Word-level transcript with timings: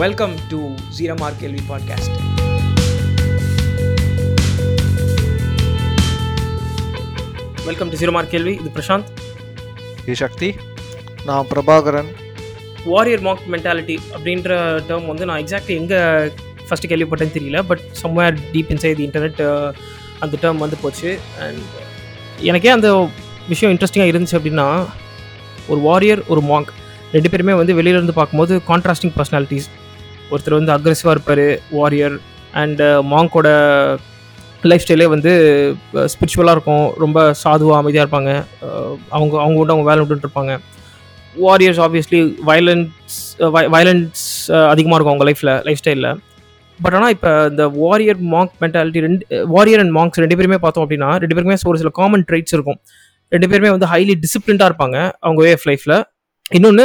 Welcome 0.00 0.34
to 0.48 0.58
zero 0.96 1.18
mark 1.18 1.38
கேள்வி 1.40 1.62
podcast 1.68 2.16
welcome 7.66 7.88
to 7.88 7.96
zero 7.96 8.10
mark 8.10 8.30
கேள்வி 8.30 8.52
இது 8.54 8.70
பிரசாந்த் 8.76 9.08
இது 10.04 10.16
சக்தி 10.16 10.54
நான் 11.24 11.46
பிரபாகரன். 11.50 12.10
வாரியர் 12.84 13.20
மாக் 13.20 13.42
மென்டாலிட்டி 13.50 13.98
அப்படின்ற 14.14 14.50
டேர்ம் 14.88 15.06
வந்து 15.06 15.26
நான் 15.26 15.40
எக்ஸாக்ட்லி 15.44 15.76
எங்கே 15.76 16.00
ஃபஸ்ட்டு 16.68 16.90
கேள்விப்பட்டேன்னு 16.92 17.36
தெரியல 17.38 17.62
but 17.62 17.80
somewhere 18.02 18.38
deep 18.52 18.70
inside 18.74 18.96
the 18.96 19.06
internet 19.06 19.42
அந்த 20.20 20.38
டேர்ம் 20.42 20.56
வந்து 20.56 20.76
போச்சு. 20.82 21.18
அண்ட் 21.40 21.64
எனக்கே 22.42 22.68
அந்த 22.68 23.08
விஷயம் 23.48 23.76
இன்ட்ரெஸ்டிங்காக 23.76 24.12
இருந்துச்சு 24.12 24.38
அப்படின்னா 24.40 24.86
ஒரு 25.68 25.80
வாரியர் 25.80 26.22
ஒரு 26.28 26.40
மாங்க் 26.40 26.72
ரெண்டு 27.12 27.30
பேருமே 27.30 27.52
வந்து 27.52 27.82
வெளியிலேருந்து 27.82 28.10
பார்க்கும்போது 28.10 28.60
கான்ட்ராஸ்டிங் 28.68 29.12
பர்சனாலிட்டிஸ் 29.18 29.68
ஒருத்தர் 30.30 30.58
வந்து 30.58 30.74
அக்ரெசிவாக 30.76 31.14
இருப்பார் 31.16 31.46
வாரியர் 31.78 32.16
அண்டு 32.62 32.86
மாங்கோட 33.12 33.48
லைஃப் 34.70 34.84
ஸ்டைலே 34.84 35.06
வந்து 35.14 35.32
uh, 35.98 36.06
ஸ்பிரிச்சுவலாக 36.12 36.56
இருக்கும். 36.56 36.86
ரொம்ப 37.04 37.18
சாதுவாக 37.42 37.80
அமைதியாக 37.82 38.04
இருப்பாங்க. 38.06 38.32
Uh, 38.66 38.90
அவங்க 39.16 39.34
அவங்க 39.44 39.58
விட்டு 39.58 39.74
அவங்க 39.74 39.88
வேலை 39.90 40.00
விட்டுட்டு 40.02 40.28
இருப்பாங்க. 40.28 40.54
வாரியர்ஸ் 41.46 41.80
ஆப்வியஸ்லி 41.84 42.20
வயலன்ஸ் 42.48 43.16
வயலன்ஸ் 43.74 44.22
அதிகமாக 44.72 44.96
இருக்கும் 44.96 45.14
அவங்க 45.14 45.26
லைஃப்பில் 45.28 45.52
லைஃப் 45.66 45.80
ஸ்டைலில் 45.82 46.08
பட் 46.78 46.94
ஆனால் 46.96 47.12
இப்போ 47.14 47.30
இந்த 47.50 47.64
வாரியர் 47.82 48.20
மாங்க் 48.34 48.54
மென்டாலிட்டி 48.62 49.00
ரெண்டு 49.06 49.22
வாரியர் 49.54 49.80
அண்ட் 49.82 49.94
மாங்க்ஸ் 49.96 50.22
ரெண்டு 50.24 50.36
பேருமே 50.38 50.58
பார்த்தோம் 50.64 50.84
அப்படின்னா 50.84 51.10
ரெண்டு 51.22 51.34
பேருக்குமே 51.34 51.58
ஒரு 51.72 51.80
சில 51.82 51.90
காமன் 52.00 52.24
ட்ரைட்ஸ் 52.28 52.54
இருக்கும். 52.56 52.78
ரெண்டு 53.32 53.48
பேருமே 53.50 53.70
வந்து 53.76 53.88
ஹைலி 53.92 54.14
டிசிப்ளின்டாக 54.24 54.70
இருப்பாங்க 54.70 54.98
அவங்க 55.24 55.40
வே 55.46 55.50
ஆஃப் 55.56 55.66
லைஃப்பில் 55.70 55.96
இன்னொன்று 56.50 56.84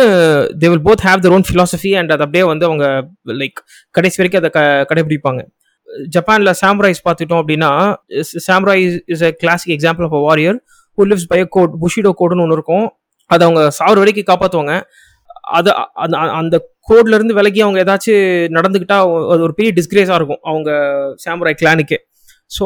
they 0.61 0.67
will 0.69 0.85
both 0.85 1.03
have 1.05 1.21
their 1.23 1.33
own 1.35 1.45
philosophy 1.47 1.91
and 1.99 2.11
அது 2.11 2.23
அப்படியே 2.25 2.43
வந்து 2.43 2.65
அவங்க 2.65 2.85
லைக் 3.33 3.59
கடைசி 3.95 4.17
வரைக்கும் 4.19 4.41
அதை 4.41 4.49
க 4.49 4.61
கடைபிடிப்பாங்க. 4.89 5.41
ஜப்பானில் 6.09 6.51
சாம்ராய்ஸ் 6.61 7.01
பார்த்துட்டோம் 7.05 7.41
அப்படின்னா 7.41 7.69
samurai 8.47 8.81
is 9.13 9.23
a 9.23 9.31
classic 9.41 9.73
example 9.75 10.05
of 10.05 10.15
a 10.15 10.23
warrior 10.23 10.57
who 10.97 11.05
lives 11.11 11.27
by 11.27 11.39
code 11.49 11.73
Bushido 11.83 12.11
கோடுன்னு 12.19 12.45
ஒன்று 12.45 12.57
இருக்கும். 12.59 12.85
அதை 13.29 13.43
அவங்க 13.47 13.61
சாவர 13.77 13.97
வரைக்கும் 13.97 14.29
காப்பாற்றுவாங்க 14.31 14.73
அது 15.51 15.69
அந்த 16.03 16.15
அந்த 16.35 16.55
கோட்ல 16.89 17.15
இருந்து 17.15 17.33
விலகி 17.33 17.61
அவங்க 17.61 17.79
ஏதாச்சும் 17.83 18.25
நடந்துக்கிட்டா 18.53 18.97
அது 19.31 19.41
ஒரு 19.41 19.53
பெரிய 19.53 19.71
டிஸ்கிரேஸாக 19.75 20.19
இருக்கும் 20.19 20.41
அவங்க 20.43 20.69
சாம்ராய் 21.25 21.59
கிளானுக்கு 21.61 21.97
ஸோ 22.51 22.65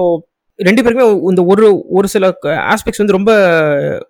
ரெண்டு 0.60 0.82
பேருக்குமே 0.84 1.08
இந்த 1.30 1.42
ஒரு 1.46 1.66
ஒரு 1.90 2.08
சில 2.08 2.26
ஆஸ்பெக்ட்ஸ் 2.68 3.02
வந்து 3.02 3.16
ரொம்ப 3.18 3.32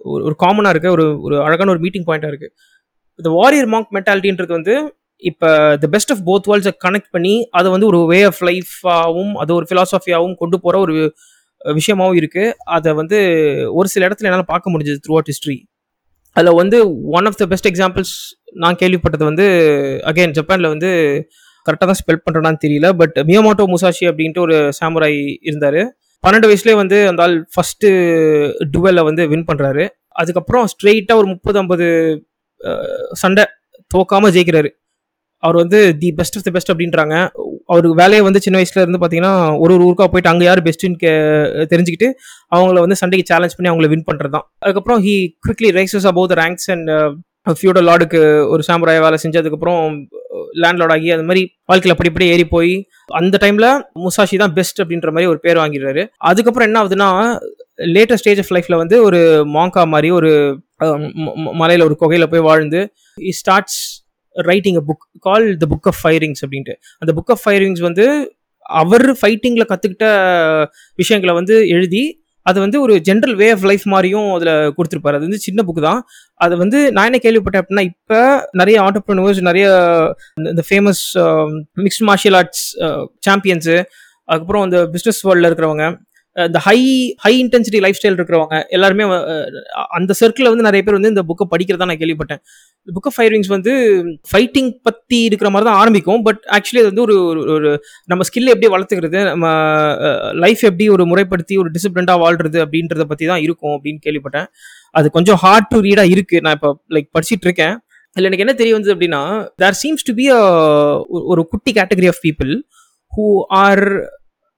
ஒரு- 0.05 0.23
ஒரு 0.23 0.35
காமனாக 0.39 0.73
இருக்குது 0.73 0.93
ஒரு 0.93 1.05
ஒரு 1.21 1.35
அழகான 1.43 1.71
ஒரு 1.71 1.80
மீட்டிங் 1.80 2.05
பாயிண்ட்டாக 2.05 2.31
இருக்குது 2.33 2.53
இந்த 3.19 3.29
வாரியர் 3.29 3.65
மாங்க் 3.65 3.93
மென்டாலிட்டின்றது 3.95 4.47
வந்து 4.47 4.93
இப்போ 5.23 5.75
த 5.75 5.87
பெஸ்ட் 5.87 6.11
ஆஃப் 6.11 6.23
போத் 6.25 6.47
வேர்ல்ட்ஸை 6.47 6.73
கனெக்ட் 6.85 7.11
பண்ணி 7.11 7.47
அதை 7.49 7.71
வந்து 7.71 7.85
ஒரு 7.85 8.05
வே 8.05 8.23
ஆஃப் 8.23 8.41
லைஃபாகவும் 8.47 9.33
அது 9.33 9.53
ஒரு 9.53 9.65
ஃபிலாசபியாகவும் 9.69 10.35
கொண்டு 10.35 10.59
போகிற 10.59 10.79
ஒரு 10.79 10.95
விஷயமாகவும் 11.61 12.17
இருக்குது 12.17 12.53
அதை 12.63 12.93
வந்து 12.93 13.17
ஒரு 13.69 13.87
சில 13.87 14.07
இடத்துல 14.07 14.25
என்னால் 14.25 14.45
பார்க்க 14.45 14.69
முடிஞ்சது 14.69 14.99
த்ரூ 15.07 15.13
அவுட் 15.13 15.25
ஹிஸ்ட்ரி 15.25 15.67
அதில் 16.35 16.55
வந்து 16.55 16.77
one 17.11 17.25
of 17.25 17.35
the 17.35 17.45
best 17.45 17.67
examples 17.67 18.13
நான் 18.53 18.75
கேள்விப்பட்டது 18.75 19.23
வந்து 19.23 19.45
அகைன் 20.05 20.31
ஜப்பானில் 20.31 20.67
வந்து 20.67 20.89
கரெக்டாக 21.65 21.85
தான் 21.85 21.99
ஸ்பெல் 22.02 22.21
பண்ணுறேன்னு 22.25 22.61
தெரியல 22.65 22.89
பட் 22.89 23.15
மியோமோட்டோ 23.19 23.65
முசாஷி 23.65 24.05
அப்படின்ட்டு 24.07 24.39
ஒரு 24.39 24.69
சாமுராய் 24.79 25.37
இருந்தார். 25.41 25.81
பன்னெண்டு 26.23 26.47
வயசுலேயே 26.47 26.75
வந்து 26.75 27.07
அந்த 27.07 27.21
ஆள் 27.23 27.47
ஃபஸ்ட்டு 27.55 27.89
டுவெல்ல 28.77 29.03
வந்து 29.03 29.27
வின் 29.27 29.45
பண்ணுறாரு 29.52 29.87
அதுக்கப்புறம் 30.11 30.65
ஸ்ட்ரெயிட்டாக 30.65 31.17
ஒரு 31.17 31.27
முப்பது 31.27 31.57
ஐம்பது 31.57 31.87
சண்டை 33.22 33.44
தோக்காம 33.95 34.30
ஜெயிக்கிறாரு. 34.36 34.69
அவர் 35.44 35.58
வந்து 35.61 35.80
the 36.02 36.09
best 36.19 36.38
of 36.38 36.45
the 36.45 36.52
best 36.55 36.72
அப்படின்றாங்க. 36.73 37.16
அவருக்கு 37.72 37.97
வேலையை 38.02 38.22
வந்து 38.27 38.39
சின்ன 38.45 38.58
வயசுல 38.59 38.83
இருந்து 38.83 38.99
பார்த்தீங்கன்னா 39.02 39.33
ஒரு 39.64 39.71
ஒரு 39.76 39.83
ஊருக்காக 39.87 40.09
போயிட்டு 40.14 40.31
அங்கே 40.31 40.45
யார் 40.48 40.61
பெஸ்ட்டுன்னு 40.67 40.99
கே 41.04 41.11
தெரிஞ்சுக்கிட்டு 41.73 42.08
அவங்கள 42.55 42.83
வந்து 42.86 42.98
சண்டைக்கு 43.02 43.30
சேலஞ்ச் 43.31 43.55
பண்ணி 43.58 43.71
அவங்கள 43.71 43.89
வின் 43.93 44.08
பண்ணுறது 44.09 44.33
தான் 44.36 44.45
அதுக்கப்புறம் 44.64 45.02
he 45.08 45.15
quickly 45.45 45.71
rises 45.80 46.08
about 46.11 46.31
the 46.33 46.37
ranks 46.42 46.70
and 46.76 46.92
feudal 47.59 47.87
லார்டுக்கு 47.89 48.21
ஒரு 48.54 48.61
சாம்பராய 48.70 49.02
வேலை 49.05 49.17
செஞ்சு 49.23 49.42
அதுக்கப்புறம் 49.42 49.81
லேண்ட் 50.64 50.80
லார்ட் 50.81 50.95
ஆகி 50.95 51.10
அது 51.15 51.23
மாதிரி 51.30 51.43
வாழ்க்கையில் 51.70 51.95
அப்படி 51.95 52.10
இப்படி 52.11 52.27
ஏறி 52.33 52.45
போய் 52.55 52.73
அந்த 53.20 53.36
டைமில் 53.43 53.70
முசாஷி 54.05 54.37
தான் 54.43 54.55
பெஸ்ட் 54.58 54.81
அப்படின்ற 54.83 55.11
மாதிரி 55.15 55.30
ஒரு 55.33 55.39
பேர் 55.45 55.61
வாங்கிடுறாரு. 55.61 56.04
அதுக்கப்புறம் 56.30 56.67
என்ன 56.70 56.80
ஆகுதுன்னா 56.81 57.10
லேட்டஸ்ட் 57.80 58.14
ஸ்டேஜ் 58.14 58.39
ஆஃப் 58.39 58.52
லைஃப்பில் 58.52 58.76
வந்து 58.76 59.04
ஒரு 59.04 59.20
மாங்கா 59.48 59.88
மாதிரி 59.88 60.11
ஒரு 60.11 60.32
மலையில் 61.54 61.83
ஒரு 61.83 61.95
குகையில் 61.95 62.30
போய் 62.30 62.39
வாழ்ந்து 62.39 62.80
he 63.21 63.30
starts 63.30 63.80
writing 64.36 64.76
a 64.76 64.83
book 64.88 65.20
call 65.20 65.58
the 65.58 65.67
book 65.70 65.87
of 65.87 65.99
five rings 66.04 66.42
அப்படின்ட்டு. 66.45 66.73
அந்த 66.98 67.14
புக் 67.14 67.32
ஆஃப் 67.32 67.43
ஃபயரிங்ஸ் 67.45 67.80
வந்து 67.80 68.05
அவர் 68.66 69.11
ஃபைட்டிங்கில் 69.21 69.70
கற்றுக்கிட்ட 69.70 70.08
விஷயங்களை 70.95 71.33
வந்து 71.33 71.67
எழுதி 71.67 72.04
அது 72.45 72.60
வந்து 72.60 72.82
ஒரு 72.82 73.02
ஜென்ரல் 73.08 73.36
வே 73.36 73.52
ஆஃப் 73.52 73.66
லைஃப் 73.66 73.83
மாதிரியும் 73.83 74.33
அதில் 74.33 74.73
கொடுத்துருப்பாரு. 74.77 75.17
அது 75.17 75.20
வந்து 75.20 75.37
சின்ன 75.37 75.64
புக்கு 75.67 75.82
தான். 75.82 76.02
அது 76.33 76.58
வந்து 76.58 76.92
நான் 76.92 77.05
என்ன 77.05 77.20
கேள்விப்பட்டேன் 77.23 77.61
அப்படின்னா 77.61 77.82
இப்போ 77.82 78.20
நிறைய 78.52 78.82
ஆண்டர்பிரினர்ஸ் 78.82 79.42
நிறைய 79.42 79.66
இந்த- 80.36 80.49
இந்த 80.49 80.64
famous 80.70 81.02
mixed 81.77 82.05
martial 82.08 82.36
arts 82.36 82.64
champions 83.30 83.76
அதுக்கப்புறம் 84.30 84.64
இந்த 84.64 84.89
பிஸ்னஸ் 84.93 85.20
வேர்ல்டில் 85.23 85.48
இருக்கிறவங்க 85.48 85.86
இந்த 86.45 86.59
high 86.59 87.14
high 87.17 87.45
intensity 87.45 87.80
life 87.80 87.95
style 88.02 88.11
இருக்கிறவங்க 88.11 88.67
எல்லாருமே 88.67 89.03
அந்த 89.89 90.14
சர்க்கிளில் 90.20 90.53
வந்து 90.53 90.64
நிறைய 90.64 90.83
பேர் 90.83 90.99
வந்து 90.99 91.08
இந்த 91.08 91.23
புக்கை 91.23 91.45
படிக்கிறதா 91.52 91.86
நான் 91.86 91.98
கேள்விப்பட்டேன். 91.98 92.42
புக் 92.86 93.08
ஆஃப் 93.09 93.14
ஃபயரிங்ஸ் 93.17 93.48
வந்து 93.48 93.71
ஃபைட்டிங் 94.31 94.80
பற்றி 94.83 95.23
இருக்கிற 95.23 95.49
மாதிரி 95.49 95.70
தான் 95.70 95.80
ஆரம்பிக்கும் 95.80 96.21
பட் 96.21 96.39
ஆக்சுவலி 96.45 96.77
அது 96.77 96.83
வந்து 96.83 97.02
ஒரு 97.02 97.15
ஒரு- 97.15 97.49
ஒரு 97.49 97.83
நம்ம 98.05 98.23
ஸ்கில் 98.23 98.45
எப்படி 98.45 98.67
வளர்த்துக்கிறது 98.67 99.23
நம்ம 99.23 99.45
லைஃப் 100.33 100.64
எப்படி 100.64 100.89
ஒரு 100.89 101.05
முறைப்படுத்தி 101.05 101.58
ஒரு 101.58 101.71
டிசிப்ளின்டாக 101.71 102.23
வாழ்றது 102.25 102.65
அப்படின்றத 102.65 103.04
பற்றி 103.04 103.25
தான் 103.25 103.42
இருக்கும் 103.42 103.81
அப்படின்னு 103.83 103.99
கேள்விப்பட்டேன். 104.05 104.45
அது 104.92 105.11
கொஞ்சம் 105.11 105.36
ஹார்ட் 105.36 105.67
டு 105.67 105.80
ரீடாக 105.80 106.21
இருக்குது 106.21 106.42
நான் 106.42 106.54
இப்போ 106.54 106.81
லைக் 106.89 107.09
படிச்சுட்டு 107.19 107.42
இருக்கேன். 107.42 107.77
இல்லை 108.15 108.31
எனக்கு 108.31 108.37
என்ன 108.37 108.54
தெரிய 108.54 108.73
வந்தது 108.73 108.95
அப்படின்னா 108.95 109.48
தேர் 109.55 109.77
சீம்ஸ் 109.83 110.04
டு 110.04 110.14
பி 110.14 110.31
ஒரு 111.09 111.48
குட்டி 111.48 111.71
category 111.71 112.08
of 112.08 112.21
people 112.23 112.61
who 113.17 113.43
are 113.48 113.83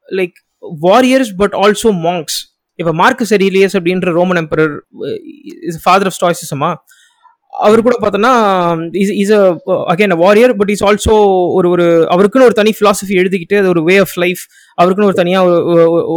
like 0.09 0.37
warriors 0.83 1.33
but 1.41 1.55
also 1.63 1.91
monks 2.05 2.37
இப்போ 2.79 2.91
மார்க் 2.93 3.23
செரிலியஸ் 3.31 3.75
அப்படின்ற 3.77 4.09
Roman 4.11 4.39
emperor 4.41 4.73
is 5.69 5.81
father 5.83 6.09
of 6.09 6.17
ஸ்டாய்சிசமா 6.17 6.69
அவர் 7.53 7.83
கூட 7.85 7.95
பார்த்தோன்னா 8.01 8.33
is 9.01 9.13
is 9.21 9.33
a 9.37 9.41
again 9.93 10.15
warrior 10.23 10.53
but 10.59 10.71
is 10.73 10.83
also 10.89 11.15
ஒரு 11.57 11.67
ஒரு 11.69 11.85
அவருக்குன்னு 12.13 12.47
ஒரு 12.49 12.57
தனி 12.59 12.71
ஃபிலாசபி 12.77 13.13
எழுதிக்கிட்டு 13.21 13.57
அது 13.61 13.69
ஒரு 13.73 13.81
வே 13.89 13.95
ஆஃப் 13.97 14.15
லைஃப் 14.23 14.43
அவருக்குன்னு 14.77 15.09
ஒரு 15.11 15.19
தனியாக 15.21 15.55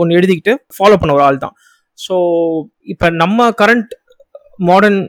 ஒன்று 0.01 0.19
எழுதிக்கிட்டு 0.21 0.55
ஃபாலோ 0.77 0.99
பண்ண 1.01 1.15
ஒரு 1.19 1.25
ஆள் 1.29 1.43
தான். 1.45 1.55
ஸோ 1.99 2.15
இப்போ 2.93 3.07
நம்ம 3.23 3.49
கரண்ட் 3.63 3.93
மாடர்ன் 4.71 5.01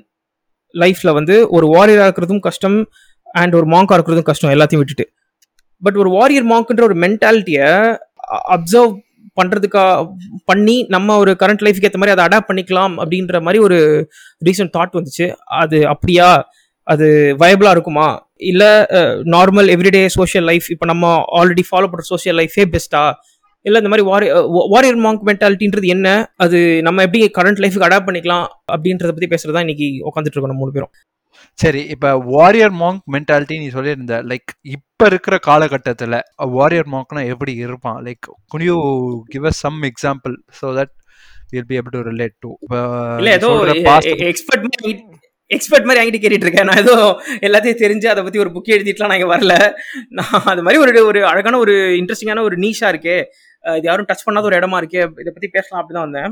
லைஃப்பில் 0.76 1.16
வந்து 1.20 1.36
ஒரு 1.56 1.66
வாரியராக 1.76 2.08
இருக்கிறதும் 2.08 2.44
கஷ்டம் 2.48 2.78
அண்ட் 3.28 3.54
ஒரு 3.60 3.68
மாங்காக 3.74 3.98
இருக்கிறதும் 3.98 4.30
கஷ்டம் 4.32 4.54
எல்லாத்தையும் 4.56 4.82
விட்டுட்டு. 4.84 5.06
பட் 5.82 5.98
ஒரு 6.02 6.10
வாரியர் 6.18 6.48
மாங்க்ன்ற 6.52 6.84
ஒரு 6.90 6.98
மென்டாலிட்டியை 7.06 7.70
அப்சர்வ் 8.56 8.94
பண்ணுறதுக்கா 9.40 9.84
பண்ணி 10.50 10.76
நம்ம 10.96 11.16
ஒரு 11.24 11.32
கரண்ட் 11.42 11.64
லைஃப்க்கு 11.66 11.90
ஏற்ற 11.90 12.00
மாதிரி 12.02 12.16
அதை 12.16 12.26
அடாப்ட் 12.28 12.50
பண்ணிக்கலாம் 12.50 12.96
அப்படின்ற 13.04 13.42
மாதிரி 13.46 13.62
ஒரு 13.68 13.78
ரீசன்ட் 14.48 14.74
தாட் 14.78 14.98
வந்துச்சு. 15.00 15.28
அது 15.62 15.80
அப்படியா? 15.94 16.28
அது 16.88 17.08
வயபிளாக 17.42 17.76
இருக்குமா? 17.76 18.08
இல்லை 18.52 18.72
நார்மல் 19.36 19.70
எவ்ரிடே 19.76 20.02
சோஷியல் 20.18 20.48
லைஃப் 20.52 20.68
இப்போ 20.74 20.86
நம்ம 20.92 21.12
ஆல்ரெடி 21.40 21.64
ஃபாலோ 21.70 21.90
பண்ணுற 21.92 22.06
சோஷியல் 22.14 22.38
லைஃபே 22.42 22.66
பெஸ்ட்டா 22.74 23.04
இல்லை 23.66 23.80
இந்த 23.82 23.90
மாதிரி 23.92 24.06
வாரி 24.12 24.28
வாரியர் 24.74 25.00
மாங்க் 25.06 25.22
மென்டாலிட்டின்றது 25.30 25.88
என்ன? 25.96 26.08
அது 26.44 26.58
நம்ம 26.88 27.04
எப்படி 27.08 27.22
கரண்ட் 27.38 27.62
லைஃபுக்கு 27.64 27.88
அடாப்ட் 27.90 28.08
பண்ணிக்கலாம் 28.10 28.46
அப்படின்றத 28.76 29.12
பற்றி 29.16 29.30
பேசுகிறது 29.34 29.56
தான் 29.58 29.66
இன்னைக்கு 29.68 29.88
உட்காந்துட்டு 30.10 30.36
இருக்கோம் 30.38 30.54
நம்ம 30.54 30.64
மூணு 30.64 30.76
பேரும். 30.78 30.94
சரி 31.60 31.82
இப்ப 31.94 32.12
வாரியர் 32.34 32.76
மாங்க் 32.82 33.04
மென்டாலிட்டி 33.16 33.58
நீ 33.64 33.68
சொல்லியிருந்த 33.78 34.18
லைக் 34.32 34.52
இப்ப 34.76 35.06
இருக்கிற 35.06 35.38
காலகட்டத்துல 35.50 36.20
வாரியர் 36.58 36.92
மாங்க்னா 36.94 37.24
எப்படி 37.34 37.54
இருப்பான்? 37.66 38.00
Like 38.08 38.30
can 38.54 38.66
you 38.70 38.78
give 39.34 39.48
us 39.52 39.62
some 39.66 39.80
example 39.92 40.36
so 40.62 40.68
that 40.80 40.94
will 41.54 41.70
be 41.72 41.78
able 41.80 41.96
to 41.98 42.04
relate 42.12 42.38
to 42.46 42.52
இல்ல 43.22 43.34
ஏதோ 43.40 43.52
எக்ஸ்பர்ட் 44.32 44.66
மாதிரி 44.68 44.94
எக்ஸ்பர்ட் 45.52 45.88
மாதிரி 45.88 46.02
என்கிட்ட 46.02 46.20
கேட்டுட்டு 46.24 46.46
இருக்கேன் 46.48 46.68
நான் 46.70 46.82
ஏதோ 46.84 46.94
எல்லாத்தையும் 47.48 47.82
தெரிஞ்சு 47.82 48.08
அதை 48.12 48.22
பத்தி 48.26 48.42
ஒரு 48.44 48.52
புக் 48.56 48.72
எழுதிட்டுலாம் 48.76 49.12
நான் 49.12 49.20
இங்க 49.20 49.30
வரல. 49.34 49.56
நான் 50.18 50.48
அது 50.52 50.64
மாதிரி 50.66 50.80
ஒரு 50.84 51.04
ஒரு 51.10 51.20
அழகான 51.32 51.60
ஒரு 51.64 51.74
இன்ட்ரெஸ்டிங்கான 52.00 52.44
ஒரு 52.50 52.56
நீஷா 52.64 52.88
இருக்கே. 52.94 53.18
இது 53.64 53.88
யாரும் 53.90 54.08
டச் 54.10 54.26
பண்ணாத 54.28 54.50
ஒரு 54.50 54.58
இடமா 54.60 54.80
இருக்கே. 54.82 55.04
இதை 55.24 55.32
பத்தி 55.36 55.50
பேசலாம் 55.58 55.82
அப்படிதான் 55.82 56.08
வந்தேன். 56.08 56.32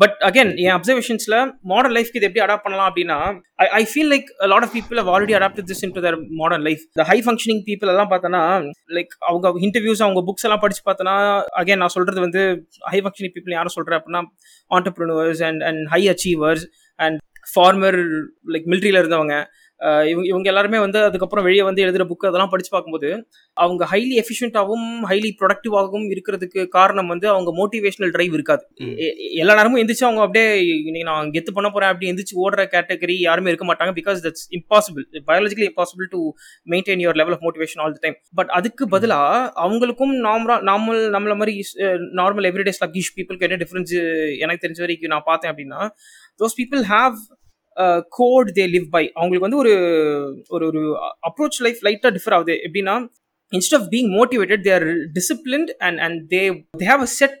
பட் 0.00 0.14
அகைன் 0.20 0.50
என் 0.60 0.74
அப்சர்வேஷன்ஸ்ல 0.74 1.36
மாடர்ன் 1.64 1.94
லைஃப்க்கு 1.96 2.18
இது 2.20 2.28
எப்படி 2.28 2.42
அடாப்ட் 2.44 2.64
பண்ணலாம் 2.64 2.88
அப்படின்னா 2.90 3.18
I 3.72 3.82
feel 3.84 4.10
like 4.12 4.28
lot 4.52 4.64
of 4.66 4.74
people 4.74 5.00
already 5.06 5.34
adapted 5.38 5.68
this 5.70 5.82
into 5.96 6.00
their 6.00 6.16
modern 6.40 6.64
life 6.68 6.82
இந்த 6.88 7.04
ஹை 7.10 7.18
ஃபங்க்ஷனிங் 7.26 7.62
பீப்புள் 7.68 7.92
எல்லாம் 7.92 8.10
பார்த்தோன்னா 8.12 8.42
லைக் 8.90 9.12
அவங்க 9.22 9.52
இன்டர்வியூஸ் 9.60 10.04
அவங்க 10.06 10.22
புக்ஸ் 10.22 10.46
எல்லாம் 10.48 10.62
படிச்சு 10.64 10.82
பார்த்தோன்னா 10.84 11.16
அகைன் 11.60 11.82
நான் 11.84 11.94
சொல்றது 11.96 12.20
வந்து 12.20 12.42
ஹை 12.92 13.00
ஃபங்க்ஷனிங் 13.00 13.34
பீப்புள் 13.36 13.56
யாரும் 13.58 13.76
சொல்கிறேன் 13.76 14.00
அப்படின்னா 14.00 14.22
entrepreneurs 14.70 15.42
and 15.42 15.62
and 15.62 15.82
high 15.88 16.02
achievers 16.06 16.64
and 16.98 17.18
former 17.48 18.00
like 18.52 18.66
மிலிட்ரியில் 18.66 19.00
இருந்தவங்க 19.00 19.36
இவங்க 20.10 20.26
இவங்க 20.28 20.46
எல்லாருமே 20.48 20.78
வந்து 20.78 20.98
அதுக்கப்புறம் 21.04 21.44
வெளியே 21.44 21.62
வந்து 21.62 21.82
எழுதுகிற 21.82 22.04
புக்கு 22.04 22.28
அதெல்லாம் 22.28 22.50
படித்து 22.50 22.70
பார்க்கும்போது 22.70 23.08
அவங்க 23.56 23.84
ஹைலி 23.92 24.14
எஃபிஷியண்ட்டாகவும் 24.22 24.86
ஹைலி 25.10 25.30
ப்ரொடக்டிவாகவும் 25.40 26.06
இருக்கிறதுக்கு 26.14 26.60
காரணம் 26.68 27.08
வந்து 27.08 27.26
அவங்க 27.28 27.50
மோட்டிவேஷனல் 27.60 28.12
டிரைவ் 28.12 28.34
இருக்காது. 28.34 28.62
எல்லா 29.42 29.54
நேரமும் 29.54 29.80
எந்திரிச்சு 29.82 30.06
அவங்க 30.08 30.22
அப்படியே 30.22 30.46
இன்னைக்கு 30.86 31.08
நான் 31.10 31.30
கெத்து 31.30 31.52
பண்ண 31.52 31.70
போறேன் 31.70 31.90
அப்படி 31.92 32.10
எந்திரிச்சு 32.10 32.36
ஓடுற 32.44 32.64
கேட்டகரி 32.74 33.16
யாருமே 33.20 33.50
இருக்க 33.50 33.66
மாட்டாங்க 33.66 33.94
because 33.98 34.22
that's 34.26 34.46
impossible 34.58 35.06
biologically 35.30 35.68
impossible 35.72 36.08
to 36.10 36.20
maintain 36.66 37.02
your 37.04 37.20
level 37.22 37.36
of 37.38 37.44
motivation 37.48 37.82
all 37.84 37.98
the 37.98 38.02
time 38.02 38.18
but 38.34 38.52
அதுக்கு 38.52 38.86
பதிலா 38.90 39.20
அவங்களுக்கும் 39.64 40.14
நார்மலா 40.28 40.58
நார்மல் 40.70 41.02
நம்மள 41.16 41.36
மாதிரி 41.36 41.56
நார்மல் 42.22 42.48
எவ்ரிடே 42.50 42.74
ஸ்லக்கிஷ் 42.78 43.12
பீப்புளுக்கு 43.16 43.48
என்ன 43.48 43.60
டிஃபரன்ஸ் 43.64 43.94
எனக்கு 44.38 44.64
தெரிஞ்ச 44.66 44.80
வரைக்கும் 44.80 45.14
நான் 45.14 45.28
பார்த்தேன் 45.30 45.52
அப்படின்னா 45.52 45.80
those 46.40 46.58
people 46.60 46.82
have 46.88 47.16
code 48.18 48.50
they 48.58 48.64
live 48.74 48.88
by 48.96 49.02
அவங்களுக்கு 49.18 49.46
வந்து 49.48 49.60
ஒரு 49.62 49.74
ஒரு 50.54 50.64
ஒரு 50.72 50.82
அப்ரோச் 51.30 51.58
லைஃப் 51.66 51.82
லைட்டாக 51.88 52.12
டிஃபர் 52.18 52.36
ஆகுது 52.38 52.56
எப்படின்னா 52.68 52.96
instead 53.52 53.78
of 53.80 53.86
being 53.94 54.08
motivated 54.18 54.58
they 54.66 54.74
are 54.78 54.86
disciplined 55.18 55.70
and 55.86 55.96
and 56.04 56.14
they 56.32 56.44
they 56.80 56.86
have 56.92 57.02
a 57.02 57.10
set 57.18 57.34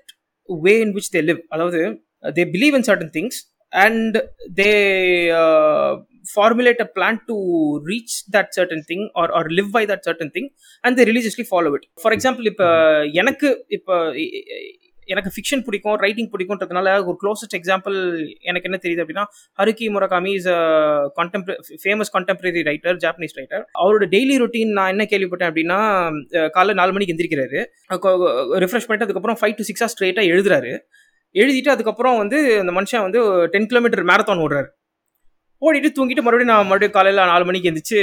way 0.48 0.76
in 0.84 0.90
which 0.96 1.08
they 1.14 1.22
live 1.28 1.40
அதாவது 1.54 1.80
uh, 2.24 2.30
they 2.36 2.44
believe 2.54 2.74
in 2.78 2.84
certain 2.90 3.10
things 3.16 3.34
and 3.72 4.12
they 4.58 4.74
uh, 5.42 5.90
formulate 6.34 6.80
a 6.86 6.88
plan 6.96 7.14
to 7.30 7.36
reach 7.90 8.12
that 8.34 8.48
certain 8.58 8.82
thing 8.90 9.02
or 9.20 9.26
or 9.38 9.44
live 9.58 9.70
by 9.76 9.84
that 9.90 10.02
certain 10.08 10.30
thing 10.34 10.46
and 10.84 10.98
they 10.98 11.06
religiously 11.10 11.46
follow 11.54 11.72
it 11.78 11.84
for 12.04 12.12
example 12.16 12.46
இப்போ 12.52 12.68
எனக்கு 13.22 13.50
இப்போ 13.78 13.96
எனக்கு 15.12 15.32
fiction 15.34 15.62
பிடிக்கும் 15.66 15.96
writing 16.04 16.30
பிடிக்கும்ன்றதுனால 16.34 16.94
ஒரு 17.08 17.16
closest 17.22 17.56
example 17.58 17.96
எனக்கு 18.50 18.68
என்ன 18.70 18.80
தெரியுது 18.84 19.02
அப்படின்னா 19.04 19.24
Haruki 19.60 19.88
Murakami 19.96 20.32
is 20.40 20.48
contemporary 21.20 21.56
famous 21.84 22.12
contemporary 22.16 22.62
writer 22.70 22.98
Japanese 23.04 23.36
writer 23.40 23.64
அவரோட 23.82 24.06
டெய்லி 24.14 24.36
ரொட்டீன் 24.42 24.74
நான் 24.78 24.92
என்ன 24.94 25.06
கேள்விப்பட்டேன் 25.12 25.50
அப்படின்னா 25.52 25.78
காலைல 26.56 26.76
நாலு 26.80 26.94
மணிக்கு 26.96 27.14
எந்திரிக்கிறாரு. 27.14 27.60
ரிஃப்ரெஷ் 28.64 28.86
பண்ணிட்டு 28.88 29.06
அதுக்கப்புறம் 29.06 29.40
ஃபைவ் 29.42 29.56
டு 29.58 29.66
சிக்ஸாக 29.70 29.90
ஸ்ட்ரெயிட்டாக 29.94 30.32
எழுதுறாரு. 30.34 30.72
எழுதிட்டு 31.34 31.74
அதுக்கப்புறம் 31.74 32.16
வந்து 32.22 32.38
அந்த 32.62 32.72
மனுஷன் 32.78 33.04
வந்து 33.06 33.20
டென் 33.52 33.68
கிலோமீட்டர் 33.72 34.04
மேரத்தான் 34.12 34.42
ஓடுறாரு. 34.44 34.68
ஓடிட்டு 35.66 35.88
தூங்கிட்டு 35.96 36.22
மறுபடியும் 36.26 36.52
நான் 36.52 36.68
மறுபடியும் 36.70 36.96
காலையில் 36.96 37.28
நாலு 37.32 37.44
மணிக்கு 37.48 37.68
எந்திரிச்சு 37.70 37.98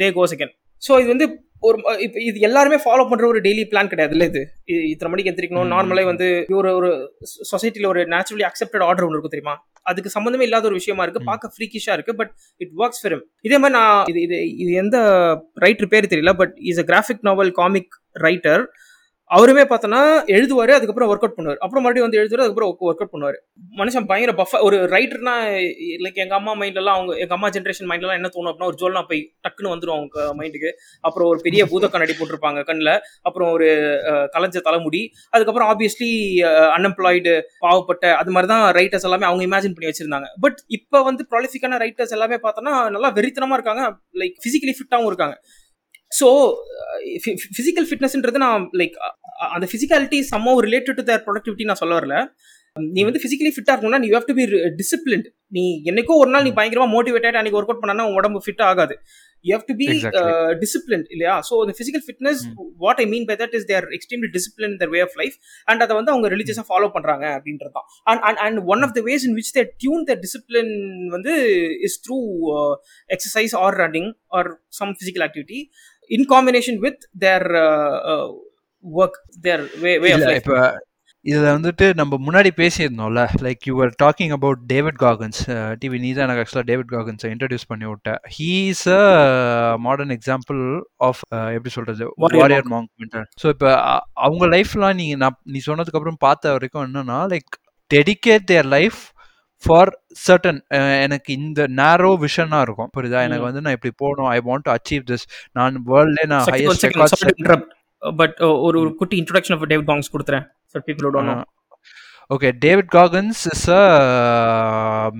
டே 0.00 0.06
கோ 0.18 0.22
செகண்ட் 0.32 0.54
ஸோ 0.84 0.92
இது 1.00 1.10
வந்து 1.10 1.26
ஒரு 1.62 1.76
இப்போ 2.04 2.18
இது 2.20 2.38
எல்லாருமே 2.40 2.78
ஃபாலோ 2.82 3.04
பண்ணுற 3.10 3.24
ஒரு 3.24 3.40
டெய்லி 3.40 3.62
பிளான் 3.70 3.90
கிடையாதுல்ல 3.90 4.24
இது? 4.30 4.40
இ- 4.68 4.88
இத்தனை 4.90 5.10
மணிக்கு 5.12 5.30
எந்திரிக்கணும். 5.30 5.70
நார்மலாக 5.74 6.10
வந்து 6.10 6.26
ஒரு 6.58 6.70
ஒரு 6.78 6.88
சொசைட்டியில் 7.50 7.88
ஒரு 7.88 8.00
நேச்சுரலி 8.12 8.44
அக்செப்டட் 8.48 8.84
ஆர்டர் 8.84 9.06
ஒன்று 9.06 9.16
இருக்கும் 9.16 9.34
தெரியுமா? 9.34 9.54
அதுக்கு 9.86 10.10
சம்மந்தமே 10.14 10.40
இல்லாத 10.40 10.66
ஒரு 10.66 10.78
விஷயமா 10.80 11.04
இருக்கு. 11.04 11.22
பார்க்க 11.24 11.52
ஃப்ரீக்கிஷா 11.54 11.92
இருக்கு 11.92 12.14
பட் 12.14 12.32
இட் 12.60 12.74
ஒர்க்ஸ் 12.78 13.00
ஃபார் 13.02 13.16
இதே 13.44 13.58
மாதிரி 13.58 13.76
நான் 13.78 14.04
இது 14.12 14.20
இது 14.26 14.36
இது 14.56 14.70
எந்த 14.82 14.98
ரைட்டர் 15.64 15.90
பேர் 15.94 16.12
தெரியல 16.12 16.34
but 16.34 16.54
is 16.70 16.82
a 16.84 16.86
graphic 16.90 17.22
novel 17.22 17.52
comic 17.60 17.92
writer 18.20 18.64
அவருமே 19.30 19.62
பார்த்தோன்னா 19.70 20.00
எழுதுவார் 20.36 20.72
அதுக்கப்புறம் 20.76 21.10
ஒர்க் 21.12 21.22
அவுட் 21.24 21.36
பண்ணுவார். 21.36 21.58
அப்புறம் 21.64 21.82
மறுபடியும் 21.84 22.06
வந்து 22.06 22.18
எழுதுவார் 22.20 22.42
அதுக்கப்புறம் 22.44 22.70
ஒர்க் 22.72 23.00
அவுட் 23.02 23.12
பண்ணுவார். 23.14 23.36
மனுஷன் 23.80 24.06
பயங்கர 24.10 24.32
பஃப 24.40 24.60
ஒரு 24.66 24.76
ரைட்டர்னா 24.94 25.34
லைக் 26.04 26.20
எங்கள் 26.24 26.38
அம்மா 26.38 26.52
மைண்ட்லலாம் 26.60 26.96
அவங்க 26.98 27.12
எங்கள் 27.22 27.36
அம்மா 27.38 27.48
ஜென்ரேஷன் 27.54 27.88
மைண்ட்லாம் 27.90 28.18
என்ன 28.18 28.30
தோணும் 28.34 28.50
அப்படின்னா 28.50 28.68
ஒரு 28.72 28.78
ஜோல்னா 28.82 29.02
போய் 29.10 29.22
டக்குன்னு 29.46 29.72
வந்துடும் 29.72 29.96
அவங்க 29.98 30.26
மைண்டுக்கு 30.40 30.70
அப்புறம் 31.08 31.28
ஒரு 31.32 31.40
பெரிய 31.46 31.64
பூத 31.72 31.90
கண்ணாடி 31.94 32.16
போட்டிருப்பாங்க 32.20 32.62
கண்ணில். 32.70 32.92
அப்புறம் 33.28 33.50
ஒரு 33.56 33.68
கலைஞ்ச 34.36 34.62
தலைமுடி. 34.68 35.02
அதுக்கப்புறம் 35.34 35.70
ஆப்வியஸ்லி 35.72 36.12
அன்எம்ப்ளாய்டு 36.76 37.34
பாவப்பட்ட 37.66 38.14
அது 38.20 38.36
மாதிரி 38.36 38.50
தான் 38.54 38.64
ரைட்டர்ஸ் 38.80 39.08
எல்லாமே 39.10 39.28
அவங்க 39.30 39.44
இமேஜின் 39.50 39.76
பண்ணி 39.78 39.90
வச்சிருந்தாங்க. 39.92 40.30
பட் 40.46 40.60
இப்போ 40.78 41.00
வந்து 41.10 41.24
ப்ராலிஃபிக்கான 41.32 41.80
ரைட்டர்ஸ் 41.86 42.16
எல்லாமே 42.18 42.38
பார்த்தோன்னா 42.46 42.74
நல்லா 42.96 43.10
வெறித்தனமாக 43.18 43.58
இருக்காங்க. 43.60 43.84
லைக் 44.22 44.38
ஃபிசிக்கலி 44.44 44.76
ஃபிட்டாகவும் 44.78 45.12
இருக்காங்க. 45.12 45.36
ஸோ 46.12 46.28
ஃபிசிக்கல் 47.56 47.86
ஃபிட்னஸ்ன்றது 47.88 48.44
நான் 48.46 48.64
லைக் 48.80 48.96
அந்த 49.54 49.66
physicality 49.70 50.18
somehow 50.32 50.52
related 50.66 50.98
to 51.00 51.06
their 51.10 51.24
productivity 51.26 51.68
நான் 51.70 51.82
சொல்ல 51.82 51.94
வரல. 51.98 52.16
நீ 52.94 53.00
வந்து 53.08 53.20
ஃபிசிக்கலி 53.22 53.50
ஃபிட்டாக 53.54 53.72
இருக்கணும்னா 53.74 54.02
நீ 54.04 54.08
ஹேவ் 54.14 54.28
டு 54.30 54.34
பி 54.38 54.44
டிசிப்ளின்ட் 54.80 55.26
நீ 55.56 55.62
என்னைக்கோ 55.90 56.14
ஒரு 56.22 56.30
நாள் 56.34 56.46
நீ 56.46 56.52
பயங்கரமா 56.56 56.88
மோட்டிவேட்டட் 56.94 57.36
அன்னைக்கு 57.38 57.58
ஒர்க் 57.58 57.70
அவுட் 57.70 57.82
பண்ணனா 57.82 58.06
உன் 58.08 58.18
உடம்பு 58.20 58.40
ஃபிட் 58.44 58.62
ஆகாது. 58.68 58.94
You 59.44 59.50
have 59.54 59.66
to 59.68 59.74
be. 59.80 59.86
Discipline 60.62 61.04
இல்லையா? 61.14 61.34
ஸோ 61.48 61.54
இந்த 61.64 61.74
physical 61.78 62.04
fitness 62.06 62.40
what 62.84 63.00
I 63.04 63.06
mean 63.12 63.26
by 63.30 63.36
that 63.42 63.54
is 63.58 63.66
their 63.70 63.86
extremely 63.96 64.30
discipline 64.36 64.74
their 64.80 64.92
way 64.94 65.00
of 65.06 65.16
life 65.22 65.36
and 65.68 65.84
அதை 65.86 65.94
வந்து 65.98 66.12
அவங்க 66.14 66.30
ரிலீஜியஸாக 66.34 66.66
ஃபாலோ 66.70 66.88
பண்றாங்க 66.96 67.24
அப்படின்றது 67.36 67.72
தான். 67.78 67.86
And 68.10 68.22
and 68.28 68.40
and 68.46 68.60
one 68.74 68.82
of 68.86 68.94
the 68.98 69.02
ways 69.10 69.26
in 69.28 69.36
which 69.40 69.52
their 69.58 69.68
tune 69.84 70.04
their 70.10 70.20
discipline 70.26 70.72
வந்து 71.16 71.34
is 71.88 71.98
through 72.06 72.18
exercise 73.10 73.54
or 73.64 73.76
running 73.84 74.10
or 74.38 74.50
some 74.80 74.94
physical 74.98 75.26
activity 75.28 75.60
in 76.10 76.26
combination 76.28 76.76
with 76.76 77.08
their 77.18 77.46
work 78.84 79.20
their 79.40 79.62
way 79.80 79.98
way 79.98 80.10
இப்ப 80.36 80.58
இதுல 81.24 81.46
வந்துட்டு 81.54 81.94
நம்ம 81.94 82.16
முன்னாடி 82.26 82.50
பேசியிருந்தோம்ல 82.56 83.26
like 83.40 83.58
you 83.66 83.82
are 83.82 83.92
talking 84.02 84.30
about 84.30 84.58
David 84.66 84.98
Goggins 84.98 85.38
TV 85.74 85.98
நீ 85.98 86.12
தான் 86.12 86.24
எனக்கு 86.24 86.42
ஆக்சுவலாக 86.42 86.62
டேவிட் 86.62 86.90
காகன்ஸை 86.92 87.28
இன்ட்ரடியூஸ் 87.30 87.66
பண்ணி 87.66 87.86
விட்ட. 87.86 88.18
He 88.36 88.50
is 88.68 88.88
a 88.88 89.00
modern 89.78 90.10
example 90.10 90.60
of 90.98 91.22
எப்படி 91.30 91.70
Warrior 92.18 92.40
warrior 92.40 92.68
monk 92.68 92.90
mental 92.98 93.24
so 93.42 93.48
இப்போ 93.48 93.70
அவங்க 94.14 94.46
லைஃப்லாம் 94.46 94.94
நீ 94.94 95.14
நான் 95.14 95.38
நீ 95.44 95.60
சொன்னதுக்கு 95.66 96.00
அப்புறம் 96.00 96.20
பார்த்த 96.20 96.52
வரைக்கும் 96.52 96.84
என்னன்னா 96.86 97.18
like 97.26 97.50
dedicate 97.90 98.44
their 98.44 98.64
life 98.64 99.00
for 99.64 99.92
certain 100.26 100.60
எனக்கு 101.06 101.30
இந்த 101.38 101.60
நேரோ 101.80 102.10
விஷனாக 102.26 102.66
இருக்கும். 102.66 102.90
புரியுதா? 102.96 103.22
எனக்கு. 103.28 103.46
வந்து 103.48 103.62
நான் 103.66 103.76
இப்படி 103.78 103.94
போகணும். 104.02 104.30
I 104.36 104.38
want 104.50 104.66
to 104.68 104.72
achieve 104.76 105.04
this 105.10 105.26
நான் 105.52 105.82
வேர்ல்ட்லேயே 105.92 106.28
நான் 106.34 106.46
ஹையஸ்ட் 106.54 107.66
பட் 108.02 108.38
ஒரு 108.66 108.76
ஒரு 108.80 108.94
குட்டி 108.94 109.16
இன்ட்ரோடக்ஷன் 109.20 109.56
ஆஃப் 109.56 109.68
டேவிட் 109.72 109.90
காங்ஸ் 109.92 110.12
கொடுத்துறேன். 110.14 110.46
For 110.72 110.84
people 110.88 111.06
don't 111.16 111.30
know 111.32 111.36
okay 112.34 112.50
David 112.58 112.90
Goggins 112.92 113.40
is 113.52 113.66
a 113.78 113.82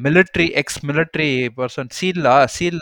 military 0.04 0.46
ex 0.60 0.78
military 0.90 1.30
person 1.58 1.90
சீல்லா 1.98 2.36
SEAL 2.56 2.80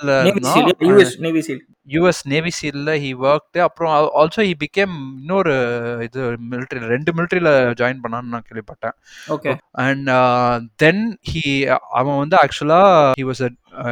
navy 1.27 1.43
SEAL 1.49 1.63
US 1.89 2.21
navy 2.25 2.51
சீல்ல 2.59 2.91
he 3.05 3.11
work 3.21 3.59
அப்புறம் 3.59 3.93
also 4.21 4.43
he 4.49 4.55
became 4.61 4.95
இன்னொரு 5.21 5.55
இது 6.03 6.21
மிலிட்ரி 6.51 6.81
ரெண்டு 6.87 7.13
மிலிட்ரியில 7.13 7.51
ஜாயின் 7.81 8.03
பண்ணான்னு 8.05 8.33
நான் 8.35 8.47
கேள்விப்பட்டேன். 8.49 8.95
ஓகே 9.29 9.53
அண்ட் 9.87 10.11
தென் 10.77 11.03
ஹி 11.33 11.45
அவன் 11.91 12.17
வந்து 12.17 12.37
ஆக்சுவலா 12.37 12.81
ஹி 13.21 13.27
வாஸ் 13.27 13.43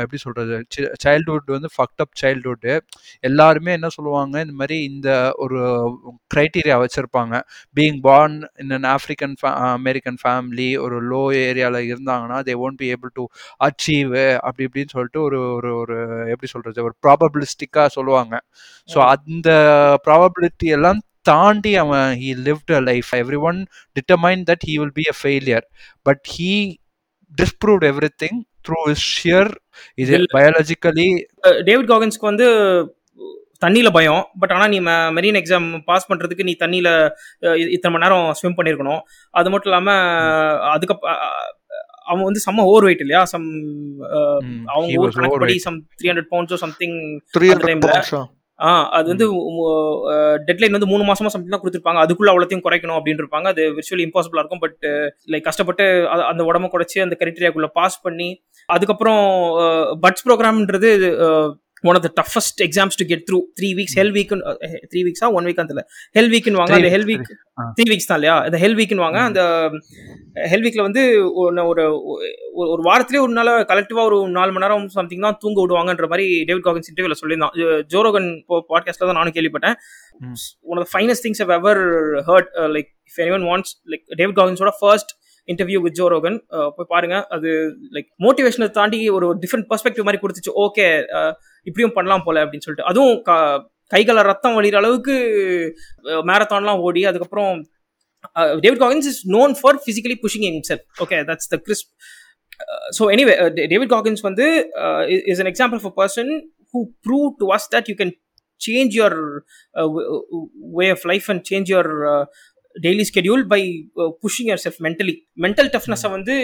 எப்படி 0.00 0.18
சொல்றது? 0.24 0.54
சைல்ட்ஹுட் 1.04 1.50
வந்து 1.54 1.68
ஃபக்ட் 1.74 2.02
அப் 2.04 2.14
சைல்ட்ஹுட் 2.22 2.66
எல்லாருமே 3.24 3.72
என்ன 3.78 3.88
சொல்லுவாங்க? 3.96 4.34
இந்த 4.44 4.54
மாதிரி 4.60 4.76
இந்த 4.90 5.08
ஒரு 5.38 5.58
க்ரைட்டீரியா 6.34 6.76
வச்சிருப்பாங்க. 6.82 7.34
Being 7.76 8.00
born 8.08 8.36
in 8.64 8.74
an 8.78 8.88
African 8.94 9.34
American 9.78 10.18
family 10.22 10.68
ஒரு 10.84 10.98
லோ 11.10 11.22
ஏரியாவில் 11.44 11.80
இருந்தாங்கன்னா 11.90 12.38
they 12.48 12.56
won't 12.64 12.80
be 12.82 12.88
able 12.94 13.12
to 13.18 13.24
achieve 13.68 14.14
அப்படி 14.46 14.66
இப்படின்னு 14.68 14.94
சொல்லிட்டு 14.96 15.22
ஒரு 15.28 15.40
ஒரு 15.56 15.70
ஒரு 15.82 15.96
எப்படி 16.32 16.50
சொல்றது? 16.54 16.78
ஒரு 16.88 16.96
ப்ராபபிலிஸ்டிக்காக 17.06 17.88
சொல்லுவாங்க. 17.98 18.34
ஸோ 18.88 18.98
அந்த 19.14 19.48
ப்ராபபிலிட்டி 20.06 20.68
எல்லாம் 20.78 21.00
தாண்டி 21.28 21.72
அவன் 21.82 22.10
he 22.20 22.28
lived 22.46 22.72
a 22.76 22.82
life 22.90 23.10
every 23.18 23.38
one 23.48 23.58
determine 23.96 24.42
that 24.50 24.64
he 24.68 24.74
will 24.80 24.96
be 25.00 25.04
a 25.12 25.16
failure 25.20 25.66
but 26.06 26.22
he 26.34 26.52
disproved 27.32 27.86
every 27.90 28.10
thing 28.22 28.38
through 28.64 28.78
is 28.90 29.04
sheer 29.14 29.50
இது 29.98 30.10
பயாலஜிக்கலி 30.34 31.08
டேவிட் 31.64 31.90
காகன்ஸ்க்கு 31.90 32.30
வந்து 32.30 32.46
தண்ணியில 33.62 33.88
பயம் 33.90 34.22
பட் 34.40 34.52
ஆனால் 34.52 34.70
நீ 34.70 34.78
மெரீன் 35.16 35.38
எக்ஸாம் 35.40 35.66
பாஸ் 35.84 36.08
பண்றதுக்கு 36.08 36.44
நீ 36.44 36.54
தண்ணியில 36.60 36.88
இத்தனை 37.68 37.92
மணி 37.92 38.04
நேரம் 38.04 38.28
ஸ்விம் 38.32 38.56
பண்ணியிருக்கணும் 38.58 39.02
அது 39.34 39.50
மட்டும் 39.50 39.70
இல்லாம 39.70 39.94
அதுக்கப் 40.70 41.04
அ- 41.10 41.20
அ- 41.26 41.48
அவன் 42.06 42.24
வந்து 42.24 42.42
செம்ம 42.44 42.64
ஓவர் 42.68 42.86
வெயிட் 42.86 43.00
இல்லையா 43.00 43.22
சம் 43.32 43.48
அவங்க 44.68 44.88
சம் 45.60 45.78
த்ரீ 45.94 46.08
ஹண்ட்ரட் 46.10 46.30
பவுண்ட்ஸோ 46.32 46.58
சம்திங் 46.62 46.96
ஆ 48.60 48.70
அது 48.98 49.06
வந்து 49.12 49.26
டெட்லைன் 50.48 50.76
வந்து 50.76 50.90
மூணு 50.92 51.04
மாசமா 51.08 51.30
சம்திங் 51.32 51.54
தான் 51.54 51.62
கொடுத்துருப்பாங்க. 51.62 52.02
அதுக்குள்ள 52.04 52.32
அவ்வளோத்தையும் 52.32 52.64
குறைக்கணும் 52.66 52.98
அப்படின்னு 52.98 53.22
இருப்பாங்க 53.24 53.48
அது 53.54 53.62
விர்ச்சுவலி 53.76 54.06
இம்பாசிபிளா 54.06 54.42
இருக்கும். 54.42 54.62
பட் 54.64 54.86
லைக் 55.32 55.48
கஷ்டப்பட்டு 55.48 55.84
அந்த 56.30 56.44
உடம்ப 56.50 56.70
குறைச்சி 56.74 57.00
அந்த 57.06 57.16
கிரைட்டீரியாக்குள்ள 57.22 57.70
பாஸ் 57.80 57.98
பண்ணி 58.06 58.28
அதுக்கப்புறம் 58.68 59.24
puts 60.04 60.26
ப்ரோக்ராம்ன்றது 60.28 60.90
one 61.82 61.96
of 61.96 62.04
the 62.04 62.12
toughest 62.16 62.60
exams 62.64 62.96
to 62.96 63.06
get 63.06 63.24
through 63.28 63.38
three 63.58 63.68
weeks 63.76 63.96
hell 63.96 64.12
week 64.12 64.32
three 64.90 65.02
வீக்ஸா 65.06 65.28
one 65.32 65.46
week 65.46 65.60
அந்த 65.62 65.84
ஹெல் 66.16 66.30
வீக்னு 66.32 66.58
வாங்க 66.58 66.74
அந்த 66.76 66.90
ஹெல் 66.90 67.06
வீக். 67.10 67.22
த்ரீ 67.76 67.84
வீக்ஸ் 67.88 68.06
தான் 68.06 68.18
இல்லையா? 68.18 68.34
அந்த 68.42 68.58
ஹெல் 68.58 68.76
வீக்னு 68.76 69.02
வாங்க 69.02 69.18
அந்த 69.22 69.42
ஹெல் 70.46 70.64
வீக்ல 70.64 70.82
வந்து 70.82 71.02
ஒரு 71.40 71.62
ஒரு- 71.64 71.86
ஒரு 72.66 72.82
வாரத்திலே 72.82 73.20
ஒரு 73.20 73.32
நாள் 73.32 73.50
கலெக்டிவா 73.64 74.02
ஒரு 74.08 74.28
நாலு 74.30 74.52
மணி 74.52 74.64
நேரம் 74.64 74.86
சம்திங் 74.90 75.20
தான் 75.20 75.38
தூங்க 75.40 75.58
விடுவாங்கன்ற 75.60 76.08
மாதிரி 76.08 76.26
டேவிட் 76.44 76.64
காகன்ஸ் 76.64 76.90
இன்டர்வியூல 76.90 77.16
சொல்லியிருந்தான். 77.20 77.54
ஜோரோகன் 77.90 78.28
பாட்காஸ்ட்ல 78.70 79.06
தான் 79.06 79.18
நானும் 79.18 79.36
கேள்விப்பட்டேன். 79.36 79.76
One 80.66 80.80
of 80.80 80.90
finest 80.92 81.24
things 81.24 81.42
have 81.44 81.54
ever 81.56 81.82
heard 82.26 82.48
like 82.74 82.90
if 83.10 83.20
any 83.22 83.32
one 83.32 83.46
wants 83.46 83.72
like 83.88 84.04
David 84.16 84.36
காகன்ஸோட 84.36 84.72
first 84.80 85.12
interview 85.46 85.78
with 85.80 85.94
Joe 85.94 86.08
Rogan 86.08 86.38
போய் 86.48 86.86
பாருங்க. 86.88 87.26
அது 87.26 87.76
லைக் 87.92 88.08
மோட்டிவேஷனை 88.18 88.70
தாண்டி 88.70 89.08
ஒரு 89.08 89.34
டிஃப்ரெண்ட் 89.34 89.66
பெர்ஸ்பெக்டிவ் 89.70 90.02
மாதிரி 90.02 90.22
கொடுத்துச்சு. 90.22 90.50
ஓகே 90.56 90.86
uh, 91.20 91.32
இப்படியும் 91.62 91.94
பண்ணலாம் 91.94 92.22
போல 92.24 92.44
அப்படின்னு 92.44 92.66
சொல்லிட்டு. 92.66 92.90
அதுவும் 92.90 93.22
க- 93.22 94.22
ரத்தம் 94.22 94.60
வழிகிற 94.60 94.74
அளவுக்கு 94.74 95.14
uh, 96.02 96.08
மேரத்தான்லாம் 96.08 96.78
ஓடி 96.78 97.04
அதுக்கப்புறம் 97.04 97.68
David 98.60 98.80
Goggins 98.80 99.10
is 99.12 99.30
known 99.30 99.54
for 99.60 99.82
physically 99.86 100.16
pushing 100.22 100.60
himself. 100.60 100.80
Okay 101.04 101.16
that's 101.24 101.48
the 101.48 101.56
crisp 101.56 101.88
so 102.98 103.02
anyway 103.02 103.66
David 103.66 103.90
Goggins 103.90 104.20
வந்து 104.20 104.70
is 105.24 105.42
an 105.42 105.52
example 105.52 105.80
for 105.82 106.08
person 106.08 106.30
who 106.72 106.82
prove 107.06 107.30
to 107.36 107.50
was 107.50 107.68
that 107.74 107.84
you 107.84 107.94
can 107.94 108.12
change 108.60 108.90
your 109.00 109.38
way 110.72 110.90
of 110.90 111.06
life 111.06 111.22
and 111.26 111.46
change 111.50 111.70
your 111.72 112.24
daily 112.74 113.04
schedule 113.04 113.42
by 113.52 113.60
uh, 114.02 114.10
pushing 114.22 114.48
yourself 114.50 114.76
mentally. 114.86 115.14
Mental 115.44 115.70
டஃப்னஸை 115.74 116.10
வந்து 116.16 116.34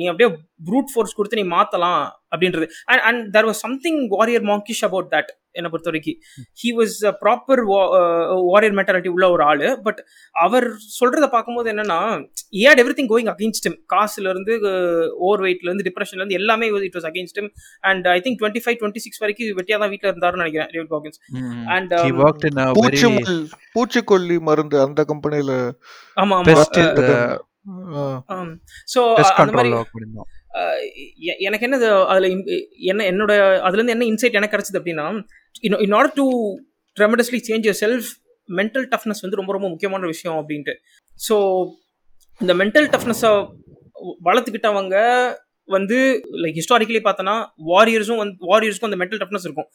நீ 0.00 0.04
அப்படியே 0.12 0.28
brute 0.68 0.90
force 0.92 1.14
கொடுத்து 1.18 1.38
நீ 1.40 1.44
மாற்றலாம் 1.56 2.02
அப்படின்றது. 2.32 2.66
And 2.90 3.02
and 3.08 3.22
there 3.34 3.48
was 3.50 3.62
something 3.66 4.00
warrior 4.08 4.44
monkish 4.50 4.82
about 4.88 5.08
that 5.14 5.30
என்னை 5.54 5.68
பொறுத்த 5.72 5.90
வரைக்கும் 5.90 6.18
he 6.60 6.70
was 6.78 6.96
proper 7.22 7.62
warrior 8.50 8.76
mentality 8.78 9.10
உள்ள 9.14 9.26
ஒரு 9.34 9.42
ஆளு. 9.50 9.68
பட் 9.86 10.00
அவர் 10.34 10.66
சொல்றத 10.98 11.28
பார்க்கும்போது 11.34 11.70
என்னன்னா 11.72 11.98
at 12.66 12.82
every 12.82 12.96
thing 12.98 13.10
going 13.12 13.30
against 13.34 13.68
him. 13.68 13.74
காசுல 13.94 14.32
இருந்து 14.34 14.54
ஓவர் 15.26 15.44
வெயிட்ல 15.46 15.68
இருந்து 15.70 15.86
டிப்ரெஷன்ல 15.88 16.22
இருந்து 16.22 16.38
எல்லாமே 16.40 16.68
it 16.88 16.98
was 16.98 17.08
against 17.10 17.40
him. 17.40 17.48
And 17.90 18.08
I 18.16 18.18
think 18.26 18.40
twenty 18.42 18.64
five 18.64 18.78
twenty 18.80 19.04
six 19.06 19.22
வரைக்கும் 19.24 19.58
வெட்டியா 19.60 19.78
தான் 19.82 19.92
வீட்டில் 19.94 20.12
இருந்தாருன்னு 20.12 20.44
நினைக்கிறேன் 20.44 20.72
David 20.74 20.92
Goggins 20.96 21.20
And, 21.76 21.90
he 21.98 22.10
um, 22.10 22.18
worked 22.22 22.44
in 22.48 22.58
a 22.58 22.66
very 22.70 22.78
பூச்சி 22.80 23.36
பூச்சிக்கொல்லி 23.76 24.38
மருந்து 24.48 24.76
அந்த 24.86 25.00
கம்பெனில 25.12 25.52
ஆமா 26.16 26.34
ஆமா. 26.40 26.48
Best 26.50 26.76
uh, 26.80 27.38
ஸோ 28.92 29.00
அந்த 29.40 29.52
மாதிரி 29.56 29.72
எனக்கு 31.46 31.66
என்னது 31.66 31.88
அதுல 32.12 32.28
என்ன 32.90 33.02
என்னோட 33.10 33.32
அதுல 33.66 33.78
இருந்து 33.78 33.94
என்ன 33.94 34.06
இன்சைட் 34.10 34.38
எனக்கு 34.38 34.54
கிடைச்சது 34.54 34.80
அப்படின்னா 34.80 35.04
in 35.86 35.96
order 35.98 36.16
to 36.20 36.26
tremendously 36.96 37.40
change 37.48 37.66
your 37.68 37.80
self 37.84 38.08
mental 38.48 38.86
toughness 38.94 39.22
வந்து 39.24 39.38
ரொம்ப 39.40 39.52
ரொம்ப 39.56 39.68
முக்கியமான 39.74 40.06
விஷயம் 40.12 40.38
அப்படின்ட்டு. 40.40 40.74
ஸோ 41.26 41.36
இந்த 42.40 42.52
மென்டல் 42.62 42.88
டஃப்னஸை 42.94 43.30
வளர்த்துக்கிட்டவங்க 44.28 44.96
வந்து 45.76 45.98
லைக் 46.42 46.58
ஹிஸ்டாரிக்கலி 46.60 47.00
பார்த்தோன்னா 47.06 47.34
வாரியர்ஸும் 47.72 48.20
வந்து 48.22 48.36
வாரியர்ஸ்க்கும் 48.52 48.90
அந்த 48.90 49.00
மென்டல் 49.02 49.20
டஃப்னஸ் 49.22 49.46
இருக்கும். 49.48 49.68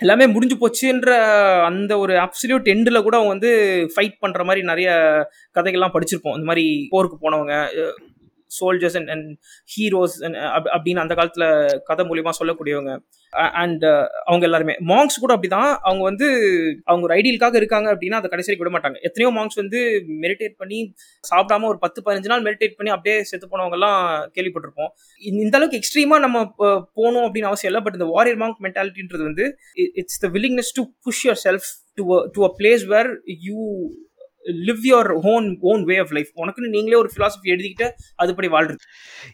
எல்லாமே 0.00 0.26
முடிஞ்சு 0.34 0.56
போச்சுன்ற 0.60 1.10
அந்த 1.68 1.92
ஒரு 2.02 2.14
அப்சல்யூட் 2.26 2.70
எண்டில் 2.74 3.04
கூட 3.06 3.14
அவங்க 3.18 3.32
வந்து 3.36 3.50
ஃபைட் 3.94 4.14
பண்ணுற 4.24 4.44
மாதிரி 4.48 4.62
நிறைய 4.70 4.90
கதைகள்லாம் 5.56 5.94
படிச்சிருப்போம். 5.96 6.36
இந்த 6.38 6.48
மாதிரி 6.50 6.64
போருக்கு 6.92 7.18
போனவங்க 7.24 7.54
சோல்ஜர்ஸ் 8.60 8.96
அண்ட் 8.96 9.08
அண்ட் 9.08 9.36
ஹீரோஸ் 9.76 10.38
அப்படின்னு 10.64 10.98
அந்த 10.98 11.14
காலத்தில் 11.14 11.80
கதை 11.84 12.06
மூலியமாக 12.06 12.30
சொல்லக்கூடியவங்க. 12.40 12.98
அண்ட் 13.30 13.82
uh, 13.82 14.06
அவங்க 14.24 14.44
எல்லாருமே. 14.44 14.76
மாங்ஸ் 14.86 15.18
கூட 15.20 15.36
அப்படிதான். 15.36 15.76
அவங்க 15.82 16.02
வந்து 16.02 16.26
அவங்க 16.84 17.06
ஒரு 17.06 17.20
ஐடியலுக்காக 17.20 17.56
இருக்காங்க 17.56 17.94
அப்படின்னா 17.94 18.14
அதை 18.14 18.30
கடைசி 18.30 18.56
விட 18.56 18.78
மாட்டாங்க. 18.78 19.00
எத்தனையோ 19.00 19.40
மாங்ஸ் 19.40 19.54
வந்து 19.54 20.04
மெடிடேட் 20.20 20.54
பண்ணி 20.56 20.94
சாப்பிடாம 21.30 21.64
ஒரு 21.64 21.78
பத்து 21.78 22.02
பதினஞ்சு 22.04 22.24
நாள் 22.24 22.42
மெடிடேட் 22.42 22.74
பண்ணி 22.76 22.92
அப்படியே 22.92 23.22
செத்து 23.22 23.48
போனவங்கலாம் 23.48 24.28
கேள்விப்பட்டிருப்போம். 24.34 24.88
இந்த- 25.20 25.56
அளவுக்கு 25.56 25.78
எக்ஸ்ட்ரீமா 25.78 26.18
நம்ம 26.18 26.54
போகணும் 26.94 27.34
அப்படின்னு 27.34 27.44
அவசியம் 27.44 27.74
இல்லை. 27.74 27.80
பட் 27.80 27.92
இந்த 27.92 28.04
வாரியர் 28.04 28.38
மாங்க் 28.38 28.62
மென்டாலிட்டின்றது 28.62 29.22
வந்து 29.22 29.56
it's 29.92 30.18
the 30.18 30.28
willingness 30.28 30.72
to 30.74 30.84
push 31.02 31.28
your 31.28 31.48
self 31.48 31.88
to 31.94 32.26
to 32.32 32.42
a 32.42 32.54
place 32.58 32.86
where 32.86 33.20
you 33.24 33.88
live 34.46 34.80
your 34.90 35.12
own 35.12 35.56
own 35.60 35.84
way 35.84 35.96
of 35.98 36.12
life 36.12 36.28
உனக்குன்னு 36.36 36.68
நீங்களே 36.68 36.96
ஒரு 36.96 37.10
philosophy 37.16 37.48
எழுதிக்கிட்டு 37.48 37.90
அதுபடி 38.22 38.48
வாழ்றது. 38.50 38.76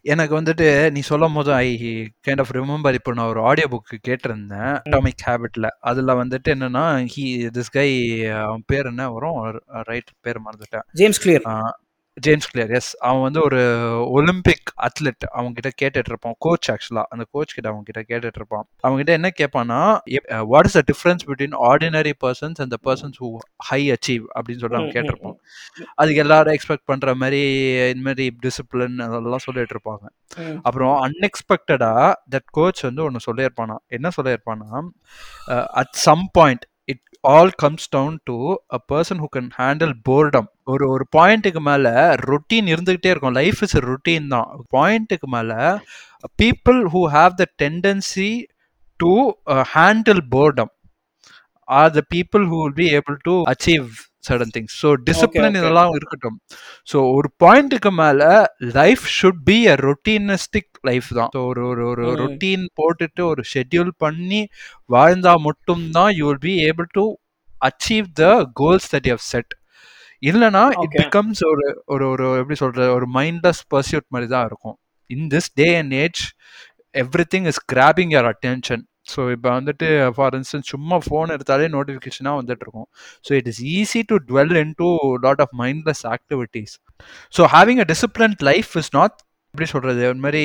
எனக்கு 0.02 0.40
வந்துட்டு 0.40 0.90
நீ 0.90 1.00
சொல்லும் 1.00 1.34
போது 1.34 1.52
ஐ 1.52 1.80
கைண்ட் 2.28 2.40
ஆஃப் 2.40 2.54
ரிமெம்பர் 2.54 2.94
இப்போ 2.94 3.12
நான் 3.12 3.28
ஒரு 3.28 3.40
ஆடியோ 3.40 3.66
புக் 3.70 4.08
கேட்டிருந்தேன் 4.08 4.80
அட்டாமிக் 4.90 5.24
ஹேபிட்ல 5.26 5.68
அதுல 5.80 6.24
வந்துட்டு 6.24 6.48
என்னன்னா 6.48 7.06
ஹி 7.16 7.48
திஸ் 7.56 7.70
கை 7.70 8.26
அவன் 8.26 8.62
பேர் 8.66 8.86
என்ன 8.86 9.10
வரும்? 9.10 9.60
ரைட் 9.64 10.08
பேர் 10.20 10.36
மறந்துட்டேன். 10.38 10.82
James 10.92 11.28
Clear 11.28 11.42
James 12.16 12.48
Clear 12.50 12.70
yes 12.76 12.90
அவன் 13.06 13.24
வந்து 13.24 13.40
ஒரு 13.42 13.58
ஒலிம்பிக் 14.16 14.70
அத்லெட் 14.86 15.24
அவங்க 15.30 15.50
கிட்ட 15.56 15.70
கேட்டுட்டு 15.80 16.10
இருப்பான் 16.12 16.36
கோச் 16.38 16.68
ஆக்சுவலா 16.72 17.02
அந்த 17.08 17.24
கோச் 17.30 17.54
கிட்ட 17.54 17.66
அவங்க 17.68 17.84
கிட்ட 17.88 18.02
கேட்டுட்டு 18.10 18.38
இருப்பான் 18.40 18.64
அவங்க 18.80 18.98
கிட்ட 19.00 19.12
என்ன 19.12 19.30
கேட்பான்னா 19.40 19.80
what 20.52 20.68
is 20.68 20.76
the 20.78 20.82
difference 20.90 21.24
between 21.30 21.56
ordinary 21.70 22.14
persons 22.24 22.60
and 22.64 22.72
the 22.74 22.78
persons 22.88 23.18
who 23.22 23.28
high 23.70 23.80
achieve 23.96 24.24
அப்படின்னு 24.36 24.60
சொல்லிட்டு 24.62 24.80
அவன் 24.82 24.94
கேட்டிருப்பான். 24.96 25.36
அதுக்கு 25.94 26.22
எல்லாரும் 26.24 26.54
எக்ஸ்பெக்ட் 26.56 26.88
பண்ற 26.92 27.14
மாதிரி 27.22 27.42
இந்த 27.92 28.04
மாதிரி 28.08 28.26
டிசிப்ளின் 28.46 28.96
அதெல்லாம் 29.08 29.44
சொல்லிட்டு 29.46 29.76
இருப்பாங்க 29.76 30.06
அப்புறம் 30.62 30.94
அன்எக்ஸ்பெக்டடா 31.06 31.92
தட் 32.34 32.48
கோச் 32.58 32.82
வந்து 32.88 33.04
ஒன்று 33.04 33.26
சொல்லியிருப்பானா? 33.28 33.76
என்ன 33.96 34.08
சொல்லியிருப்பானா? 34.16 34.68
At 35.80 35.94
some 36.06 36.24
point 36.38 36.64
it 36.88 37.04
all 37.24 37.52
comes 37.62 37.88
down 37.90 38.16
to 38.28 38.36
a 38.76 38.78
person 38.92 39.20
who 39.22 39.28
can 39.36 39.50
handle 39.58 39.94
boredom 40.08 40.48
ஒரு 40.72 40.84
ஒரு 40.94 41.04
பாயிண்ட்டுக்கு 41.16 41.62
மேல 41.70 41.86
ரொட்டீன் 42.30 42.68
இருந்துகிட்டே 42.74 43.10
இருக்கும். 43.12 43.36
லைஃப் 43.40 43.60
இஸ் 43.66 43.76
ரொட்டீன் 43.88 44.28
தான். 44.28 44.48
பாயிண்ட்டுக்கு 44.76 45.28
மேல 45.36 45.52
people 46.42 46.80
who 46.94 47.02
have 47.16 47.34
the 47.34 47.46
tendency 47.62 48.30
to 49.00 49.12
handle 49.74 50.22
boredom 50.34 50.72
are 51.68 51.94
the 51.98 52.02
people 52.14 52.44
who 52.50 52.58
will 52.62 52.78
be 52.82 52.88
able 52.98 53.16
to 53.28 53.34
achieve 53.52 53.88
sudden 54.28 54.52
things 54.54 54.76
so 54.82 54.88
discipline 55.08 55.46
okay. 55.48 55.60
இதெல்லாம் 55.60 55.92
இருக்கட்டும். 55.96 56.36
ஸோ 56.88 56.96
ஒரு 57.16 57.28
பாயிண்ட்டுக்கு 57.44 57.90
மேல 58.00 58.22
life 58.78 59.04
should 59.16 59.42
be 59.50 59.58
a 59.66 59.76
routinistic 59.88 60.70
life 60.88 61.10
தான். 61.18 61.30
ஒரு 61.48 61.62
ஒரு 61.70 61.82
ஒரு. 61.90 62.04
ரொட்டீன் 62.22 62.64
போட்டுட்டு 62.80 63.22
ஒரு 63.32 63.44
ஷெட்யூல் 63.52 63.92
பண்ணி 64.04 64.40
வாழ்ந்தா 64.96 65.34
மட்டும்தான் 65.48 66.10
you 66.18 66.24
will 66.30 66.42
be 66.48 66.54
able 66.70 66.88
to 66.98 67.04
achieve 67.68 68.08
the 68.22 68.26
goals 68.62 68.88
that 68.94 69.08
you 69.10 69.16
set 69.32 69.52
இல்லைனா 70.30 70.64
இட். 70.84 70.96
பிகம்ஸ் 71.00 71.40
ஒரு 71.52 71.64
ஒரு 71.94 72.04
ஒரு 72.12 72.26
எப்படி 72.42 72.58
சொல்றது 72.64 72.90
ஒரு 72.98 73.06
மைண்ட்லெஸ் 73.18 73.62
பர்சியூட் 73.74 74.06
மாதிரி 74.14 74.28
தான் 74.34 74.46
இருக்கும். 74.50 74.76
In 75.10 75.26
this 75.34 75.50
day 75.60 75.68
and 75.80 75.94
age 76.04 76.20
every 77.04 77.26
thing 77.34 77.48
is 77.52 77.60
grabbing 77.72 78.12
your 78.16 78.28
attention 78.32 78.84
so 79.12 79.20
இப்போ 79.34 79.48
வந்துட்டு 79.56 79.88
ஃபார் 80.14 80.34
இன்ஸ்டன்ஸ் 80.36 80.68
சும்மா 80.72 80.96
ஃபோன் 81.04 81.32
எடுத்தாலே 81.34 81.66
நோட்டிஃபிகேஷனாக 81.74 82.38
வந்துட்டு 82.40 82.64
இருக்கும். 82.66 82.88
So 83.26 83.30
it 83.40 83.48
is 83.52 83.60
easy 83.74 84.00
to 84.10 84.16
dwell 84.30 84.54
in 84.62 84.72
to 84.80 84.88
lot 85.26 85.42
of 85.44 85.54
mindless 85.62 86.02
activities 86.14 86.72
so 87.36 87.44
having 87.54 87.82
a 87.84 87.86
disciplined 87.92 88.42
life 88.50 88.72
is 88.82 88.90
not 88.98 89.16
எப்படி 89.56 89.70
சொல்கிறது 89.74 90.02
ஒரு 90.12 90.20
மாதிரி 90.24 90.42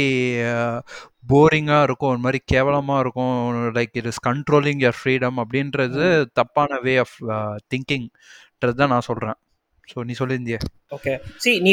போரிங்காக 1.31 1.85
இருக்கும். 1.87 2.11
ஒரு 2.13 2.21
மாதிரி 2.25 2.39
கேவலமாக 2.53 3.01
இருக்கும். 3.03 3.33
Like 3.77 3.95
it 3.99 4.09
is 4.11 4.21
controlling 4.29 4.81
your 4.85 4.97
freedom 4.99 5.39
அப்படின்றது 5.43 6.05
தப்பான 6.39 6.79
வே 6.85 6.93
ஆஃப் 7.03 7.15
திங்கிங்ன்றது 7.73 8.75
தான் 8.81 8.93
நான் 8.93 9.07
சொல்கிறேன் 9.09 9.37
ஸோ 9.91 10.05
நீ 10.07 10.13
சொல்லியிருந்திய 10.19 10.57
ஓகே 10.97 11.13
சி 11.43 11.51
நீ 11.65 11.71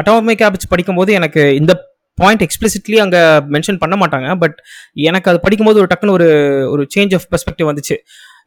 அட்டாமிக் 0.00 0.44
ஹேபிட்ஸ் 0.44 0.72
படிக்கும்போது 0.72 1.12
எனக்கு 1.20 1.42
இந்த 1.60 1.74
பாயிண்ட் 2.18 2.44
எக்ஸ்பிளிசிட்லி 2.44 2.98
அங்கே 3.04 3.22
மென்ஷன் 3.54 3.80
பண்ண 3.82 3.94
மாட்டாங்க. 4.02 4.28
பட் 4.42 4.56
எனக்கு 5.08 5.30
அது 5.30 5.38
படிக்கும்போது 5.44 5.80
ஒரு 5.82 5.90
டக்குன்னு 5.92 6.16
ஒரு 6.18 6.28
ஒரு 6.74 6.82
சேஞ்ச் 6.94 7.14
ஆஃப் 7.18 7.26
பெர்ஸ்பெக்டிவ் 7.32 7.70
வந்துச்சு. 7.70 7.96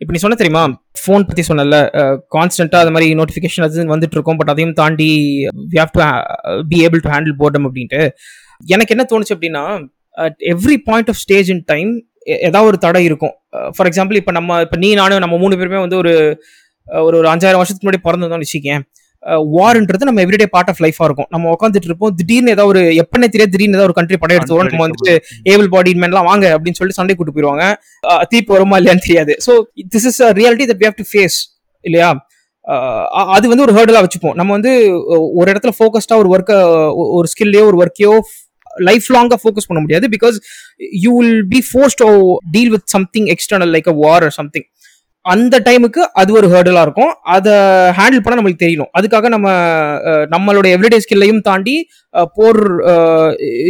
இப்போ 0.02 0.12
நீ 0.16 0.20
சொன்ன 0.24 0.36
தெரியுமா? 0.40 0.62
ஃபோன் 1.02 1.24
பற்றி 1.30 1.44
சொன்னல 1.50 1.78
கான்ஸ்டண்ட்டாக 2.36 2.84
அது 2.84 2.92
மாதிரி 2.96 3.08
நோட்டிஃபிகேஷன் 3.20 3.66
அது 3.66 3.86
வந்துட்டு 3.94 4.16
இருக்கும் 4.18 4.38
பட் 4.40 4.52
அதையும் 4.54 4.76
தாண்டி 4.82 5.10
we 5.72 5.78
have 5.82 5.92
to 5.98 6.02
be 6.72 6.78
able 6.86 7.02
to 7.06 7.10
handle 7.14 7.36
boredom 7.42 7.66
அப்படின்ட்டு. 7.70 8.02
எனக்கு 8.76 8.94
என்ன 8.96 9.04
தோணுச்சு 9.12 9.36
அப்படின்னா 9.36 9.64
at 10.26 10.38
every 10.54 10.78
point 10.88 11.10
of 11.14 11.20
stage 11.24 11.50
in 11.56 11.64
time 11.74 11.92
ஏதாவது 12.48 12.70
ஒரு 12.72 12.80
தடை 12.86 13.04
இருக்கும். 13.10 13.36
ஃபார் 13.76 13.88
எக்ஸாம்பிள் 13.90 14.20
இப்போ 14.22 14.34
நம்ம 14.38 14.60
இப்போ 14.66 14.78
நீ 14.84 14.90
நானும் 15.02 15.24
நம்ம 15.26 15.38
மூணு 15.44 15.58
பேருமே 15.60 15.80
வந்து 15.86 15.98
ஒரு 16.04 16.14
ஒரு 16.88 17.16
ஒரு 17.22 17.28
அஞ்சாயிரம் 17.34 17.62
வருஷத்துக்கு 17.62 17.88
முன்னாடி 17.88 18.04
பிறந்திருந்தோம்னு 18.08 18.48
வச்சுக்கேன் 18.48 18.84
வார்ன்றது 19.56 20.08
நம்ம 20.10 20.22
எவ்ரிடே 20.26 20.48
பார்ட் 20.54 20.70
ஆஃப் 20.72 20.82
லைஃபா 20.86 21.06
இருக்கும். 21.08 21.30
நம்ம 21.34 21.50
உட்காந்துட்டு 21.56 21.90
இருப்போம் 21.90 22.14
திடீர்னு 22.20 22.54
ஏதாவது 22.56 22.72
ஒரு 22.74 22.82
எப்பனே 23.04 23.28
தெரியாது 23.34 23.54
திடீர்னு 23.56 23.78
ஏதாவது 23.78 23.90
ஒரு 23.90 23.98
கண்ட்ரி 24.00 24.18
படையெடுத்து 24.22 24.56
வரும் 24.58 24.72
நம்ம 24.74 24.86
வந்துட்டு 24.88 25.14
ஏபிள் 25.54 25.70
பாடி 25.76 25.94
மேன்லாம் 26.04 26.30
வாங்க 26.32 26.46
அப்படின்னு 26.56 26.80
சொல்லிட்டு 26.80 27.00
சண்டை 27.00 27.16
கூட்டு 27.16 27.36
போயிருவாங்க. 27.36 27.66
தீப்பு 28.34 28.54
வருமா 28.56 28.78
இல்லையான்னு 28.82 29.06
தெரியாது. 29.08 29.36
So 29.48 29.54
this 29.96 30.08
is 30.12 30.22
a 30.28 30.32
reality 30.42 30.68
that 30.72 30.82
we 30.84 30.92
to 31.02 31.08
face 31.12 31.38
இல்லையா? 31.86 32.10
அது 33.36 33.46
வந்து 33.52 33.66
ஒரு 33.68 33.74
ஹேர்டலா 33.78 34.04
வச்சுப்போம். 34.06 34.38
நம்ம 34.40 34.52
வந்து 34.58 34.72
ஒரு 35.40 35.48
இடத்துல 35.54 35.74
ஃபோக்கஸ்டா 35.78 36.18
ஒரு 36.24 36.30
ஒர்க்கை 36.36 36.58
ஒரு 37.18 37.28
ஸ்கில்லையோ 37.34 37.66
ஒரு 37.72 37.80
ஒர்க்கையோ 37.84 38.14
லைஃப் 38.88 39.08
லாங்கா 39.16 39.38
ஃபோக்கஸ் 39.44 39.68
பண்ண 39.70 39.80
முடியாது 39.84 40.08
because 40.16 40.36
you 41.06 41.12
will 41.20 41.40
be 41.54 41.60
force 41.70 41.98
to 42.02 42.08
deal 42.56 42.72
with 42.76 42.88
something 42.96 43.28
external 43.34 43.72
like 43.76 43.90
a 43.94 43.96
war 44.04 44.26
something 44.40 44.68
அந்த 45.34 45.56
டைமுக்கு 45.68 46.02
அது 46.22 46.30
ஒரு 46.40 46.48
ஹேர்டலாக 46.54 46.86
இருக்கும். 46.88 47.12
அதை 47.36 47.54
ஹேண்டில் 47.98 48.24
பண்ண 48.24 48.38
நம்மளுக்கு 48.40 48.64
தெரியணும். 48.64 48.92
அதுக்காக 48.98 49.28
நம்ம 49.36 49.50
நம்மளுடைய 50.34 50.34
நம்மளோட 50.34 50.68
எவ்ரிடே 50.76 51.00
ஸ்கில்லையும் 51.04 51.44
தாண்டி 51.50 51.76
போர் 52.38 52.62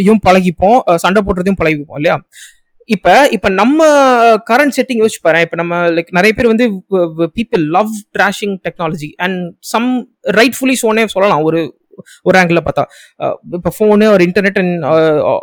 யும் 0.07 0.23
பழகிப்போம். 0.27 0.79
சண்டை 1.03 1.21
போடுறதையும் 1.27 1.59
பழகிப்போம் 1.61 1.99
இல்லையா? 2.01 2.17
இப்போ 2.95 3.13
இப்போ 3.35 3.49
நம்ம 3.61 3.87
கரண்ட் 4.49 4.75
செட்டிங் 4.77 5.01
யோசிச்சு 5.01 5.21
பாரு 5.25 5.41
இப்போ 5.45 5.57
நம்ம 5.61 5.81
லைக் 5.95 6.15
நிறைய 6.17 6.33
பேர் 6.37 6.51
வந்து 6.51 6.65
people 7.37 7.63
love 7.75 7.91
trashing 8.17 8.55
technology 8.67 9.09
and 9.25 9.39
some 9.73 9.89
rightfully 10.39 10.75
Sone 10.83 11.05
சொல்லலாம். 11.15 11.43
ஒரு 11.49 11.59
ஒரு 12.29 12.37
ஆங்கிள் 12.41 12.59
பார்த்தா. 12.67 12.85
இப்போ 13.59 13.71
ஃபோனு 13.77 14.07
ஒரு 14.15 14.25
internet 14.29 14.59
and 14.63 14.85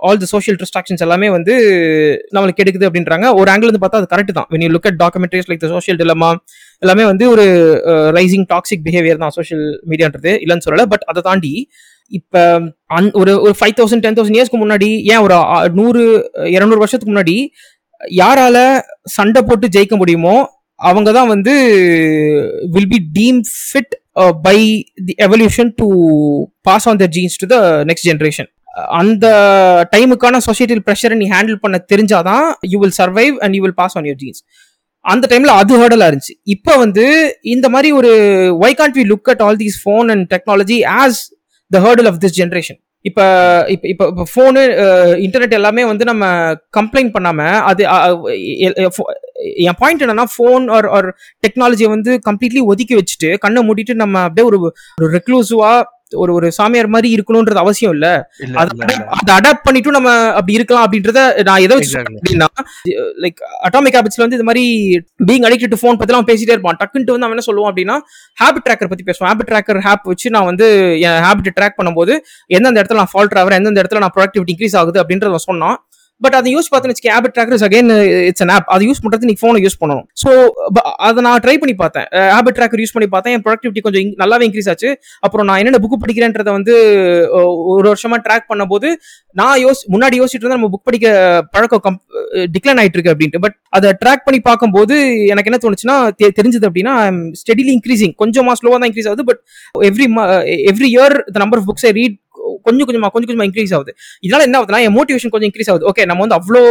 all 0.09 0.21
the 0.25 0.31
social 0.35 0.59
distractions 0.63 1.05
எல்லாமே 1.07 1.31
வந்து 1.37 1.57
நம்மளுக்கு 2.37 2.61
கெடுக்குது 2.61 2.89
அப்படின்றாங்க. 2.91 3.27
ஒரு 3.41 3.51
ஆங்கிள் 3.55 3.71
வந்து 3.71 3.83
பார்த்தா 3.85 4.01
அது 4.03 4.11
கரெக்ட் 4.15 4.37
தான். 4.39 4.49
When 4.55 4.65
you 4.67 4.71
look 4.77 4.89
at 4.93 5.01
documentaries 5.05 5.51
like 5.53 5.65
the 5.67 5.71
social 5.77 6.01
dilemma 6.03 6.31
எல்லாமே 6.85 7.05
வந்து 7.13 7.27
ஒரு 7.35 7.47
ரைசிங் 8.19 8.47
டாக்ஸிக் 8.55 8.87
பிஹேவியர் 8.89 9.23
தான் 9.25 9.37
சோஷியல் 9.39 9.67
மீடியான்றது 9.93 10.33
இல்லைன்னு 10.45 10.67
சொல்லலை. 10.69 10.87
பட் 10.95 11.07
அதை 11.13 11.23
தாண்டி 11.29 11.55
இப்போ 12.13 12.41
அந் 12.97 13.07
ஒரு 13.21 13.33
ஒரு 13.45 13.55
ஃபைவ் 13.61 13.77
தௌசண்ட் 13.79 14.03
டென் 14.05 14.17
தௌசண்ட் 14.19 14.37
இயர்ஸ்க்கு 14.39 14.61
முன்னாடி 14.65 14.91
ஏன் 15.13 15.23
ஒரு 15.27 15.37
நூறு 15.79 16.03
இரநூறு 16.57 16.83
வருஷத்துக்கு 16.83 17.15
முன்னாடி 17.15 17.37
யாரால 18.21 18.59
சண்டை 19.17 19.41
போட்டு 19.49 19.67
ஜெயிக்க 19.77 19.95
முடியுமோ 20.01 20.37
அவங்க 20.81 21.11
தான் 21.17 21.31
வந்து 21.33 21.53
will 22.75 22.91
be 22.93 23.01
deem 23.19 23.39
fit 23.61 23.95
by 24.17 24.59
the 25.09 25.15
evolution 25.19 25.73
to 25.81 25.87
pass 26.63 26.89
on 26.89 26.97
the 26.97 27.07
genes 27.07 27.37
to 27.37 27.47
the 27.47 27.59
next 27.85 28.09
generation 28.11 28.49
அந்த 29.01 29.27
டைமுக்கான 29.93 30.41
சொசைட்டியில் 30.49 30.85
ப்ரெஷரை 30.87 31.17
நீ 31.17 31.27
ஹேண்டில் 31.31 31.57
பண்ண 31.57 31.77
தெரிஞ்சாதான் 31.93 32.47
you 32.73 32.79
will 32.81 32.97
survive 33.01 33.37
and 33.45 33.55
you 33.57 33.63
will 33.63 33.79
pass 33.83 33.97
on 33.97 34.05
your 34.05 34.23
genes 34.25 34.43
அந்த 35.05 35.29
டைம்ல 35.33 35.47
அது 35.47 35.75
ஹர்டலா 35.83 36.07
இருந்துச்சு. 36.11 36.35
இப்போ 36.45 36.73
வந்து 36.77 37.05
இந்த 37.43 37.69
மாதிரி 37.69 37.93
ஒரு 37.93 38.11
why 38.65 38.71
can't 38.75 38.97
we 38.99 39.05
look 39.05 39.31
at 39.33 39.43
all 39.43 39.57
these 39.57 39.77
phone 39.85 40.11
and 40.11 40.25
technology 40.35 40.79
as 41.03 41.21
the 41.71 41.81
hurdle 41.87 42.07
of 42.07 42.19
this 42.25 42.37
generation 42.41 42.79
இப்போ 43.07 43.25
இப்போ 43.69 43.87
இப்போ 43.89 44.05
இப்போ 44.09 44.25
ஃபோனு 44.31 44.63
இன்டர்நெட் 45.19 45.55
எல்லாமே 45.55 45.83
வந்து 45.85 46.05
நம்ம 46.05 46.25
கம்ப்ளைண்ட் 46.73 47.13
பண்ணாமல் 47.13 47.59
அது 47.63 47.83
என் 49.65 49.79
பாயிண்ட் 49.79 50.03
என்னன்னா 50.03 50.27
ஃபோன் 50.35 50.65
ஆர் 50.69 50.89
ஆர் 50.89 51.09
டெக்னாலஜியை 51.43 51.91
வந்து 51.91 52.13
கம்ப்ளீட்லி 52.29 52.63
ஒதுக்கி 52.67 52.95
வச்சுட்டு 52.95 53.31
கண்ணை 53.39 53.63
மூடிட்டு 53.63 53.95
நம்ம 53.95 54.23
அப்படியே 54.23 54.47
ஒரு 54.47 54.59
ஒரு 54.99 55.09
ரெக்ளூசிவா 55.11 55.73
ஒரு 56.13 56.33
ஒரு 56.39 56.49
சாமியார் 56.57 56.89
மாதிரி 56.95 57.09
இருக்கணும்ன்றது 57.17 57.61
அவசியம் 57.63 57.95
இல்ல. 57.97 58.07
அதை 59.19 59.33
அடாப்ட் 59.37 59.65
பண்ணிட்டு 59.67 59.95
நம்ம 59.97 60.11
அப்படி 60.39 60.57
இருக்கலாம் 60.59 60.85
அப்படின்றத 60.87 61.21
நான் 61.49 61.63
எதை 61.67 61.77
வச்சு. 61.79 61.97
அப்படின்னா 62.11 62.49
லைக் 63.25 63.41
அட்டாமிக் 63.69 63.97
ஹேபிட்ஸ்ல 63.97 64.25
வந்து 64.25 64.39
இந்த 64.39 64.47
மாதிரி 64.51 64.65
பீங் 65.31 65.47
அடிக்டட் 65.49 65.73
டு 65.75 65.81
ஃபோன் 65.83 65.99
பத்தி 66.01 66.15
அவன் 66.17 66.29
பேசிட்டே 66.31 66.55
இருப்பான். 66.57 66.79
டக்குன்ட்டு 66.83 67.15
வந்து 67.15 67.27
அவன் 67.29 67.37
என்ன 67.37 67.47
சொல்லுவான் 67.49 67.73
அப்படின்னா 67.73 67.97
ஹேபிட் 68.43 68.67
ட்ராக்கர் 68.69 68.93
பத்தி 68.93 69.07
பேசுவான். 69.11 69.31
ஹேபிட் 69.33 69.51
ட்ராக்கர் 69.53 69.81
ஹேப் 69.89 70.07
வச்சு 70.13 70.35
நான் 70.37 70.49
வந்து 70.51 70.69
என் 71.09 71.21
ஹேபிட் 71.27 71.57
ட்ராக் 71.59 71.79
பண்ணும்போது 71.81 72.15
எந்தெந்த 72.57 72.79
இடத்துல 72.83 73.01
நான் 73.03 73.13
ஃபால்ட் 73.15 73.39
ஆகிறேன் 73.43 73.61
எந்தெந்த 73.63 73.83
இடத்துல 73.85 74.03
நான் 74.07 74.17
ப்ரொடக்டிவிட்டி 74.19 74.55
இன்க்ரீஸ் 74.57 74.79
ஆகுது 74.83 75.01
அப்படின்றத 75.03 75.43
சொன்னான். 75.51 75.77
பட் 76.21 76.37
அதை 76.37 76.51
யூஸ் 76.53 76.69
பார்த்தேன்னு 76.69 76.93
வச்சுக்க 76.93 77.11
habit 77.15 77.35
tracker 77.35 77.65
again 77.67 77.91
it's 78.29 78.45
an 78.45 78.53
app 78.55 78.69
அதை 78.69 78.85
யூஸ் 78.89 79.01
பண்ணுறது 79.03 79.29
நீ 79.31 79.35
ஃபோனை 79.41 79.61
யூஸ் 79.65 79.79
பண்ணணும். 79.81 80.07
ஸோ 80.23 80.29
அதை 81.07 81.23
நான் 81.23 81.43
ட்ரை 81.45 81.55
பண்ணி 81.63 81.75
பார்த்தேன். 81.75 82.07
ஹேபிட் 82.33 82.57
ட்ராக்கர் 82.59 82.83
யூஸ் 82.83 82.95
பண்ணி 82.95 83.09
பார்த்தேன். 83.09 83.35
என் 83.37 83.45
ப்ரொடக்டிவிட்டி 83.47 83.81
கொஞ்சம் 83.81 84.09
நல்லாவே 84.23 84.47
இன்க்ரீஸ் 84.49 84.69
ஆச்சு. 84.69 84.91
அப்புறம் 85.21 85.47
நான் 85.49 85.59
என்னென்ன 85.59 85.81
புக் 85.83 86.03
படிக்கிறேன்றதை 86.03 86.53
வந்து 86.53 86.75
ஒரு 87.73 87.87
வருஷமா 87.89 88.19
ட்ராக் 88.27 88.49
பண்ணும்போது 88.49 88.91
நான் 89.37 89.57
யோசி 89.63 89.85
முன்னாடி 89.95 90.19
யோசிச்சுட்டு 90.21 90.45
இருந்தா 90.45 90.59
நம்ம 90.59 90.73
புக் 90.73 90.85
படிக்க 90.85 91.07
பழக்கம் 91.51 91.99
டிக்ளைன் 92.55 92.81
ஆயிட்டு 92.81 92.99
இருக்கு 92.99 93.15
அப்படின்ட்டு. 93.15 93.43
பட் 93.45 93.57
அதை 93.71 93.91
ட்ராக் 94.03 94.27
பண்ணி 94.27 94.41
பார்க்கும்போது 94.41 94.97
எனக்கு 95.27 95.51
என்ன 95.53 95.61
தோணுச்சுன்னா 95.63 95.99
தெ- 96.21 96.35
தெரிஞ்சது 96.39 96.69
அப்படின்னா 96.71 96.95
ஸ்டெடிலி 97.41 97.73
இன்க்ரீசிங் 97.77 98.15
கொஞ்சமா 98.19 98.55
ஸ்லோவாக 98.61 98.79
தான் 98.79 98.91
இன்க்ரீஸ் 98.91 99.09
ஆகுது 99.09 99.25
but 99.25 99.43
every 99.91 100.09
every 100.71 100.91
year 100.95 101.17
the 101.31 101.39
number 101.39 101.61
of 101.61 101.69
books 101.71 101.87
I 101.87 101.93
read 101.93 102.17
கொஞ்சம் 102.67 102.89
கொஞ்சமா 102.89 103.11
கொஞ்சம் 103.15 103.31
கொஞ்சமா 103.31 103.49
இன்க்ரீஸ் 103.51 103.75
ஆகுது. 103.79 103.93
இதனால 104.27 104.47
என்ன 104.49 104.59
ஆகுதுன்னா 104.61 104.83
என் 104.89 104.97
மோட்டிவேஷன் 104.99 105.33
கொஞ்சம் 105.35 105.51
இன்க்ரீஸ் 105.51 105.71
ஆகுது. 105.73 105.87
ஓகே 105.93 106.05
நம்ம 106.11 106.23
வந்து 106.27 106.39
அவ்வளோ 106.41 106.63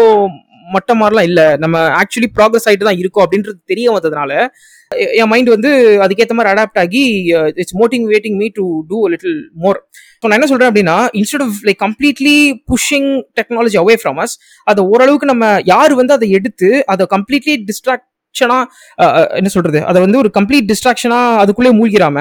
மட்ட 0.76 0.92
மாதிரிலாம் 1.00 1.28
இல்லை. 1.30 1.46
நம்ம 1.64 1.76
ஆக்சுவலி 2.02 2.30
ப்ராக்ரஸ் 2.38 2.66
ஆகிட்டு 2.70 2.88
தான் 2.88 3.02
இருக்கோம் 3.02 3.26
அப்படின்றது 3.26 3.58
தெரிய 3.72 3.88
வந்ததுனால 3.96 4.32
என் 5.20 5.30
மைண்ட் 5.32 5.50
வந்து 5.54 5.70
அதுக்கேற்ற 6.06 6.34
மாதிரி 6.38 6.52
அடாப்ட் 6.54 6.80
ஆகி 6.84 7.04
it's 7.62 7.78
motivating 7.82 8.38
me 8.42 8.48
to 8.58 8.66
do 8.90 8.98
little 9.14 9.38
more 9.64 9.80
so 10.20 10.26
நான் 10.28 10.38
என்ன 10.40 10.50
சொல்கிறேன் 10.52 10.72
அப்படின்னா 10.72 10.98
instead 11.20 11.46
of 11.46 11.58
like 11.68 11.80
completely 11.86 12.36
pushing 12.72 13.10
technology 13.40 13.78
away 13.84 13.96
from 14.02 14.20
us 14.24 14.36
அதை 14.68 14.84
ஓரளவுக்கு 14.92 15.32
நம்ம 15.34 15.48
யார் 15.74 15.94
வந்து 16.02 16.16
அதை 16.18 16.30
எடுத்து 16.40 16.70
அதை 16.94 17.06
கம்ப்ளீட்லி 17.16 17.56
டிஸ்ட்ராக்ட் 17.70 18.08
டிஸ்ட்ராக்ஷனா 18.36 18.58
என்ன 19.40 19.50
சொல்றது? 19.56 19.80
அதை 19.90 20.00
வந்து 20.06 20.20
ஒரு 20.22 20.30
கம்ப்ளீட் 20.38 20.70
டிஸ்ட்ராக்ஷனா 20.72 21.20
அதுக்குள்ளே 21.42 21.72
மூழ்கிறாம 21.80 22.18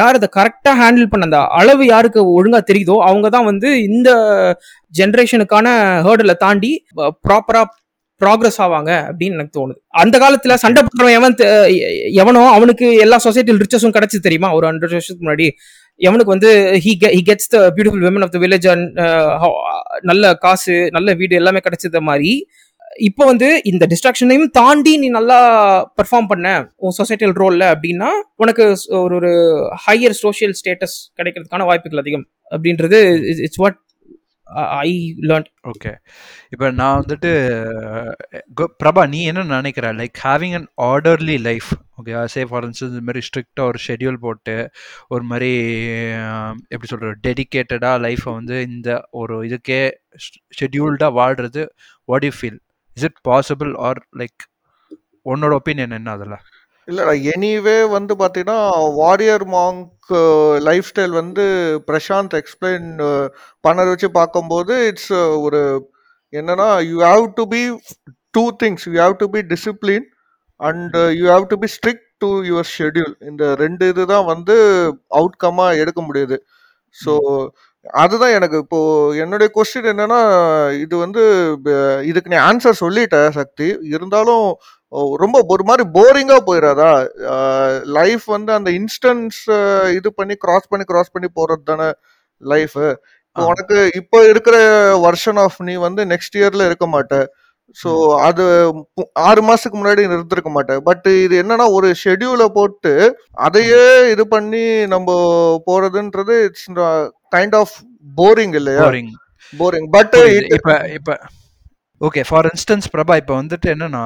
யார் 0.00 0.18
அதை 0.20 0.28
கரெக்டா 0.38 0.72
ஹேண்டில் 0.80 1.10
பண்ண 1.12 1.28
அந்த 1.28 1.40
அளவு 1.60 1.84
யாருக்கு 1.94 2.20
ஒழுங்கா 2.38 2.60
தெரியுதோ 2.70 2.96
அவங்க 3.10 3.28
தான் 3.36 3.48
வந்து 3.50 3.68
இந்த 3.88 4.10
ஜென்ரேஷனுக்கான 5.00 5.68
ஹேர்டில் 6.06 6.40
தாண்டி 6.44 6.72
ப்ராப்பரா 7.26 7.62
ப்ராக்ரஸ் 8.20 8.58
ஆவாங்க 8.64 8.90
அப்படின்னு 9.10 9.36
எனக்கு 9.38 9.56
தோணுது. 9.58 9.78
அந்த 10.02 10.16
காலத்துல 10.22 10.56
சண்டை 10.64 10.80
போடுறவன் 10.82 11.16
எவன் 11.20 11.34
எவனோ 12.22 12.42
அவனுக்கு 12.56 12.86
எல்லா 13.04 13.16
சொசைட்டியில் 13.24 13.62
ரிச்சஸும் 13.64 13.94
கிடைச்சது 13.96 14.26
தெரியுமா? 14.26 14.50
ஒரு 14.58 14.64
ஹண்ட்ரட் 14.68 14.94
வருஷத்துக்கு 14.96 15.26
முன்னாடி 15.26 15.46
எவனுக்கு 16.00 16.34
வந்து 16.34 16.50
he 16.84 16.92
he 17.16 17.22
gets 17.30 17.50
the 17.54 17.58
beautiful 17.76 18.04
women 18.06 18.24
of 18.26 18.34
the 18.34 18.38
village 18.44 18.68
and 18.74 18.86
நல்ல 20.10 20.32
காசு 20.44 20.76
நல்ல 20.96 21.14
வீடு 21.20 21.40
எல்லாமே 21.40 21.60
கிடைச்சத 21.66 22.00
மாதிரி 22.10 22.30
இப்போ 23.00 23.24
வந்து 23.24 23.62
இந்த 23.64 23.86
டிஸ்ட்ராக்ஷனையும் 23.86 24.50
தாண்டி 24.52 24.98
நீ 24.98 25.08
நல்லா 25.10 25.38
பெர்ஃபார்ம் 25.98 26.26
பண்ண 26.26 26.48
உன் 26.76 26.96
சொசைட்டியல் 26.98 27.36
ரோலில் 27.36 27.72
அப்படின்னா 27.72 28.08
உனக்கு 28.36 28.64
ஒரு 28.98 29.14
ஒரு 29.14 29.30
ஹையர் 29.86 30.16
சோஷியல் 30.18 30.54
ஸ்டேட்டஸ் 30.60 30.96
கிடைக்கிறதுக்கான 31.16 31.64
வாய்ப்புகள் 31.64 31.98
அதிகம். 31.98 32.26
அப்படின்றது 32.50 32.98
it's 33.40 33.60
what 33.60 33.78
I 34.80 34.90
learn 35.22 35.46
okay 35.68 35.92
இப்போ 36.50 36.70
நான் 36.70 36.98
வந்துட்டு 37.00 37.30
கு- 38.60 38.72
பிரபா 38.82 39.08
நீ 39.08 39.22
என்ன 39.22 39.44
நினைக்கிற? 39.52 39.92
Like 39.92 40.18
having 40.24 40.54
an 40.54 40.66
orderly 40.82 41.36
life 41.40 41.68
okay 41.98 42.24
say 42.26 42.42
for 42.44 42.64
instance 42.64 42.92
இந்த 42.92 43.00
மாதிரி 43.00 43.22
ஸ்ட்ரிக்டாக 43.28 43.68
ஒரு 43.68 43.78
ஷெட்யூல் 43.86 44.18
போட்டு 44.20 44.56
ஒரு 45.08 45.22
மாதிரி 45.22 45.50
எப்படி 46.68 46.88
சொல்கிறது 46.88 47.16
டெடிக்கேட்டடாக 47.28 48.02
லைஃப்பை 48.06 48.32
வந்து 48.32 48.62
இந்த 48.68 48.90
ஒரு 49.12 49.36
இதுக்கே 49.44 49.80
ஷெட்யூல்டாக 50.60 51.12
வாழ்கிறது 51.12 51.64
what 52.08 52.24
you 52.24 52.34
feel 52.40 52.60
is 52.96 53.06
it 53.08 53.20
possible 53.28 53.72
or 53.88 54.00
like 54.20 54.42
உன்னோட 55.26 55.52
ஒப்பீனியன் 55.60 55.96
என்ன 55.98 56.10
அதில்? 56.16 56.36
இல்லடா 56.88 57.12
எனிவே 57.32 57.78
வந்து 57.94 58.12
பார்த்தீங்கன்னா 58.20 58.60
வாரியர் 58.96 59.44
மாங்க் 59.54 60.12
லைஃப் 60.68 60.88
ஸ்டைல் 60.88 61.14
வந்து 61.20 61.44
பிரசாந்த் 61.88 62.34
எக்ஸ்பிளைன் 62.40 62.88
uh, 63.04 63.26
பண்ணதை 63.64 63.90
வச்சு 63.92 64.08
பார்க்கும்போது 64.18 64.74
இட்ஸ் 64.88 65.12
uh, 65.18 65.28
ஒரு 65.44 65.60
என்னன்னா 66.32 66.68
you 66.88 66.96
have 67.08 67.26
to 67.38 67.44
be 67.54 67.62
two 68.34 68.44
things 68.62 68.86
you 68.88 68.98
have 69.04 69.16
to 69.22 69.28
be 69.34 69.42
discipline 69.52 70.06
and 70.60 70.96
you 71.18 71.24
have 71.34 71.46
to 71.52 71.58
be 71.62 71.68
strict 71.76 72.08
to 72.20 72.30
your 72.48 72.70
schedule 72.76 73.14
இந்த 73.30 73.44
ரெண்டு 73.54 73.84
இதுதான் 73.92 74.26
வந்து 74.32 74.56
அவுட்கமாக 75.18 75.78
எடுக்க 75.82 76.00
முடியுது. 76.08 76.38
ஸோ 76.96 77.12
அதுதான் 78.00 78.34
எனக்கு 78.38 78.56
இப்போ 78.64 78.78
என்னுடைய 79.22 79.48
கொஸ்டின் 79.56 79.88
என்னன்னா 79.92 80.20
இது 80.84 80.94
வந்து 81.04 81.22
இதுக்கு 82.10 82.32
நீ 82.34 82.38
ஆன்சர் 82.48 82.82
சொல்லிட்ட 82.84 83.18
சக்தி. 83.38 83.68
இருந்தாலும் 83.94 84.46
ரொம்ப 85.22 85.36
ஒரு 85.54 85.64
மாதிரி 85.68 85.84
போரிங்கா 85.96 86.38
போயிடாதா 86.48 86.90
லைஃப் 87.98 88.26
வந்து 88.36 88.50
அந்த 88.58 88.70
இன்ஸ்டன்ஸ் 88.80 89.40
இது 89.98 90.08
பண்ணி 90.18 90.34
கிராஸ் 90.44 90.70
பண்ணி 90.72 90.86
கிராஸ் 90.90 91.14
பண்ணி 91.14 91.30
போறது 91.38 91.64
தானே 91.72 91.88
லைஃப் 92.42 92.76
இப்போ. 93.36 93.44
உனக்கு 93.50 93.76
இப்போ 94.00 94.18
இருக்கிற 94.32 94.56
வருஷன் 95.06 95.40
ஆஃப் 95.44 95.58
நீ 95.68 95.74
வந்து 95.86 96.02
நெக்ஸ்ட் 96.12 96.36
இயர்ல 96.40 96.66
இருக்க 96.70 96.86
மாட்ட. 96.94 97.14
ஸோ 97.78 97.90
அது 98.26 98.44
ஆறு 99.28 99.42
மாசத்துக்கு 99.48 99.78
முன்னாடி 99.80 100.02
நீ 100.08 100.14
இருந்திருக்க 100.18 100.50
மாட்ட. 100.56 100.74
பட் 100.88 101.06
இது 101.24 101.34
என்னன்னா 101.42 101.66
ஒரு 101.78 101.88
ஷெட்யூலை 102.02 102.48
போட்டு 102.58 102.92
அதையே 103.46 103.84
இது 104.14 104.24
பண்ணி 104.34 104.64
நம்ம 104.94 105.08
போறதுன்றது 105.68 106.36
இட்ஸ் 106.48 106.68
கைண்ட் 107.32 107.56
ஆஃப் 107.60 107.74
போரிங் 108.16 108.56
இல்லையா? 108.60 108.82
Boring 108.84 109.12
boring 109.52 109.88
but. 109.96 110.16
இப்ப 110.58 110.72
இப்ப 110.98 111.20
ஓகே 112.00 112.22
ஃபார் 112.28 112.46
இன்ஸ்டன்ஸ் 112.50 112.86
பிரபா 112.92 113.14
இப்போ 113.20 113.34
வந்துட்டு 113.40 113.66
என்னன்னா 113.72 114.00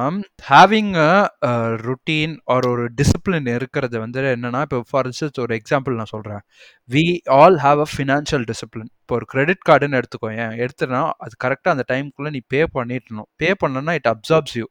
ஹேவிங் 0.49 0.91
அ 1.03 1.51
ருட்டீன் 1.85 2.33
ஆர் 2.53 2.65
ஒரு 2.71 2.83
டிசிப்ளின் 2.99 3.47
இருக்கிறது 3.53 3.95
வந்து 4.03 4.25
என்னன்னா 4.33 4.59
இப்போ 4.67 4.79
ஃபார் 4.89 5.07
இன்ஸ்டன்ஸ் 5.09 5.39
ஒரு 5.45 5.53
எக்ஸாம்பிள் 5.59 5.97
நான் 5.99 6.11
சொல்றேன். 6.13 6.41
We 6.89 7.03
all 7.37 7.57
have 7.65 7.79
a 7.85 7.87
financial 7.93 8.45
discipline 8.51 8.91
இப்போ 9.01 9.15
ஒரு 9.17 9.27
கிரெடிட் 9.33 9.63
கார்டுன்னு 9.69 9.99
எடுத்துக்கோ 10.01 10.29
ஏன்? 10.43 10.53
எடுத்துனா 10.63 11.01
அது 11.25 11.33
கரெக்டாக 11.45 11.75
அந்த 11.75 11.85
டைம்குள்ளே 11.93 12.31
நீ 12.37 12.41
பே 12.53 12.61
பண்ணிடணும். 12.77 13.29
பே 13.41 13.49
பண்ணனா 13.63 13.95
it 13.99 14.11
absorbs 14.13 14.55
you 14.61 14.67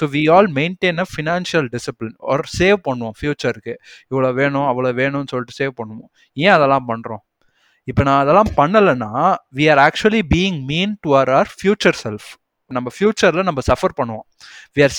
so 0.00 0.06
we 0.16 0.22
all 0.36 0.50
maintain 0.60 1.02
a 1.04 1.08
financial 1.14 1.68
discipline 1.76 2.16
ஒரு 2.32 2.46
சேவ் 2.58 2.78
பண்ணுவோம் 2.88 3.16
ஃபியூச்சருக்கு 3.20 3.74
இவ்வளோ 4.12 4.30
வேணும் 4.40 4.68
அவ்வளோ 4.72 4.92
வேணும்னு 5.02 5.32
சொல்லிட்டு 5.34 5.58
சேவ் 5.60 5.74
பண்ணுவோம். 5.82 6.10
ஏன் 6.36 6.54
அதெல்லாம் 6.58 6.88
பண்ணுறோம் 6.92 7.22
இப்போ 7.90 8.02
நான் 8.08 8.20
அதெல்லாம் 8.24 8.52
பண்ணலைன்னா 8.60 9.12
we 9.60 9.66
are 9.74 9.82
actually 9.86 10.22
being 10.34 10.60
mean 10.72 10.94
to 11.04 11.10
our 11.22 11.32
our 11.38 11.50
future 11.58 11.98
self 12.04 12.28
நம்ம 12.70 12.88
ஃபியூச்சரில் 12.96 13.46
நம்ம 13.48 13.60
சஃபர் 13.68 13.94
பண்ணுவோம். 14.00 14.24
We 14.74 14.80
are 14.86 14.92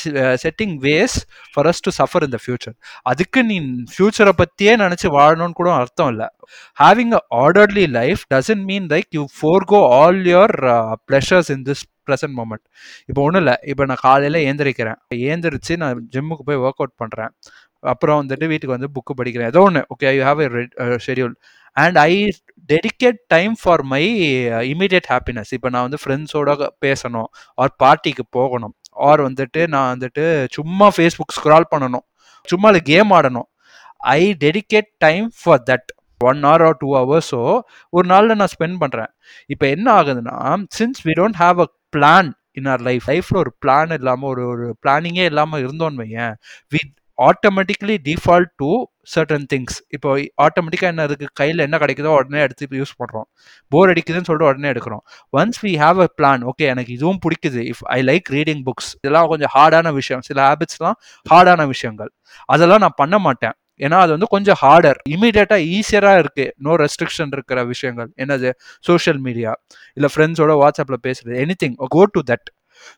setting 0.43 0.73
ways 0.85 1.15
for 1.51 1.67
us 1.71 1.81
to 1.85 1.91
suffer 1.99 2.25
இந்த 2.27 2.37
ஃபியூச்சர் 2.43 2.75
அதுக்கு 3.11 3.39
நீ 3.51 3.57
ஃபியூச்சரை 3.93 4.33
பற்றியே 4.41 4.73
நினச்சி 4.83 5.07
வாழணும்னு 5.17 5.55
கூட 5.59 5.69
அர்த்தம் 5.81 6.09
இல்லை. 6.13 6.27
Having 6.81 7.13
a 7.19 7.21
orderly 7.43 7.85
life 7.99 8.23
doesn't 8.33 8.65
mean 8.71 8.89
like 8.93 9.09
you 9.17 9.23
forgo 9.73 9.79
all 9.99 10.21
your 10.33 10.55
pleasures 11.09 11.51
in 11.55 11.63
this 11.69 11.85
present 12.09 12.35
moment 12.39 12.65
இப்போ 13.09 13.21
ஒன்றும் 13.27 13.43
இல்லை. 13.43 13.55
இப்போ 13.71 13.85
நான் 13.91 14.03
காலையில் 14.07 14.39
ஏந்திரிக்கிறேன். 14.49 14.99
ஏந்திரிச்சு 15.31 15.73
நான் 15.83 16.05
ஜிம்முக்கு 16.15 16.45
போய் 16.49 16.61
ஒர்க் 16.65 16.81
அவுட் 16.83 16.97
பண்ணுறேன் 17.03 17.33
அப்புறம் 17.93 18.19
வந்துட்டு 18.21 18.45
வீட்டுக்கு 18.51 18.75
வந்து 18.77 18.91
புக்கு 18.95 19.13
படிக்கிறேன். 19.19 19.49
ஏதோ 19.53 19.61
ஒன்று 19.69 19.81
okay 19.93 20.09
you 20.17 20.23
have 20.29 20.41
a 20.47 20.49
schedule 21.07 21.35
and 21.77 21.97
I 21.97 22.11
dedicate 22.69 23.19
time 23.27 23.53
for 23.61 23.83
my 23.83 24.03
immediate 24.71 25.07
happiness 25.09 25.51
இப்போ 25.53 25.69
நான் 25.69 25.81
வந்து 25.81 25.99
ஃப்ரெண்ட்ஸோட 26.03 26.51
பேசணும் 26.85 27.29
ஆர் 27.57 27.73
பார்ட்டிக்கு 27.83 28.23
போகணும் 28.29 28.75
ஆர் 29.01 29.21
வந்துட்டு 29.21 29.67
நான் 29.67 29.89
வந்துட்டு 29.95 30.23
சும்மா 30.51 30.87
ஃபேஸ்புக் 30.97 31.35
ஸ்க்ரால் 31.39 31.71
பண்ணணும் 31.71 32.05
சும்மா 32.47 32.69
அது 32.69 32.81
கேம் 32.83 33.11
ஆடணும். 33.11 33.47
I 34.13 34.21
dedicate 34.39 34.89
time 34.97 35.31
for 35.41 35.63
that 35.69 35.89
one 36.21 36.41
hour 36.43 36.61
or 36.61 36.77
two 36.77 36.89
ஹவர்ஸோ 36.95 37.41
ஒரு 37.93 38.07
நாளில் 38.07 38.35
நான் 38.35 38.53
ஸ்பெண்ட் 38.55 38.79
பண்ணுறேன் 38.81 39.11
இப்போ 39.45 39.65
என்ன 39.67 39.87
ஆகுதுன்னா 39.93 40.35
since 40.77 41.01
we 41.07 41.13
don't 41.19 41.35
have 41.35 41.59
a 41.61 41.67
plan 41.97 42.29
in 42.53 42.65
our 42.65 42.81
life 42.81 43.05
லைஃப்பில் 43.09 43.37
ஒரு 43.37 43.51
பிளான் 43.65 43.93
இல்லாமல் 43.99 44.29
ஒரு 44.29 44.43
ஒரு 44.47 44.75
பிளானிங்கே 44.85 45.25
இல்லாமல் 45.25 45.61
இருந்தோன்னு 45.61 46.01
வையேன் 46.01 46.35
we 46.71 46.81
automatically 47.17 47.95
default 48.05 48.53
to 48.57 48.71
certain 49.07 49.45
things 49.51 49.77
இப்போ 49.95 50.09
ஆட்டோமேட்டிக்காக 50.45 50.91
என்ன 50.93 51.05
இருக்குது 51.07 51.31
கையில் 51.39 51.63
என்ன 51.65 51.77
கிடைக்குதோ 51.83 52.11
உடனே 52.17 52.41
எடுத்து 52.45 52.65
இப்போ 52.67 52.77
யூஸ் 52.81 52.93
பண்ணுறோம் 52.99 53.27
போர் 53.71 53.91
அடிக்குதுன்னு 53.93 54.27
சொல்லிட்டு 54.29 54.49
உடனே 54.51 54.69
எடுக்கிறோம். 54.73 55.03
Once 55.39 55.59
we 55.65 55.73
have 55.83 55.99
a 56.05 56.09
plan 56.19 56.43
okay 56.51 56.67
எனக்கு 56.73 56.91
இதுவும் 56.97 57.21
பிடிக்குது. 57.25 57.63
If 57.71 57.83
I 57.97 57.99
like 58.11 58.29
reading 58.37 58.61
books 58.67 58.91
இதெல்லாம் 59.01 59.29
கொஞ்சம் 59.33 59.53
ஹார்டான 59.55 59.93
விஷயம். 59.99 60.23
சில 60.29 60.39
ஹேபிட்ஸ்லாம் 60.49 60.97
ஹார்டான 61.25 61.65
விஷயங்கள். 61.73 62.11
அதெல்லாம் 62.55 62.83
நான் 62.85 62.99
பண்ண 63.01 63.17
மாட்டேன். 63.27 63.55
ஏன்னா 63.85 63.97
அது 64.05 64.11
வந்து 64.15 64.27
கொஞ்சம் 64.35 64.57
ஹார்டர் 64.63 64.97
இமீடியட்டாக 65.15 65.61
ஈஸியராக 65.77 66.21
இருக்கு. 66.23 66.45
நோ 66.65 66.71
ரெஸ்ட்ரிக்ஷன் 66.83 67.31
இருக்கிற 67.37 67.59
விஷயங்கள். 67.73 68.09
என்னது? 68.23 68.49
சோஷியல் 68.89 69.21
மீடியா 69.27 69.51
இல்லை 69.97 70.09
ஃப்ரெண்ட்ஸோட 70.15 70.55
வாட்ஸ்அப்பில் 70.63 71.03
பேசுறது. 71.07 71.35
Anything 71.63 71.77
go 71.97 72.03
to 72.17 72.21
that 72.31 72.49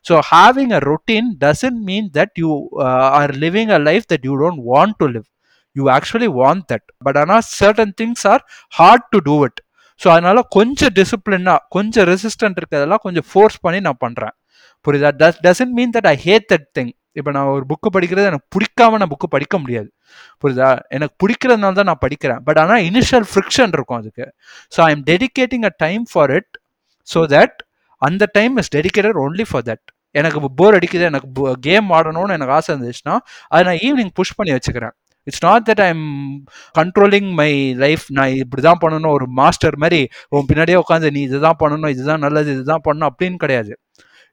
so 0.08 0.16
having 0.32 0.72
a 0.78 0.80
routine 0.90 1.30
doesn't 1.44 1.80
mean 1.88 2.08
that 2.18 2.36
you 2.42 2.50
are 3.20 3.32
living 3.44 3.72
a 3.78 3.80
life 3.88 4.06
that 4.12 4.26
you 4.28 4.34
don't 4.42 4.62
want 4.72 4.96
to 5.02 5.08
live 5.14 5.26
you 5.76 5.84
actually 5.96 6.30
want 6.40 6.64
that 6.72 6.86
but 7.06 7.18
ஆனால் 7.22 7.44
certain 7.58 7.94
things 8.00 8.24
are 8.32 8.42
hard 8.72 9.06
to 9.14 9.20
do 9.28 9.36
it 9.48 9.60
so 10.00 10.08
அதனால 10.14 10.38
கொஞ்சம் 10.56 10.92
டிசிப்ளினாக 10.98 11.58
கொஞ்சம் 11.76 12.06
resistant 12.12 12.58
இருக்கிறதெல்லாம் 12.60 13.04
கொஞ்சம் 13.06 13.26
force 13.30 13.58
பண்ணி 13.66 13.80
நான் 13.88 14.00
பண்ணுறேன் 14.06 14.34
புரியுதா? 14.86 15.10
Does 15.20 15.40
doesn't 15.46 15.74
mean 15.78 15.92
that 15.96 16.08
I 16.12 16.16
hate 16.26 16.46
that 16.52 16.68
thing 16.78 16.92
இப்போ 17.18 17.30
நான் 17.36 17.50
ஒரு 17.56 17.64
புக்கு 17.70 17.88
படிக்கிறது 17.96 18.30
எனக்கு 18.30 18.48
பிடிக்காம 18.54 18.98
நான் 19.00 19.10
புக்கு 19.12 19.28
படிக்க 19.34 19.54
முடியாது. 19.64 19.88
புரியுதா? 20.42 20.68
எனக்கு 20.96 21.14
பிடிக்கிறதுனால 21.22 21.76
தான் 21.78 21.88
நான் 21.90 22.02
படிக்கிறேன். 22.04 22.40
பட் 22.46 22.58
ஆனால் 22.62 22.82
இனிஷியல் 22.88 23.26
ஃப்ரிக்ஷன் 23.30 23.74
இருக்கும் 23.76 23.98
அதுக்கு. 24.00 24.26
So 24.72 24.80
I 24.86 24.90
am 24.94 25.04
dedicating 25.10 25.66
a 25.70 25.72
time 25.84 26.04
for 26.12 26.32
it 26.38 26.52
so 27.08 27.20
that 27.34 27.56
அந்த 28.02 28.24
time 28.38 28.54
is 28.62 28.72
dedicated 28.76 29.20
only 29.24 29.46
for 29.50 29.64
that 29.70 29.84
எனக்கு 30.14 30.48
போர் 30.60 30.76
அடிக்குது 30.78 31.06
எனக்கு 31.10 31.28
கேம் 31.68 31.88
ஆடணும்னு 31.98 32.36
எனக்கு 32.38 32.54
ஆசை 32.58 32.68
இருந்துச்சுன்னா 32.72 33.14
அதை 33.52 33.62
நான் 33.68 33.80
ஈவினிங் 33.86 34.12
புஷ் 34.18 34.36
பண்ணி 34.38 34.52
வச்சுக்கிறேன். 34.56 34.94
It's 35.26 35.44
not 35.46 35.64
that 35.68 35.82
I'm 35.88 36.04
controlling 36.78 37.30
my 37.40 37.50
life 37.84 38.04
நான் 38.18 38.34
இப்படி 38.42 38.62
தான் 38.68 38.80
பண்ணணும். 38.84 39.14
ஒரு 39.18 39.26
மாஸ்டர் 39.40 39.76
மாதிரி 39.84 40.00
உன் 40.34 40.48
பின்னாடியே 40.50 40.78
உட்காந்து 40.82 41.14
நீ 41.16 41.22
இதுதான் 41.30 41.58
பண்ணணும் 41.62 41.92
இதுதான் 41.96 42.22
நல்லது 42.26 42.50
இதுதான் 42.56 42.84
பண்ணணும் 42.88 43.10
அப்படின்னு 43.12 43.40
கிடையாது. 43.44 43.72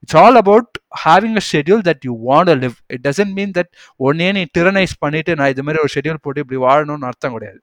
It's 0.04 0.18
all 0.22 0.38
about 0.42 0.70
having 1.06 1.38
a 1.42 1.44
schedule 1.52 1.84
that 1.88 2.04
you 2.10 2.14
want 2.28 2.52
a 2.54 2.58
live 2.64 2.78
it 2.96 3.04
doesn't 3.08 3.34
mean 3.40 3.52
that 3.58 3.72
ஒன்னே 4.08 4.30
நீ 4.38 4.44
டிரனைஸ் 4.58 4.94
பண்ணிட்டு 5.04 5.32
நான் 5.40 5.52
இது 5.54 5.64
மாதிரி 5.66 5.82
ஒரு 5.86 5.92
ஷெட்யூல் 5.96 6.22
போட்டு 6.26 6.44
இப்படி 6.44 6.60
வாழணும்னு 6.68 7.10
அர்த்தம் 7.12 7.36
கிடையாது. 7.38 7.60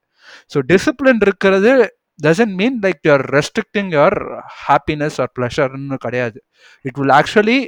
ஸோ 0.53 0.59
டிசிப்ளின் 0.71 1.23
இருக்கிறது 1.27 1.71
doesn't 2.19 2.55
mean 2.61 2.77
like 2.85 3.01
you're 3.07 3.25
restricting 3.37 3.89
your 3.97 4.17
happiness 4.65 5.17
or 5.23 5.31
ப்ளஷர்னு 5.37 5.97
கிடையாது. 6.05 6.39
It 6.85 6.97
will 7.01 7.15
actually 7.19 7.59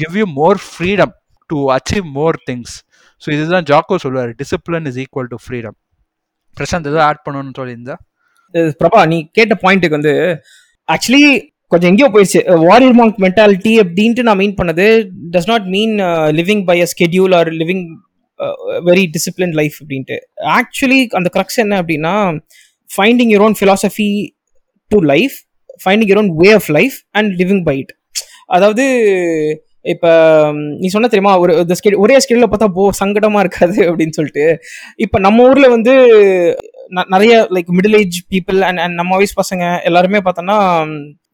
give 0.00 0.16
you 0.20 0.26
more 0.40 0.60
freedom 0.70 1.12
to 1.50 1.58
achieve 1.76 2.06
more 2.18 2.38
things 2.48 2.74
so 3.22 3.28
இதுதான் 3.34 3.66
ஜாக்கோ 3.70 3.96
சொல்லுவார் 4.04 4.32
discipline 4.40 4.88
is 4.90 4.98
equal 5.04 5.30
to 5.32 5.38
freedom 5.44 5.76
Prashant 6.56 6.88
எதாவது 6.90 7.06
ஆட் 7.08 7.24
பண்ணணும்னு 7.26 7.58
சொல்லியிருந்தா 7.60 7.96
பிரபா 8.80 9.00
நீ 9.10 9.18
கேட்ட 9.38 9.54
பாயிண்ட்டுக்கு 9.64 9.98
வந்து 9.98 10.14
ஆக்சுவலி 10.88 11.24
கொஞ்சம் 11.72 11.90
எங்கேயோ 11.90 12.08
போயிடுச்சு. 12.12 12.40
வாரியர் 12.68 12.96
மாங்க் 13.00 13.18
மென்டாலிட்டி 13.24 13.72
அப்படின்ட்டு 13.82 14.22
நான் 14.28 14.40
மீன் 14.42 14.56
பண்ணது 14.60 14.86
does 15.34 15.50
not 15.50 15.66
mean 15.74 15.92
living 16.38 16.62
by 16.70 16.76
a 16.84 16.88
schedule 16.92 17.34
or 17.38 17.50
living 17.60 17.84
very 18.88 19.04
discipline 19.16 19.54
life 19.60 19.76
அப்படின்ட்டு. 19.82 20.16
ஆக்சுவலி 20.58 21.00
அந்த 21.18 21.30
க்ரக்ஸ் 21.36 21.60
என்ன 21.64 21.76
அப்படின்னா 21.82 22.14
finding 22.90 23.30
your 23.34 23.44
own 23.48 23.56
philosophy 23.60 24.08
to 24.90 25.00
life 25.12 25.36
finding 25.84 26.10
your 26.12 26.22
own 26.24 26.32
way 26.42 26.50
of 26.60 26.70
life 26.78 26.96
and 27.18 27.30
living 27.42 27.62
by 27.68 27.76
it 27.82 27.92
அதாவது 28.56 28.84
இப்போ 29.84 30.10
நீ 30.80 30.88
சொன்ன 30.88 31.08
தெரியுமா? 31.08 31.32
ஒரு 31.38 31.52
இந்த 31.60 31.74
ஒரே 31.98 32.16
ஸ்கில்ல 32.24 32.46
பார்த்தா 32.46 32.68
போ 32.78 32.82
சங்கடமாக 33.00 33.44
இருக்காது 33.44 33.76
அப்படின்னு 33.90 34.16
சொல்லிட்டு. 34.18 34.44
இப்போ 34.96 35.18
நம்ம 35.18 35.46
ஊரில் 35.48 35.68
வந்து 35.68 35.92
நிறைய 37.08 37.32
like 37.50 37.70
middle 37.76 37.98
age 38.00 38.18
people 38.32 38.58
and 38.60 38.80
and 38.80 38.94
நம்ம 38.94 39.16
வயசு 39.16 39.34
பசங்க 39.42 39.64
எல்லாருமே 39.84 40.20
பார்த்தோன்னா 40.26 40.58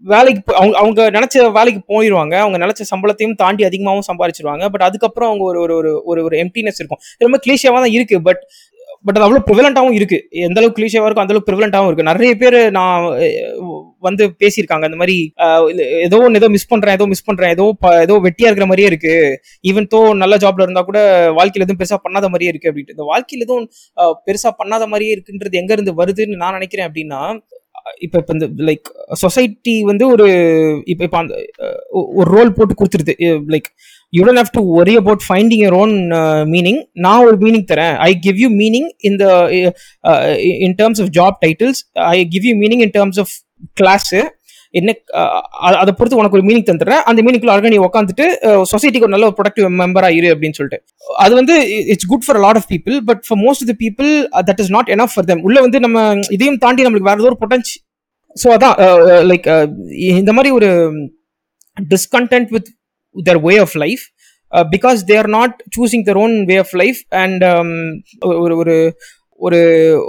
வேலைக்கு 0.04 0.40
அவங்க 0.54 0.74
அவங்க 0.78 1.02
நினைச்ச 1.10 1.44
வேலைக்கு 1.50 1.80
போயிடுவாங்க 1.92 2.34
அவங்க 2.36 2.58
நினைச்ச 2.58 2.82
சம்பளத்தையும் 2.90 3.36
தாண்டி 3.36 3.62
அதிகமாகவும் 3.64 4.08
சம்பாதிச்சிருவாங்க 4.10 4.64
பட் 4.68 4.84
அதுக்கப்புறம் 4.88 5.28
அவங்க 5.30 5.44
ஒரு 5.44 5.60
ஒரு 5.78 5.92
ஒரு 6.04 6.22
ஒரு 6.24 6.36
எம்டினஸ் 6.44 6.80
இருக்கும். 6.80 7.00
ரொம்ப 7.18 7.38
கிளீஷியாவாக 7.46 7.80
தான் 7.84 7.94
இருக்கு. 7.98 8.18
பட் 8.20 8.42
பட் 9.06 9.16
அது 9.18 9.24
அவ்வளோ 9.26 9.42
ப்ரிவலண்டாகவும் 9.48 9.96
இருக்கு. 9.98 10.18
எந்த 10.46 10.58
அளவுக்கு 10.60 10.78
கிளீஷியாவாக 10.78 11.08
இருக்கும் 11.08 11.24
அந்த 11.24 11.34
அளவுக்கு 11.34 11.50
ப்ரிவலண்டாகவும் 11.50 11.90
இருக்கு. 11.90 12.08
நிறைய 12.10 12.32
பேர் 12.42 12.56
நான் 12.78 13.04
வந்து 14.06 14.24
பேசியிருக்காங்க. 14.42 14.86
அந்த 14.88 14.98
மாதிரி 15.02 15.16
ஏதோ 16.06 16.18
ஒன்று 16.26 16.40
ஏதோ 16.42 16.50
மிஸ் 16.56 16.70
பண்றேன் 16.72 16.96
ஏதோ 16.98 17.06
மிஸ் 17.12 17.26
பண்றேன் 17.28 17.52
ஏதோ 17.56 17.66
ஏதோ 18.06 18.16
வெட்டியா 18.26 18.48
இருக்கிற 18.50 18.68
மாதிரியே 18.70 18.90
இருக்கு. 18.92 19.14
ஈவன் 19.70 19.90
தோ 19.94 20.00
நல்ல 20.22 20.36
ஜாப்ல 20.44 20.66
இருந்தா 20.66 20.84
கூட 20.90 21.00
வாழ்க்கையில் 21.38 21.66
எதுவும் 21.66 21.80
பெருசா 21.82 21.98
பண்ணாத 22.06 22.30
மாதிரியே 22.34 22.52
இருக்கு 22.54 22.70
அப்படின்ட்டு. 22.70 22.96
இந்த 22.98 23.06
வாழ்க்கையில் 23.12 23.46
எதுவும் 23.48 23.68
பெருசா 24.28 24.52
பண்ணாத 24.62 24.86
மாதிரியே 24.94 25.14
இருக்குன்றது 25.16 25.60
எங்க 25.62 25.72
இருந்து 25.78 25.94
வருதுன்னு 26.02 26.42
நான் 26.44 26.58
நினைக்கிறேன் 26.60 26.88
அப்படின்னா 26.90 27.22
இப்போ 28.04 28.16
இப்போ 28.20 28.32
இந்த 28.36 28.46
லைக் 28.68 28.88
சொசைட்டி 29.20 29.74
வந்து 29.88 30.04
ஒரு 30.14 30.24
இப்போ 30.92 31.02
இப்போ 31.06 31.18
அந்த 31.20 31.34
ஒரு 32.20 32.28
ரோல் 32.34 32.50
போட்டு 32.56 32.74
கொடுத்துருது. 32.80 33.14
Like 33.54 33.68
you 34.12 34.22
don't 34.26 34.40
have 34.42 34.52
to 34.56 34.62
worry 34.80 34.94
about 35.00 35.22
finding 35.28 35.62
your 35.64 35.76
own 35.82 35.94
meaning 36.54 36.80
நான் 37.04 37.24
ஒரு 37.28 37.36
மீனிங் 37.44 37.66
தரேன். 37.72 37.94
I 38.08 38.10
give 38.26 38.38
you 38.44 38.48
meaning 38.62 38.88
in 39.08 39.18
the 39.22 39.26
in 40.66 40.76
terms 40.80 41.02
of 41.04 41.12
job 41.18 41.38
titles 41.44 41.82
I 42.12 42.16
give 42.34 42.46
you 42.50 42.54
meaning 42.64 42.82
in 42.86 42.94
terms 42.98 43.20
of 43.24 43.34
class 43.80 44.20
என்ன 44.74 44.90
uh, 45.18 45.40
அதை 45.80 45.90
பொறுத்து 45.98 46.18
உனக்கு 46.20 46.36
ஒரு 46.38 46.46
meaning 46.48 46.66
தந்துடுறேன். 46.68 47.02
அந்த 47.08 47.20
மீனிங்ல 47.26 47.52
அழகாக 47.54 47.70
நீ 47.74 47.78
உட்காந்துட்டு 47.86 48.24
சொசைட்டிக்கு 48.72 49.04
uh, 49.04 49.08
ஒரு 49.08 49.14
நல்ல 49.14 49.26
ஒரு 49.28 49.36
ப்ரொடக்டிவ் 49.38 49.66
மெம்பராக 49.82 50.16
இரு 50.18 50.28
அப்படின்னு 50.34 50.56
சொல்லிட்டு. 50.58 50.78
அது 51.24 51.32
வந்து 51.40 51.54
it's 51.92 52.08
good 52.12 52.26
for 52.26 52.40
lot 52.44 52.58
of 52.60 52.68
people 52.72 52.96
but 53.10 53.22
for 53.26 53.40
most 53.44 53.62
of 53.64 53.70
the 53.72 53.76
people 53.84 54.10
that 54.48 54.62
is 54.64 54.72
not 54.76 54.90
enough 54.96 55.14
for 55.14 55.28
them 55.30 55.44
உள்ள 55.48 55.60
வந்து 55.66 55.80
நம்ம 55.86 56.02
இதையும் 56.36 56.60
தாண்டி 56.64 56.86
நம்மளுக்கு 56.86 57.10
வேற 57.10 57.18
ஏதோ 57.22 57.30
ஒரு 57.32 57.40
பொட்டன்ஸ் 57.44 57.72
ஸோ 58.36 58.48
அதான் 58.56 58.76
uh, 58.86 59.20
லைக் 59.30 59.48
இந்த 60.22 60.34
மாதிரி 60.38 60.52
ஒரு 60.58 60.70
discontent 61.76 62.50
with 62.56 62.70
their 63.26 63.40
way 63.48 63.58
of 63.64 63.74
life 63.86 64.04
because 64.74 64.98
they 65.10 65.18
are 65.22 65.30
not 65.38 65.56
choosing 65.76 66.06
their 66.08 66.20
own 66.24 66.34
way 66.50 66.56
of 66.64 66.74
life 66.82 67.02
and 67.24 67.44
ஒரு 68.44 68.56
ஒரு 68.62 68.76
ஒரு 69.46 69.58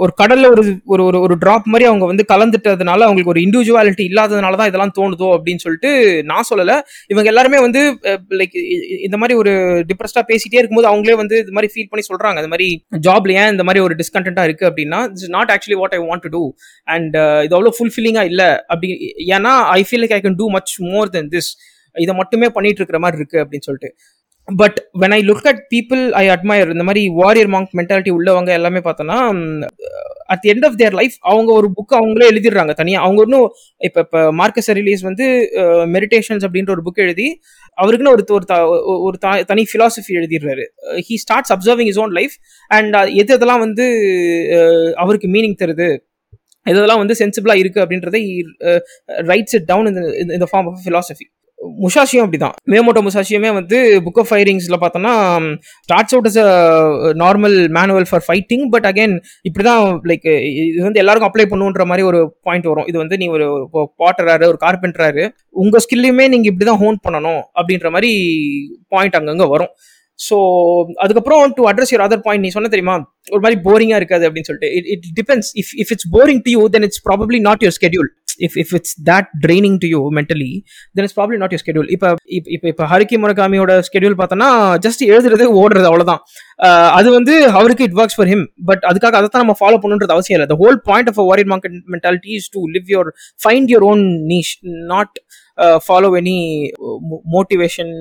ஒரு 0.04 0.12
கடல்ல 0.20 0.46
ஒரு 0.54 0.62
ஒரு 0.94 1.02
ஒரு 1.08 1.18
ஒரு 1.26 1.36
ட்ராப் 1.42 1.66
மாதிரி 1.72 1.86
அவங்க 1.90 2.06
வந்து 2.12 2.24
கலந்துட்டதுனால 2.32 3.06
அவங்களுக்கு 3.08 3.34
ஒரு 3.34 3.42
இண்டிவிஜுவாலிட்டி 3.46 4.04
இல்லாததுனால 4.10 4.58
தான் 4.60 4.70
இதெல்லாம் 4.70 4.94
தோணுதோ 5.00 5.28
அப்படின்னு 5.36 5.64
சொல்லிட்டு 5.64 5.90
நான் 6.30 6.48
சொல்லலை. 6.50 6.76
இவங்க 7.14 7.28
எல்லாருமே 7.32 7.60
வந்து 7.66 7.82
லைக் 8.40 8.56
இந்த 9.08 9.18
மாதிரி 9.22 9.38
ஒரு 9.42 9.54
டிப்ரெஸ்டாக 9.90 10.26
பேசிட்டே 10.32 10.60
இருக்கும்போது 10.62 10.92
அவங்களே 10.92 11.18
வந்து 11.24 11.38
இது 11.44 11.56
மாதிரி 11.58 11.72
ஃபீல் 11.74 11.92
பண்ணி 11.92 12.06
சொல்றாங்க. 12.12 12.38
இந்த 12.44 12.52
மாதிரி 12.54 12.70
ஜாப்ல 13.08 13.36
ஏன் 13.42 13.52
இந்த 13.56 13.66
மாதிரி 13.70 13.84
ஒரு 13.88 13.98
டிஸ்கண்டா 14.02 14.46
இருக்கு 14.50 14.70
அப்படின்னா 14.70 15.02
it's 15.12 15.34
not 15.38 15.52
actually 15.56 15.80
what 15.84 15.96
I 15.98 16.02
want 16.10 16.26
to 16.28 16.32
do 16.38 16.44
and 16.96 17.18
இது 17.48 17.56
அவ்வளோ 17.60 17.74
ஃபுல்ஃபில்லிங்காக 17.80 18.32
இல்லை. 18.34 18.50
அப்படி 18.74 18.90
ஏன்னா 19.38 19.56
I 19.80 19.82
feel 19.90 20.04
like 20.06 20.16
I 20.20 20.22
can 20.28 20.40
do 20.44 20.48
much 20.58 20.74
more 20.94 21.10
than 21.18 21.32
this 21.36 21.52
இதை 22.04 22.14
மட்டுமே 22.22 22.50
பண்ணிட்டு 22.58 22.82
இருக்கிற 22.82 23.00
மாதிரி 23.06 23.20
இருக்கு 23.22 23.42
அப்படின்னு 23.44 23.68
சொல்லிட்டு. 23.70 23.92
But 24.48 24.78
when 25.02 25.14
I 25.16 25.20
look 25.30 25.48
at 25.52 25.62
people 25.74 26.02
I 26.20 26.26
admire 26.34 26.70
இந்த 26.74 26.84
மாதிரி 26.88 27.02
வாரியர் 27.22 27.50
மாங்க் 27.54 27.74
மென்டாலிட்டி 27.80 28.12
உள்ளவங்க 28.18 28.52
எல்லாமே 28.60 28.82
பார்த்தோன்னா 28.86 29.18
at 30.34 30.46
end 30.52 30.66
of 30.68 30.78
their 30.80 30.96
life 31.00 31.16
அவங்க 31.32 31.50
ஒரு 31.60 31.68
புக் 31.78 31.94
அவங்களே 32.00 32.30
எழுதிடுறாங்க. 32.32 32.74
தனியாக 32.80 33.06
அவங்க 33.06 33.22
இன்னும் 33.28 33.48
இப்போ 33.88 34.00
இப்போ 34.06 34.22
மார்க்கஸ் 34.40 34.72
ரிலீஸ் 34.80 35.04
வந்து 35.10 35.26
மெடிடேஷன்ஸ் 35.96 36.46
அப்படின்ற 36.48 36.72
ஒரு 36.76 36.84
புக் 36.88 37.04
எழுதி 37.06 37.28
அவருக்குன்னு 37.78 38.14
ஒரு 38.16 38.24
ஒரு 39.08 39.18
தனி 39.52 39.66
philosophy 39.72 40.18
எழுதிடுறாரு. 40.22 40.66
He 41.08 41.18
starts 41.26 41.54
observing 41.56 41.92
his 41.94 42.02
own 42.06 42.14
life 42.20 42.36
and 42.72 42.98
எது 43.22 43.30
எதெல்லாம் 43.38 43.64
வந்து 43.68 43.88
அவருக்கு 45.06 45.30
மீனிங் 45.38 45.58
தருது 45.64 45.90
இதெல்லாம் 46.72 47.02
வந்து 47.02 47.16
சென்சிபிளாக 47.24 47.62
இருக்குது 47.64 47.84
அப்படின்றத 47.86 48.20
ரைட்ஸ் 49.32 49.56
இட் 49.60 49.68
டவுன் 49.74 49.90
இந்த 50.38 50.48
ஃபார்ம் 50.52 50.70
ஆஃப் 50.72 50.80
ஃபிலாசபி 50.86 51.28
முஷாஷியும் 51.84 52.24
அப்படிதான். 52.26 52.56
மேமோட்டோ 52.72 53.02
முசாஷியுமே 53.06 53.50
வந்து 53.58 53.78
புக் 54.06 54.20
ஆஃப் 54.22 54.30
ஃபைரிங்ஸில் 54.32 54.80
பார்த்தோன்னா 54.84 55.14
starts 55.88 56.14
out 56.16 56.28
is 56.30 56.40
a 56.44 56.50
normal 57.24 57.56
manual 57.78 58.08
for 58.10 58.24
fighting 58.28 58.66
but 58.74 58.88
again 58.92 59.16
இப்படி 59.50 59.66
தான் 59.70 59.84
லைக் 60.12 60.28
இது 60.62 60.80
வந்து 60.88 61.02
எல்லாருக்கும் 61.04 61.30
அப்ளை 61.32 61.46
பண்ணுன்ற 61.52 61.86
மாதிரி 61.92 62.06
ஒரு 62.12 62.22
பாயிண்ட் 62.48 62.70
வரும். 62.72 62.88
இது 62.92 62.98
வந்து 63.04 63.18
நீ 63.22 63.28
ஒரு 63.38 63.48
பாட்டராரு 64.04 64.48
ஒரு 64.54 64.60
கார்பெண்டராரு 64.66 65.26
உங்கள் 65.64 65.84
ஸ்கில்லையுமே 65.86 66.28
நீங்கள் 66.36 66.52
இப்படி 66.54 66.68
தான் 66.72 66.82
ஹோன் 66.86 67.00
பண்ணணும் 67.08 67.42
அப்படின்ற 67.60 67.90
மாதிரி 67.98 68.12
பாயிண்ட் 68.96 69.18
அங்கங்கே 69.20 69.50
வரும். 69.56 69.74
ஸோ 70.20 70.38
அதுக்கப்புறம் 71.04 71.52
to 71.58 71.64
address 71.72 71.92
your 71.94 72.04
other 72.06 72.24
point 72.28 72.44
நீ 72.46 72.50
சொன்ன 72.56 72.70
தெரியுமா? 72.74 72.96
ஒரு 73.34 73.42
மாதிரி 73.44 73.58
போரிங்காக 73.66 74.00
இருக்காது 74.02 74.26
அப்படின்னு 74.28 74.50
சொல்லிட்டு. 74.50 74.70
It 74.78 74.88
it 74.94 75.06
depends 75.20 75.52
if 75.62 75.74
if 75.82 75.92
it's 75.94 76.10
boring 76.16 76.42
to 76.46 76.52
you 76.56 76.62
then 76.76 76.86
it's 76.88 77.04
probably 77.08 77.40
not 77.48 77.64
your 77.66 77.76
schedule 77.78 78.10
if 78.40 78.58
if 78.62 78.74
it's 78.78 78.96
that 79.10 79.30
draining 79.46 79.78
to 79.84 79.88
you 79.88 80.00
mentally 80.18 80.50
then 80.96 81.06
it's 81.06 81.18
problem 81.20 81.42
not 81.44 81.54
you 81.56 81.60
schedule 81.64 81.90
இப்போ 81.96 82.10
இப்போ 82.38 82.68
இப்போ 82.74 82.86
ஹரிக்கி 82.94 83.18
முரகாமியோட 83.24 83.74
ஸ்கெடியூல் 83.88 84.18
பார்த்தோன்னா 84.22 84.50
ஜஸ்ட் 84.86 85.04
எழுதுறது 85.10 85.48
ஓடுறது 85.62 85.88
அவ்வளோதான் 85.92 86.22
அது 86.98 87.08
வந்து 87.12 87.34
அவருக்கு 87.60 87.86
it 87.88 87.98
works 88.00 88.18
for 88.18 88.30
him 88.34 88.46
but 88.70 88.84
அதுக்காக 88.90 89.18
அதை 89.20 89.28
தான் 89.28 89.44
நம்ம 89.46 89.58
ஃபாலோ 89.60 89.80
பண்ணுன்றது 89.84 90.16
அவசியம் 90.16 90.38
இல்லை. 90.38 90.50
The 90.54 90.58
whole 90.64 90.80
point 90.90 91.10
of 91.12 91.20
warrior 91.30 91.52
market 91.54 91.78
mentality 91.96 92.32
is 92.40 92.50
to 92.56 92.62
live 92.76 92.90
your 92.94 93.10
find 93.40 93.72
your 93.74 93.88
own 93.92 94.04
niche 94.32 94.54
not 94.94 95.16
follow 95.86 96.10
any 96.20 96.38
motivation 97.36 97.94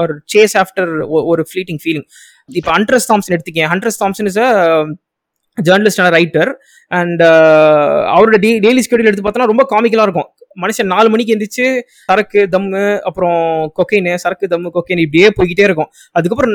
or 0.00 0.12
chase 0.34 0.56
after 0.56 0.90
ஒரு 1.32 1.44
ஃப்ளீட்டிங் 1.50 1.80
ஃபீலிங் 1.84 2.06
இப்போ 2.52 2.70
Hunter S 2.76 3.08
Thompson 3.10 3.34
எடுத்துக்கேன் 3.36 3.70
Hunter S 3.74 4.00
Thompson 4.02 4.28
is 4.30 4.40
a 4.44 4.50
journalist 5.68 6.02
writer 6.16 6.50
and 6.98 7.22
அவரோட 8.14 8.36
டெய் 8.44 8.60
daily 8.66 8.82
schedule 8.86 9.10
எடுத்து 9.10 9.24
பார்த்தோன்னா 9.26 9.50
ரொம்ப 9.52 9.64
காமிக்கலாக 9.72 10.06
இருக்கும். 10.08 10.28
மனுஷன் 10.62 10.90
நாலு 10.94 11.08
மணிக்கு 11.12 11.34
எந்திரிச்சு 11.34 11.66
சரக்கு 12.10 12.40
தம்மு 12.54 12.84
அப்புறம் 13.08 13.42
கொக்கைனு 13.78 14.14
சரக்கு 14.24 14.46
தம்மு 14.52 14.70
கொக்கைனு 14.76 15.04
இப்படியே 15.06 15.28
போய்கிட்டே 15.36 15.66
இருக்கும். 15.68 15.90
அதுக்கப்புறம் 16.18 16.54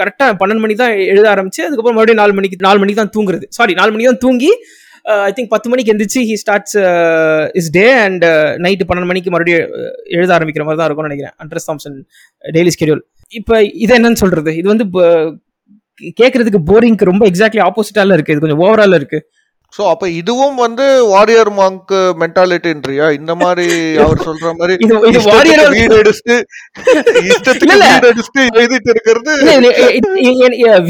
கரெக்டாக 0.00 0.32
பன்னெண்டு 0.40 0.62
மணி 0.64 0.74
தான் 0.82 0.94
எழுத 1.12 1.26
ஆரம்பிச்சு 1.34 1.62
அதுக்கப்புறம் 1.66 1.96
மறுபடியும் 1.98 2.22
நாலு 2.22 2.32
மணிக்கு 2.38 2.64
நாலு 2.68 2.80
மணிக்கு 2.82 3.00
தான் 3.02 3.14
தூங்குறது. 3.16 3.46
சாரி 3.58 3.72
நாலு 3.80 3.92
மணிக்கு 3.92 4.12
தான் 4.12 4.24
தூங்கி 4.26 4.50
ஐ 5.28 5.30
திங்க் 5.36 5.52
பத்து 5.52 5.68
மணிக்கு 5.70 5.92
எந்திரிச்சு 5.92 6.20
he 6.28 6.34
starts 6.42 6.76
his 7.60 7.70
day 7.76 7.86
and 8.04 8.24
night 8.64 8.86
பன்னெண்டு 8.88 9.10
மணிக்கு 9.10 9.32
மறுபடியும் 9.34 9.72
எழுத 10.16 10.30
ஆரம்பிக்கிற 10.36 10.64
மாதிரி 10.66 10.80
தான் 10.80 10.88
இருக்கும்னு 10.88 11.10
நினைக்கிறேன். 11.10 11.34
அண்ட்ரஸ் 11.42 11.68
தாம்சன் 11.68 11.96
டெய்லி 12.44 12.72
ஸ்கெடியூல் 12.74 13.02
இப்போ 13.38 13.54
இது 13.84 13.92
என்னன்னு 13.98 14.20
சொல்றது? 14.22 14.50
இது 14.60 14.66
வந்து 14.72 14.86
கேட்கறதுக்கு 16.20 16.60
போரிங்க்கு 16.72 17.10
ரொம்ப 17.12 17.24
எக்ஸாக்ட்லி 17.30 17.62
ஆப்போசிட்டால 17.68 18.16
இருக்கு. 18.16 18.34
இது 18.34 18.42
கொஞ்சம் 18.44 18.64
ஓவரால 18.66 18.98
இருக்கு. 19.00 19.20
சோ 19.72 19.82
அப்ப 19.90 20.04
இதுவும் 20.20 20.56
வந்து 20.62 20.86
வாரியர் 21.12 21.50
மாங்க் 21.58 21.92
மென்டாலிட்டின்றியா 22.22 23.06
இந்த 23.18 23.32
மாதிரி 23.42 23.66
அவர் 24.04 24.18
சொல்ற 24.26 24.50
மாதிரி 24.58 24.74
வீடு 25.76 25.94
அடிச்சுட்டு. 26.00 26.36
வீடு 27.62 27.86
அடிச்சுட்டு 28.10 28.42
எழுதிட்டு 28.58 28.90
இருக்கிறது 28.94 29.32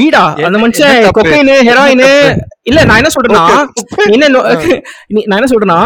வீடா? 0.01 0.25
அந்த 0.49 0.59
மனுஷன்? 0.65 1.07
கொக்கைனு 1.19 1.57
ஹெராயின் 1.71 2.05
இல்ல 2.71 2.79
நான் 2.91 3.01
என்ன 3.03 3.13
சொல்றேன்னா 3.17 3.45
என்ன 4.17 4.29
நான் 5.29 5.39
என்ன 5.39 5.51
சொல்றேன்னா 5.53 5.81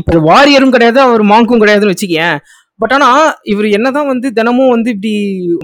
இப்ப 0.00 0.18
வாரியரும் 0.30 0.74
கிடையாது 0.76 1.00
அவர் 1.06 1.24
மாங்கும் 1.32 1.62
கிடையாதுன்னு 1.62 1.94
வச்சுக்கேன் 1.94 2.36
பட் 2.80 2.92
ஆனா 2.92 3.08
இவர் 3.44 3.68
என்னதான் 3.70 4.06
வந்து 4.06 4.28
தினமும் 4.32 4.68
வந்து 4.68 4.90
இப்படி 4.90 5.12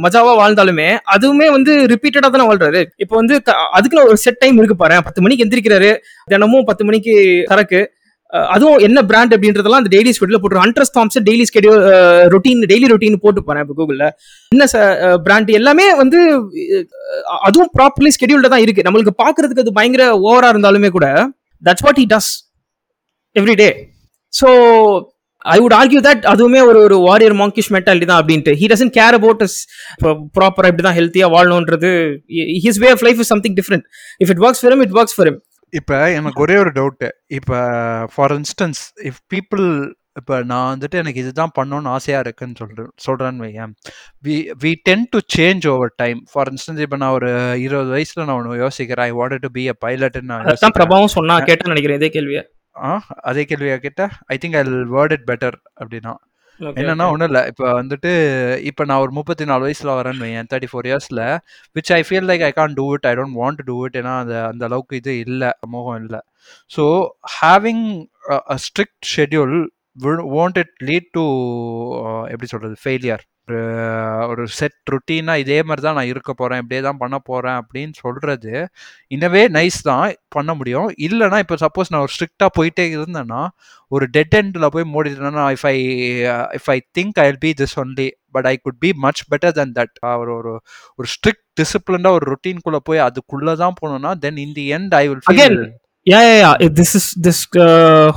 மஜாவா 0.04 0.32
வாழ்ந்தாலுமே 0.38 0.86
அதுவுமே 1.14 1.46
வந்து 1.50 1.72
ரிப்பீட்டடா 1.92 2.28
தானே 2.28 2.46
வாழ்றாரு. 2.48 2.80
இப்ப 2.96 3.12
வந்து 3.16 3.34
க- 3.42 3.58
அதுக்குன்னு 3.72 4.06
ஒரு 4.06 4.18
செட் 4.18 4.40
டைம் 4.40 4.58
இருக்கு 4.58 4.76
பாரு. 4.76 4.96
பத்து 5.04 5.22
மணிக்கு 5.22 5.44
எந்திரிக்கிறாரு. 5.44 5.90
தினமும் 6.28 6.64
பத்து 6.64 6.84
மணிக்கு 6.84 7.14
சரக்கு. 7.48 7.82
அதுவும் 8.50 8.78
என்ன 8.78 8.98
பிராண்ட் 9.04 9.34
அப்படின்றதெல்லாம் 9.34 9.82
அந்த 9.82 9.90
டெய்லி 9.92 10.12
ஸ்கெடியூல் 10.14 10.42
போட்டு 10.42 10.62
Hunter S 10.62 10.94
Thompson 10.94 11.26
daily 11.26 11.44
schedule 11.50 11.82
routine 12.32 12.62
daily 12.70 12.86
routine 12.92 13.20
போட்டு 13.20 13.40
போறேன் 13.44 13.62
இப்போ 13.64 13.74
கூகுளில் 13.74 14.06
என்ன 14.52 14.64
பிராண்ட் 15.22 15.50
எல்லாமே 15.52 15.86
வந்து 15.94 16.20
அதுவும் 17.42 17.70
ப்ராப்பர்லி 17.76 18.10
ஸ்கெடியூல்ட 18.16 18.48
தான் 18.48 18.64
இருக்கு. 18.64 18.86
நம்மளுக்கு 18.86 19.14
பாக்குறதுக்கு 19.22 19.64
அது 19.64 19.72
பயங்கர 19.72 20.06
ஓவரா 20.24 20.50
இருந்தாலுமே 20.54 20.90
கூட 20.90 21.08
that's 21.62 21.84
what 21.86 22.00
he 22.02 22.06
does 22.08 22.30
every 23.36 23.54
day 23.54 23.68
so 24.32 24.48
I 25.44 25.56
would 25.62 25.76
argue 25.80 26.00
that 26.08 26.22
அதுவுமே 26.32 26.60
ஒரு 26.70 26.78
ஒரு 26.86 26.98
வாரியர் 27.08 27.36
மாங்கிஷ் 27.42 27.70
மென்டாலிட்டி 27.76 28.06
தான் 28.10 28.20
அப்படின்ட்டு. 28.22 28.54
He 28.60 28.68
doesn't 28.72 28.92
care 28.98 29.16
about 29.20 29.42
is 29.48 29.58
ப்ராப்பராக 30.38 30.70
இப்படி 30.72 30.86
தான் 30.88 30.98
ஹெல்த்தியாக 31.00 31.34
வாழணுன்றது. 31.36 31.90
His 32.66 32.80
way 32.84 32.90
of 32.94 33.04
life 33.08 33.20
is 33.24 33.32
something 33.34 33.58
different 33.60 33.84
if 34.24 34.32
it 34.34 34.42
works 34.46 34.62
for 34.62 34.76
it 34.86 34.96
works 35.00 35.18
for 35.18 35.32
இப்போ 35.72 35.98
எனக்கு 36.20 36.40
ஒரே 36.44 36.56
ஒரு 36.62 36.70
டவுட்டு 36.78 37.08
இப்போ 37.38 37.58
ஃபார் 38.14 38.34
இன்ஸ்டன்ஸ் 38.40 38.80
இஃப் 39.10 39.20
பீப்புள் 39.34 39.64
இப்போ 40.20 40.34
நான் 40.50 40.68
வந்துட்டு 40.72 40.96
எனக்கு 41.00 41.22
இதுதான் 41.22 41.52
பண்ணணும்னு 41.56 41.88
ஆசையாக 41.94 42.24
இருக்குன்னு 42.24 42.58
சொல்கிறேன் 42.60 42.90
சொல்கிறேன்னு 43.06 43.42
வையேன். 43.44 43.72
We 44.26 44.36
we 44.64 44.72
tend 44.88 45.04
to 45.14 45.20
change 45.36 45.64
over 45.72 45.92
time 46.02 46.18
for 46.32 46.50
instance 46.52 46.82
இப்போ 46.84 46.98
நான் 47.02 47.14
ஒரு 47.18 47.30
இருபது 47.64 47.90
வயசில் 47.96 48.24
நான் 48.26 48.36
ஒன்று 48.40 48.60
யோசிக்கிறேன். 48.64 49.06
I 49.10 49.14
want 49.20 49.42
to 49.46 49.50
be 49.56 49.64
a 49.72 49.74
பைலட்னு 49.84 50.30
நான் 50.32 50.76
பிரபாவும் 50.78 51.14
சொன்னா 51.18 51.36
கேட்டேன்னு 51.48 51.74
நினைக்கிறேன் 51.74 52.00
இதே 52.00 52.10
கேள்வியை. 52.18 52.44
அதே 53.30 53.42
கேள்வியா 53.50 53.76
கேட்ட 53.78 54.02
I 54.28 54.38
think 54.42 54.56
I 54.60 54.62
word 54.94 55.14
it 55.16 55.26
better 55.30 55.56
அப்படின்னா. 55.80 56.14
என்னன்னா 56.80 57.06
ஒன்றும் 57.12 57.28
இல்லை 57.28 57.42
இப்போ 57.50 57.64
வந்துட்டு 57.78 58.10
இப்போ 58.70 58.82
நான் 58.84 59.02
ஒரு 59.04 59.12
முப்பத்தி 59.18 59.44
நாலு 59.50 59.62
வயசில் 59.66 59.96
வரேன்னு 59.98 60.24
வையேன் 60.24 60.48
தேர்ட்டி 60.50 60.68
ஃபோர் 60.72 60.88
இயர்ஸில் 60.90 61.22
which 61.76 61.92
I 61.96 62.00
feel 62.08 62.28
like 62.30 62.44
I 62.48 62.52
can 62.58 62.76
do 62.78 62.86
it 62.96 63.06
I 63.10 63.14
don't 63.20 63.36
want 63.40 63.62
to 63.70 63.76
it 63.86 63.96
ஏன்னா 64.00 64.14
அந்த 64.22 64.34
அந்த 64.50 64.64
அளவுக்கு 64.68 65.00
இது 65.02 65.14
இல்லை 65.26 65.50
சமூகம் 65.64 65.98
இல்லை. 66.02 66.20
So 66.70 66.84
having 67.38 67.84
strict 68.66 69.08
schedule 69.14 69.56
want 70.36 70.60
it 70.62 70.74
lead 70.90 71.10
to 71.18 71.24
எப்படி 72.32 72.50
சொல்கிறது 72.54 72.76
ஃபெயிலியர் 72.84 73.24
ஒரு 73.48 73.62
ஒரு 74.28 74.42
செட் 74.48 74.90
ருட்டீனாக 74.90 75.38
இதே 75.38 75.56
மாதிரி 75.62 75.82
தான் 75.82 75.94
நான் 75.94 76.06
இருக்க 76.06 76.30
போகிறேன் 76.32 76.60
இப்படியே 76.62 76.82
தான் 76.82 76.96
பண்ண 76.96 77.16
போகிறேன் 77.18 77.58
அப்படின்னு 77.60 77.94
சொல்கிறது 78.00 78.52
இன்னவே 79.10 79.42
நைஸ் 79.48 79.78
தான் 79.82 80.14
பண்ண 80.28 80.50
முடியும். 80.54 80.88
இல்லைனா 80.98 81.38
இப்போ 81.38 81.56
சப்போஸ் 81.56 81.92
நான் 81.92 82.00
ஒரு 82.00 82.12
ஸ்ட்ரிக்டாக 82.14 82.50
போயிட்டே 82.58 82.86
இருந்தேன்னா 82.94 83.42
ஒரு 83.92 84.06
டெட் 84.06 84.34
எண்டில் 84.34 84.68
போய் 84.68 84.86
மூடிட்டேன்னா 84.94 85.44
if 85.50 85.66
I 85.66 85.76
if 86.54 86.70
I 86.70 86.78
think 86.98 87.20
I 87.20 87.28
be 87.38 87.52
this 87.60 87.76
only 87.78 88.08
but 88.30 88.46
I 88.46 88.54
could 88.56 88.80
be 88.80 88.92
much 89.06 89.22
better 89.32 89.56
then 89.60 89.72
that 89.72 89.94
ஒரு 90.16 90.32
ஒரு 90.38 90.54
ஒரு 90.98 91.08
ஸ்ட்ரிக்ட் 91.08 91.44
டிசிப்ளின்டாக 91.60 92.18
ஒரு 92.18 92.26
ருட்டீன்குள்ளே 92.32 92.82
போய் 92.84 92.98
அதுக்குள்ளே 92.98 93.54
தான் 93.54 93.78
போகணும்னா 93.80 94.12
then 94.26 94.36
in 94.36 94.52
the 94.52 94.66
end 94.78 94.94
I 94.94 95.06
will 95.08 95.24
feel 95.26 95.58
yeah 96.06 96.22
yeah 96.22 96.38
yeah. 96.38 96.68
This 96.70 96.90
is 96.94 97.04
uh, 97.56 98.12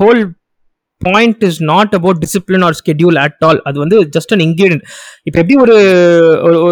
point 1.01 1.43
is 1.43 1.59
not 1.63 1.93
about 1.93 2.19
discipline 2.19 2.63
or 2.63 2.73
schedule 2.73 3.17
at 3.17 3.43
all 3.43 3.59
அது 3.63 3.77
வந்து 3.79 3.97
ஜஸ்ட் 4.15 4.33
அன் 4.33 4.43
இன்க்ரீடியன்ட் 4.47 4.85
இப்போ 5.23 5.37
எப்படி 5.39 5.57
ஒரு 5.57 5.75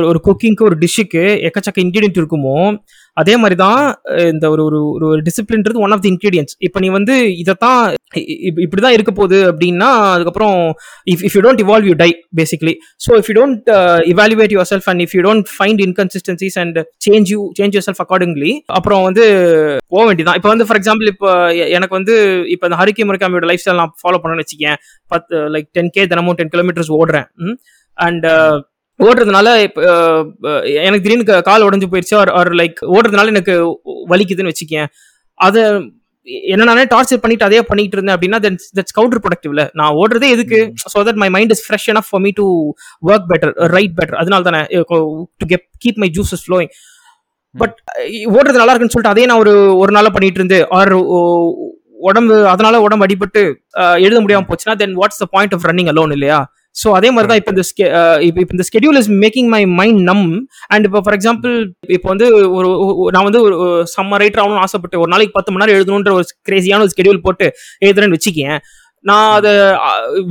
ஒரு 0.09 0.19
குக்கிங்க்கு 0.19 0.63
ஒரு 0.63 0.77
டிஷ்ஷுக்கு 0.77 1.23
எக்கச்சக்க 1.49 1.79
இன்க்ரீடியன்ட் 1.79 2.19
இருக்குமோ 2.21 2.57
அதே 3.17 3.33
மாதிரி 3.41 3.57
தான் 3.63 3.81
இந்த 4.31 4.45
ஒரு 4.53 4.61
ஒரு 4.67 4.79
ஒரு 4.95 5.05
ஒரு 5.11 5.21
டிசிப்ளின்றது 5.27 5.83
ஒன் 5.85 5.93
ஆஃப் 5.95 6.03
தி 6.05 6.11
இன்க்ரீடியன்ஸ் 6.13 6.53
இப்போ 6.67 6.79
நீ 6.83 6.89
வந்து 6.97 7.15
இதைத்தான் 7.41 7.81
இப்படி 8.63 8.81
தான் 8.81 8.95
இருக்க 8.95 9.11
போகுது 9.11 9.39
அப்படின்னா 9.51 9.89
அதுக்கப்புறம் 10.13 10.57
if 11.13 11.23
if 11.27 11.35
you 11.37 11.43
don't 11.45 11.63
evolve 11.65 11.87
you 11.91 11.95
die 12.03 12.09
basically 12.39 12.73
so 13.05 13.17
if 13.21 13.29
you 13.31 13.35
don't 13.39 13.69
evaluate 14.13 14.53
yourself 14.73 14.89
and 14.93 15.03
if 15.05 15.15
you 15.17 15.23
don't 15.27 15.47
find 15.55 15.83
inconsistencies 15.87 16.57
and 16.63 16.79
change 17.07 17.31
you 17.33 17.39
change 17.59 17.75
yourself 17.89 18.03
accordingly 18.05 18.53
அப்புறம் 18.77 19.03
வந்து 19.07 19.25
போக 19.93 20.03
வேண்டியதான் 20.09 20.39
இப்போ 20.41 20.51
வந்து 20.53 20.67
ஃபார் 20.67 20.79
எக்ஸாம்பிள் 20.81 21.09
இப்போ 21.13 21.31
எனக்கு 21.77 21.95
வந்து 21.99 22.15
இப்போ 22.55 22.67
இந்த 22.69 22.79
ஹரிக்கி 22.81 23.05
முருகாமியோட 23.09 23.47
லைஃப் 23.51 23.63
ஸ்டைல் 23.63 23.81
நான் 23.81 23.95
ஃபாலோ 24.01 24.19
பண்ணணும்னு 24.21 24.45
வச்சுக்கேன். 24.45 24.77
பத்து 25.11 25.35
லைக் 25.55 25.67
டென் 25.77 25.91
கே 25.95 26.03
தினமும் 26.13 26.37
டென் 26.39 26.53
கிலோமீட்டர்ஸ் 26.55 26.93
ஓடுறேன். 26.99 27.27
அண்ட் 27.97 28.25
ஓடுறதுனால 28.99 29.47
இப்போ 29.67 29.81
எனக்கு 30.85 31.03
திடீர்னு 31.05 31.25
கால் 31.49 31.65
உடஞ்சு 31.67 31.87
போயிடுச்சு 31.91 32.15
ஆர் 32.39 32.51
லைக் 32.61 32.79
ஓடுறதுனால 32.95 33.33
எனக்கு 33.35 33.55
வலிக்குதுன்னு 34.11 34.51
வச்சுக்கேன். 34.53 34.87
அதை 35.39 35.61
என்ன 36.51 36.65
நானே 36.69 36.83
டார்ச்சர் 36.93 37.21
பண்ணிட்டு 37.23 37.47
அதே 37.47 37.59
பண்ணிட்டு 37.69 37.95
இருந்தேன் 37.97 38.15
அப்படின்னா 38.15 38.37
தட்ஸ் 38.77 38.95
கவுண்டர் 38.97 39.21
ப்ரொடக்டிவ்ல 39.23 39.63
நான் 39.79 39.97
ஓடுறதே 40.01 40.27
எதுக்கு? 40.35 40.59
So 40.93 41.03
that 41.07 41.19
my 41.23 41.29
mind 41.35 41.53
is 41.55 41.63
fresh 41.65 41.87
enough 41.93 42.07
for 42.09 42.23
me 42.25 42.31
to 42.39 42.45
work 43.09 43.27
better 43.31 43.53
right 43.75 43.95
better 43.99 44.17
அதனால 44.21 44.43
தானே 44.49 44.61
to 45.41 45.47
get 45.51 45.67
keep 45.83 45.99
my. 46.03 46.09
Juices 46.17 46.45
flowing 46.45 46.71
but 47.55 47.75
ஓடுறது 48.35 48.59
நல்லா 48.61 48.73
இருக்குன்னு 48.73 48.95
சொல்லிட்டு 48.95 49.15
அதே 49.15 49.25
நான் 49.31 49.41
ஒரு 49.43 49.53
ஒரு 49.81 49.91
நாளா 49.97 50.11
பண்ணிட்டு 50.15 50.41
இருந்து 50.41 50.59
ஆர் 50.79 50.93
உடம்பு 52.07 52.35
அதனால 52.53 52.79
உடம்பு 52.85 53.05
அடிபட்டு 53.07 53.41
எழுத 54.05 54.17
முடியாம 54.23 54.47
போச்சுன்னா 54.49 54.75
then 54.81 54.95
what's 55.01 55.21
the 55.21 55.27
point 55.35 55.53
of 55.57 55.65
running 55.69 55.91
alone 55.93 56.13
இல்லையா? 56.17 56.39
ஸோ 56.75 56.87
அதே 56.97 57.09
மாதிரி 57.15 57.29
தான் 57.31 57.39
இப்போ 57.41 57.51
இந்த 57.55 57.63
இப்போ 58.27 58.53
இந்த 58.55 58.65
schedule 58.69 58.99
is 59.01 59.11
making 59.23 59.49
my 59.53 59.61
mind 59.79 60.01
numb 60.09 60.25
and 60.73 60.87
இப்போ 60.89 61.01
ஃபார் 61.05 61.17
எக்ஸாம்பிள் 61.19 61.53
இப்போ 61.97 62.09
வந்து 62.13 62.27
ஒரு 62.57 62.69
நான் 63.15 63.27
வந்து 63.29 63.41
ஒரு 63.47 63.57
சம்ம 63.95 64.19
ரைட்டர் 64.23 64.41
ஆகணும்னு 64.43 64.63
ஆசைப்பட்டு 64.65 65.01
ஒரு 65.03 65.11
நாளைக்கு 65.13 65.37
பத்து 65.37 65.51
மணி 65.51 65.63
நேரம் 65.63 65.77
எழுதணுன்ற 65.79 66.13
ஒரு 66.19 66.27
கிரேசியான 66.49 66.85
ஒரு 66.87 66.93
ஸ்கெடியூல் 66.95 67.23
போட்டு 67.27 67.47
எழுதுறேன்னு 67.87 68.17
வச்சுக்கேன் 68.19 68.57
நான் 69.05 69.31
அதை 69.37 69.53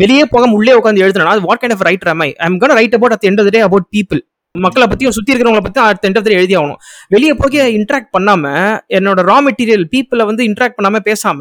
வெளியே 0.03 0.25
போகாம 0.27 0.57
உள்ளே 0.61 0.73
உட்காந்து 0.79 1.05
எழுதுனா 1.07 1.35
what 1.49 1.61
kind 1.63 1.77
of 1.79 1.87
writer 1.89 2.13
am 2.15 2.23
I? 2.29 2.31
I'm 2.47 2.61
gonna 2.63 2.79
write 2.81 2.97
about 2.99 3.17
at 3.17 3.27
end 3.31 3.43
of 3.43 3.53
day 3.57 3.63
about 3.69 3.89
people 3.97 4.23
மக்களை 4.55 4.87
பத்தியும் 4.91 5.15
சுத்தி 5.17 5.33
இருக்கிறவங்கள 5.33 5.63
பத்தி 5.63 5.81
அடுத்த 5.85 6.09
எண்ட் 6.09 6.19
ஆஃப் 6.19 6.29
எழுதி 6.39 6.55
ஆகணும். 6.59 6.81
வெளியே 7.11 7.33
போய் 7.33 7.75
இன்ட்ராக்ட் 7.79 8.11
பண்ணாம 8.17 8.45
என்னோட 8.99 9.21
ரா 9.31 9.37
மெட்டீரியல் 9.47 9.85
பீப்புளை 9.95 10.25
வந்து 10.31 10.43
இன்ட்ராக்ட் 10.51 10.77
பண்ணாம 10.79 11.01
பேசாம 11.09 11.41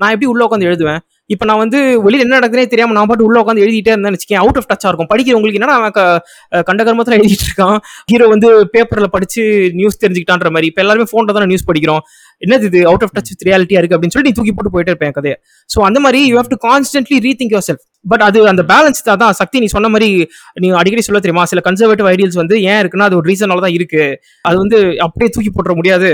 நான் 0.00 0.12
எப்படி 0.14 0.28
உள்ள 0.32 0.42
உட்காந்து 0.46 0.68
எழுதுவேன்? 0.70 1.00
இப்போ 1.34 1.44
நான் 1.48 1.60
வந்து 1.62 1.78
வெளியில் 2.04 2.24
என்ன 2.24 2.38
நடக்குதுனே 2.38 2.64
தெரியாமல் 2.72 2.96
நான் 2.98 3.08
பாட்டு 3.10 3.26
உள்ள 3.26 3.36
உட்காந்து 3.42 3.64
எழுதிட்டே 3.64 3.92
இருந்தேன் 3.94 4.14
வச்சுக்கேன் 4.16 4.40
அவுட் 4.42 4.58
ஆஃப் 4.60 4.68
டச்சாக 4.70 4.90
இருக்கும். 4.90 5.10
படிக்கிறவங்களுக்கு 5.12 5.60
என்ன 5.60 5.76
அவன் 5.80 5.94
கண்டகர்மத்தில் 6.70 7.16
எழுதிட்டு 7.18 7.46
இருக்கான்? 7.48 7.76
ஹீரோ 8.12 8.26
வந்து 8.34 8.48
பேப்பரில் 8.74 9.12
படித்து 9.14 9.42
நியூஸ் 9.80 10.00
தெரிஞ்சுக்கிட்டான்ற 10.04 10.50
மாதிரி. 10.56 10.68
இப்போ 10.72 10.82
எல்லாருமே 10.84 11.06
ஃபோனில் 11.10 11.36
தான் 11.36 11.48
நியூஸ் 11.52 11.66
படிக்கிறோம். 11.70 12.02
என்னது 12.46 12.66
இது? 12.70 12.80
அவுட் 12.90 13.04
ஆஃப் 13.06 13.14
டச் 13.18 13.30
ரியாலிட்டியாக 13.48 13.80
இருக்குது 13.80 13.98
அப்படின்னு 13.98 14.16
சொல்லி 14.16 14.28
நீ 14.30 14.34
தூக்கி 14.38 14.54
போட்டு 14.56 14.72
போயிட்டே 14.74 14.92
இருப்பேன் 14.94 15.14
கதையை. 15.18 15.36
ஸோ 15.70 15.78
அந்த 15.88 15.98
மாதிரி 16.06 16.20
you 16.30 16.36
have 16.40 16.50
to 16.54 16.58
constantly 16.68 17.18
rethink 17.28 17.54
yourself 17.68 17.84
but 18.12 18.24
அது 18.28 18.38
அந்த 18.52 18.62
பேலன்ஸ் 18.72 19.00
தான் 19.08 19.20
தான் 19.22 19.34
சக்தி 19.40 19.60
நீ 19.62 19.68
சொன்ன 19.76 19.90
மாதிரி 19.94 20.08
நீ 20.62 20.68
அடிக்கடி 20.82 21.04
சொல்ல 21.08 21.20
தெரியுமா? 21.24 21.44
சில 21.52 21.62
கன்சர்வேட்டிவ் 21.68 22.08
ஐடியல்ஸ் 22.14 22.40
வந்து 22.42 22.56
ஏன் 22.70 22.80
இருக்குன்னா 22.82 23.08
அது 23.10 23.18
ஒரு 23.20 23.28
ரீசனால 23.32 23.64
தான் 23.66 23.76
இருக்கு. 23.78 24.04
அது 24.48 24.56
வந்து 24.62 24.78
அப்படியே 25.06 25.30
தூக்கி 25.36 25.52
போட்டுற 25.56 25.74
முடியாது. 25.80 26.10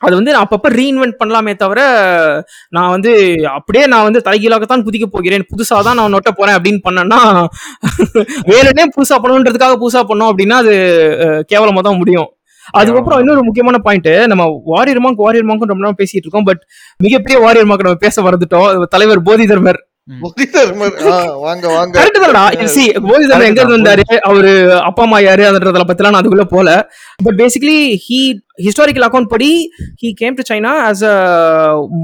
அது 0.00 0.14
வந்து 0.14 0.32
நான் 0.32 0.44
அப்பப்ப 0.44 0.70
ரீஇன்வென்ட் 0.74 1.18
பண்ணலாமே 1.18 1.52
தவிர 1.56 1.80
நான் 2.72 2.90
வந்து 2.90 3.12
அப்படியே 3.52 3.84
நான் 3.86 4.04
வந்து 4.04 4.20
தலைகீழாகத்தான் 4.26 4.84
குதிக்க 4.86 5.06
போகிறேன். 5.08 5.44
புதுசா 5.50 5.76
தான் 5.82 5.98
நான் 5.98 6.14
நொட்ட 6.14 6.30
போறேன் 6.34 6.56
அப்படின்னு 6.56 6.80
பண்ணேன்னா 6.84 7.20
வேணுனே 8.50 8.86
புதுசா 8.94 9.16
பண்ணணுன்றதுக்காக 9.18 9.76
புதுசா 9.78 10.02
பண்ணோம் 10.08 10.30
அப்படின்னா 10.32 10.58
அது 10.62 10.74
அஹ், 11.24 11.42
கேவலமா 11.50 11.82
தான் 11.82 12.00
முடியும். 12.00 12.30
அதுக்கப்புறம் 12.74 13.20
இன்னொரு 13.22 13.42
முக்கியமான 13.44 13.76
பாயிண்ட் 13.80 14.08
நம்ம 14.30 14.44
வாரியர் 14.70 15.02
மாங்க் 15.02 15.20
வாரியர் 15.22 15.48
மாங்க் 15.48 15.66
ரொம்ப 15.66 15.82
நேரம் 15.82 15.98
பேசிட்டு 15.98 16.24
இருக்கோம் 16.24 16.46
பட் 16.46 16.62
மிகப்பெரிய 17.00 17.38
வாரியர் 17.42 17.68
மாங்க் 17.68 17.84
நம்ம 17.86 18.00
பேச 18.02 18.22
மறந்துட்டோம். 18.22 18.66
தலைவர் 18.94 19.26
போதி 19.26 19.46
தர்மர் 19.46 19.78
வாங்க 21.40 21.68
வாங்க. 21.68 21.96
எங்க 23.44 23.60
இருந்து 23.62 23.78
வந்தாரு? 23.78 24.02
அவரு 24.22 24.52
அப்பா 24.82 25.02
அம்மா 25.02 25.18
யாரு? 25.18 25.42
அதுன்றதுல 25.44 25.82
பத்திலாம் 25.86 26.10
நான் 26.10 26.22
அதுக்குள்ள 26.22 26.44
போல 26.48 26.68
but 27.24 27.34
basically 27.34 27.78
he 28.06 28.20
historical 28.62 29.06
account 29.06 29.24
படி 29.26 29.50
he 30.02 30.12
came 30.12 30.34
to 30.34 30.54
China 30.54 30.72
as 30.84 31.04
a 31.06 31.16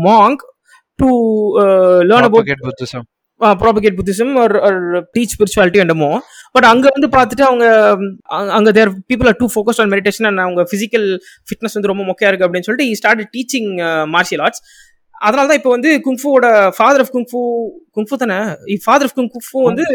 monk 0.05 0.43
to 0.99 1.09
learn 2.03 2.23
about 2.23 2.47
Propagate 2.47 2.67
Buddhism. 2.67 3.03
Propagate 3.41 3.97
Buddhism 3.99 4.35
ஒரு 4.39 4.59
டீச் 5.15 5.33
ஸ்பிரிச்சுவாலிட்டி 5.33 5.77
என்னமோ. 5.77 6.11
பட் 6.53 6.65
அங்க 6.65 6.89
வந்து 6.93 7.09
பார்த்துட்டு 7.09 7.41
அவங்க 7.43 7.67
அங்க- 8.51 8.73
there 8.73 8.91
people 9.09 9.27
are 9.27 9.37
too 9.37 9.49
focus 9.55 9.81
on 9.81 9.91
meditation 9.91 10.27
and 10.27 10.39
அவங்க 10.39 10.63
பிசிக்கல் 10.73 11.07
ஃபிட்னஸ் 11.47 11.75
வந்து 11.75 11.87
ரொம்ப 11.87 12.03
மொக்கையா 12.03 12.27
இருக்கு 12.27 12.47
அப்படின்னு 12.47 12.61
சொல்லிட்டு 12.61 12.97
ஸ்டார்ட் 12.97 13.29
டீச்சிங் 13.35 13.71
மார்ஷியல் 14.13 14.41
ஆர்ட்ஸ் 14.41 14.63
அதனால 15.27 15.47
தான் 15.51 15.61
இப்போ 15.61 15.73
வந்து 15.77 15.91
குங்ஃபுவோட 16.07 16.47
father 16.77 17.03
of 17.05 17.13
kung fu 17.17 17.41
kung fu 17.97 18.21
தானே? 18.23 18.39
ஃபாதர் 18.87 19.09
ஆஃப் 19.09 19.17
குங்ஃபு 19.19 19.59
வந்து 19.71 19.87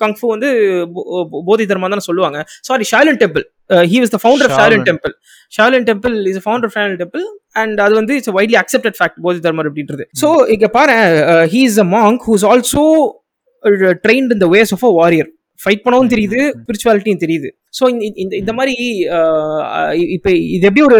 கங்ஃபு 0.00 0.26
வந்து 0.32 0.48
போதி 1.48 1.64
தர்மா 1.70 1.88
தானே 1.92 2.04
சொல்லுவாங்க. 2.08 2.38
Sorry 2.68 2.84
Shaolin 2.92 3.18
temple 3.22 3.44
he 3.92 3.98
was 4.02 4.14
the 4.14 4.18
founder 4.22 4.48
of 4.48 4.58
Shaolin. 4.60 4.84
Temple 4.90 5.14
Shaolin 5.56 5.86
temple 5.90 6.14
is 6.30 6.40
founder 6.46 6.68
of 6.68 6.76
Shaolin 6.78 7.00
temple 7.02 7.24
and 7.62 7.80
அது 7.86 7.94
வந்து 8.00 8.14
இட்ஸ் 8.18 8.34
வைட்லி 8.38 8.58
அக்செப்டட் 8.62 8.96
ஃபேக்ட் 9.00 9.20
போதி 9.26 9.40
தர்மர் 9.46 9.68
அப்படின்றது. 9.70 10.06
ஸோ 10.22 10.28
இங்க 10.54 10.68
பாரு 10.78 10.96
he 11.54 11.62
is 11.70 11.80
a 11.84 11.88
monk 11.96 12.24
who's 12.28 12.46
also 12.52 12.84
trained 14.06 14.34
இந்த 14.36 14.48
ways 14.56 14.72
of 14.76 14.86
a 14.90 14.92
warrior 15.00 15.30
fight 15.60 15.84
பண்ணவும் 15.86 16.12
தெரியுது 16.14 16.40
ஸ்பிரிச்சுவாலிட்டியும் 16.60 17.22
தெரியுது. 17.24 17.50
ஸோ 17.74 17.84
இந்த 18.22 18.34
இந்த 18.40 18.52
மாதிரி 18.58 18.74
இப்போ 20.16 20.30
இது 20.54 20.64
எப்படி 20.68 20.82
ஒரு 20.88 20.98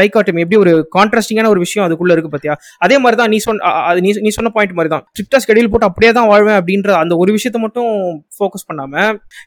டைகாட்டம் 0.00 0.40
எப்படி 0.42 0.58
ஒரு 0.64 0.72
கான்ட்ராஸ்டிங்கான 0.96 1.50
ஒரு 1.54 1.60
விஷயம் 1.64 1.84
அதுக்குள்ள 1.86 2.14
இருக்கு 2.16 2.32
பாத்தியா? 2.34 2.54
அதே 2.84 2.96
மாதிரி 3.02 3.18
தான் 3.20 3.32
நீ 3.34 3.38
சொன்ன 3.46 3.72
அது 3.90 4.00
நீ 4.06 4.10
நீ 4.26 4.32
சொன்ன 4.38 4.52
பாயிண்ட் 4.56 4.76
மாதிரி 4.78 4.92
தான் 4.94 5.04
ஸ்ட்ரிக்டா 5.10 5.40
ஸ்கெடியூல் 5.44 5.70
போட்டு 5.72 5.88
அப்படியே 5.90 6.10
தான் 6.18 6.28
வாழ்வேன் 6.32 6.58
அப்படின்ற 6.60 6.92
அந்த 7.02 7.16
ஒரு 7.22 7.30
விஷயத்த 7.36 7.60
மட்டும் 7.64 7.90
ஃபோக்கஸ் 8.38 8.68
பண்ணாம 8.70 8.94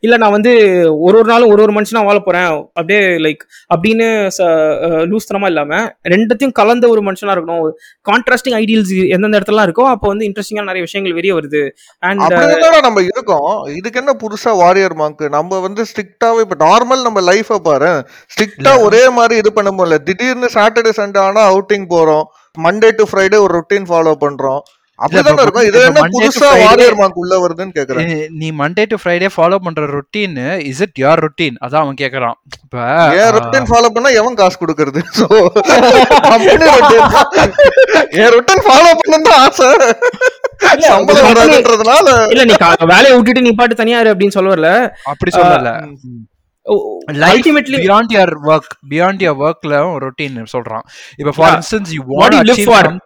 இல்ல 0.05 0.17
நான் 0.23 0.35
வந்து 0.37 0.53
ஒரு 1.05 1.15
ஒரு 1.21 1.27
நாளும் 1.33 1.51
ஒரு 1.53 1.63
ஒரு 1.65 1.75
மனுஷனா 1.77 2.03
வாழ 2.07 2.17
போறேன் 2.27 2.49
அப்படியே 2.79 3.01
லைக் 3.25 3.43
அப்படின்னு 3.75 4.07
லூஸ்தனமா 5.11 5.49
இல்லாம 5.53 5.81
ரெண்டத்தையும் 6.13 6.55
கலந்த 6.59 6.85
ஒரு 6.93 7.01
மனுஷனா 7.07 7.33
இருக்கணும். 7.35 7.67
கான்ட்ராஸ்டிங் 8.05 8.57
ஐடியல்ஸ் 8.61 8.93
எந்தெந்த 9.15 9.39
இடத்துலலாம் 9.39 9.67
இருக்கோ 9.69 9.85
அப்போ 9.93 10.07
வந்து 10.13 10.27
இன்ட்ரெஸ்டிங்கான 10.29 10.69
நிறைய 10.71 10.83
விஷயங்கள் 10.87 11.17
வெளியே 11.19 11.35
வருது. 11.39 11.61
அண்ட் 12.03 12.35
நம்ம 12.87 13.01
இருக்கோம். 13.09 13.49
இதுக்கு 13.79 13.99
என்ன 14.01 14.11
புதுசா 14.23 14.51
வாரியர் 14.63 14.95
மாங்க் 15.01 15.23
நம்ம 15.37 15.59
வந்து 15.67 15.81
ஸ்ட்ரிக்டாவே 16.31 16.43
இப்ப 16.45 16.57
நார்மல் 16.65 17.01
நம்ம 17.01 17.21
லைஃப 17.21 17.57
பாரு. 17.67 17.91
ஸ்ட்ரிக்டா 18.33 18.73
ஒரே 18.81 19.09
மாதிரி 19.09 19.35
இது 19.41 19.51
பண்ண 19.53 19.69
முடியல. 19.71 19.97
திடீர்னு 20.03 20.49
சாட்டர்டே 20.53 20.91
சண்டே 20.99 21.19
ஆனா 21.19 21.41
அவுட்டிங் 21.53 21.87
போறோம். 21.95 22.25
மண்டே 22.57 22.89
டு 22.99 23.03
ஃப்ரைடே 23.11 23.37
ஒரு 23.45 23.53
ரொட்டீன் 23.57 23.87
ஃபாலோ 23.91 24.13
பண்றோம். 24.25 24.61
நீ- 28.39 28.53
மண்டே 28.57 28.85
டு 28.87 28.95
ஃப்ரைடே 29.03 29.29
ஃபாலோ 29.37 29.55
பண்ற 29.55 29.85
routine 29.87 30.65
is 30.65 30.81
it 30.81 30.97
your 30.99 31.25
routine 31.25 31.55
அதான் 31.61 31.75
அவன் 31.75 31.93
கேக்குறான். 32.01 32.33
இப்ப 32.63 32.83
என் 33.13 33.33
ரொட்டீன் 33.33 33.69
ஃபாலோ 33.69 33.89
பண்ணா 33.93 34.09
எவன் 34.09 34.35
காசு 34.35 34.57
கொடுக்கறது? 34.65 35.01
சோ 35.19 35.27
என் 38.09 38.31
ரொட்டீன் 38.35 38.65
ஃபாலோ 38.65 38.91
பண்ணணும் 39.01 39.33
ஆசை. 39.35 39.67
இல்ல 42.29 42.43
நீ 42.45 42.53
கா- 42.53 42.85
வேலையை 42.85 43.13
விட்டுட்டு 43.13 43.41
நீ 43.41 43.51
பாட்டு 43.51 43.75
தனியா 43.75 44.01
அப்படின்னு 44.01 44.27
சொல்ல 44.27 44.55
வரல 44.55 44.91
அப்படி 45.03 45.37
சொல்லல. 45.37 45.93
Ultimately 47.11 47.77
beyond 47.85 48.13
your 48.13 48.33
work 48.45 48.73
beyond 48.89 49.21
your 49.21 49.51
ஒர்க்ல 49.51 49.73
ரொட்டீன் 49.97 50.45
சொல்றான். 50.57 50.83
இப்ப 51.17 51.31
for. 51.35 51.59
Instance 51.59 51.89
you 51.89 52.03
want 52.07 52.43
achieve 52.53 52.97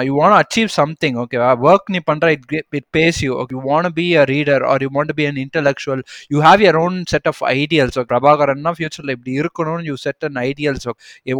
you 0.00 0.12
want 0.14 0.36
achieve 0.38 0.70
something 0.74 1.16
ஓகேவா 1.22 1.50
ஒர்க் 1.64 1.88
நீ 1.88 1.98
பண்ற 2.02 2.30
it 2.32 2.54
it 2.72 2.88
base 2.96 3.18
you 3.24 3.32
you 3.54 3.60
want 3.66 3.90
be 3.94 4.06
a 4.16 4.24
reader 4.32 4.64
or 4.64 4.82
you 4.84 4.90
want 4.96 5.14
be 5.18 5.26
an 5.26 5.38
intellectual 5.44 6.02
you 6.30 6.40
have 6.40 6.62
your 6.66 6.78
own 6.78 6.98
set 7.04 7.28
of 7.32 7.42
ideals 7.54 7.98
பிரபாகரன்னா 8.10 8.72
ஃபியூச்சரில் 8.78 9.14
இப்படி 9.16 9.34
இருக்கணும்னு 9.38 9.86
you 9.90 9.96
set 9.98 10.26
an 10.28 10.40
ideals 10.44 10.88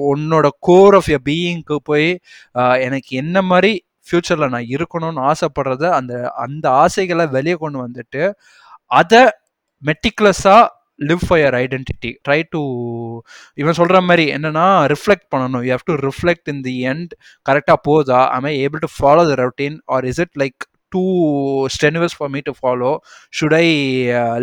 உன்னோட 0.08 0.48
core 0.68 0.96
of 1.00 1.10
your 1.12 1.24
பீயிங்க்கு 1.24 1.78
போய் 1.84 2.08
uh, 2.54 2.74
எனக்கு 2.86 3.10
என்ன 3.16 3.42
மாதிரி 3.50 3.72
ஃப்யூச்சரில் 4.06 4.52
நான் 4.52 4.70
இருக்கணும்னு 4.74 5.22
ஆசைப்படுறத 5.30 5.84
அந்த 5.96 6.14
அந்த 6.44 6.66
ஆசைகளை 6.82 7.24
வெளியே 7.34 7.56
கொண்டு 7.56 7.78
வந்துட்டு 7.84 8.22
அதை 8.90 9.22
மெட்டிகுலஸா 9.82 10.58
live 10.98 11.22
for 11.26 11.40
your 11.42 11.56
identity 11.62 12.10
try 12.26 12.40
to 12.54 12.60
இவன் 13.62 13.78
சொல்கிற 13.80 13.98
மாதிரி 14.08 14.24
என்னென்னா 14.36 14.66
ரிஃப்ளெக்ட் 14.94 15.28
பண்ணணும். 15.34 15.62
You 15.66 15.70
have 15.74 15.86
to 15.90 15.96
reflect 16.08 16.50
in 16.54 16.62
the 16.68 16.74
end 16.92 17.12
கரெக்டாக 17.46 17.78
போதா? 17.88 18.20
I 18.50 18.54
able 18.64 18.82
to 18.86 18.90
follow 18.96 19.24
the 19.30 19.36
routine 19.44 19.78
or 19.96 20.06
is 20.10 20.20
it 20.24 20.36
like 20.44 20.58
too 20.94 21.02
strenuous 21.74 22.14
for 22.18 22.30
me 22.34 22.40
to 22.48 22.52
follow 22.60 22.90
should 23.38 23.56
I 23.62 23.66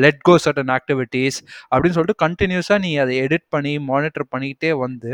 let 0.03 0.19
go 0.27 0.33
certain 0.45 0.71
activities 0.77 1.37
அப்படின்னு 1.71 1.95
சொல்லிட்டு 1.97 2.21
கண்டினியூஸாக 2.25 2.79
நீ 2.85 2.91
அதை 3.03 3.13
எடிட் 3.25 3.47
பண்ணி 3.55 3.73
monitor 3.91 4.27
பண்ணிக்கிட்டே 4.33 4.71
வந்து 4.85 5.11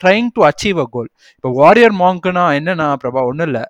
trying 0.00 0.30
to 0.36 0.42
achieve 0.50 0.80
a 0.84 0.86
goal 0.96 1.10
இப்போ 1.36 1.50
வாரியர் 1.62 1.96
மாங்க்னா 2.02 2.44
என்னென்னா 2.60 2.88
பிரபா 3.04 3.22
ஒன்றும் 3.30 3.48
இல்லை. 3.50 3.64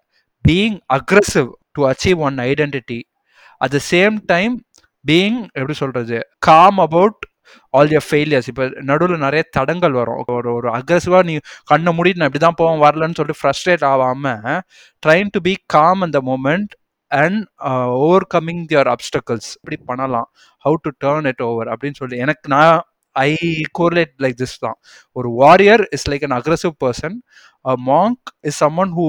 Being 0.44 0.78
aggressive 0.98 1.50
to 1.76 1.82
achieve 1.90 2.20
one 2.28 2.38
identity 2.50 3.00
at 3.64 3.74
the 3.76 3.80
same 3.92 4.14
time 4.32 4.54
being 5.04 5.38
எப்படி 5.58 5.76
சொல்றது 5.82 6.18
calm 6.48 6.80
about 6.86 7.20
all 7.76 7.90
your 7.94 8.06
failures 8.08 8.48
இப்போ 8.50 8.64
நடுவில் 8.90 9.24
நிறைய 9.24 9.42
தடங்கள் 9.56 9.94
வரும். 10.00 10.20
ஒரு 10.38 10.48
ஒரு 10.58 10.68
அக்ரெசிவாக 10.78 11.24
நீ 11.28 11.34
கண்ணை 11.70 11.92
முடி 11.98 12.12
நான் 12.18 12.28
இப்படி 12.30 12.42
தான் 12.44 12.58
போவேன் 12.60 12.82
வரலன்னு 12.84 13.18
சொல்லிட்டு 13.18 13.40
ஃப்ரஸ்ட்ரேட் 13.40 13.84
ஆகாமல் 13.92 14.60
ட்ரைங் 15.02 15.32
டு 15.36 15.40
பி 15.48 15.54
காம் 15.76 16.02
அந்த 16.06 16.20
moment 16.30 16.72
and 17.10 17.40
overcoming 18.34 18.62
their 18.70 18.90
obstacles 18.94 19.50
இப்படி 19.58 19.78
பண்ணலாம். 19.90 20.28
How 20.64 20.78
to 20.86 20.92
turn 21.04 21.28
it 21.32 21.42
over 21.48 21.70
அப்படின்னு 21.72 21.98
சொல்லி 22.02 22.18
எனக்கு 22.26 22.52
நான் 22.54 22.78
ஐ 23.16 23.30
கோரிலேட் 23.78 24.14
லைக் 24.24 24.38
திஸ் 24.42 24.56
தான். 24.66 24.78
ஒரு 25.16 25.28
warrior 25.42 25.84
is 25.96 26.06
like 26.12 26.24
an 26.28 26.36
aggressive 26.38 26.74
person 26.84 27.16
a 27.64 27.74
monk 27.90 28.32
is 28.50 28.60
someone 28.64 28.94
who 28.98 29.08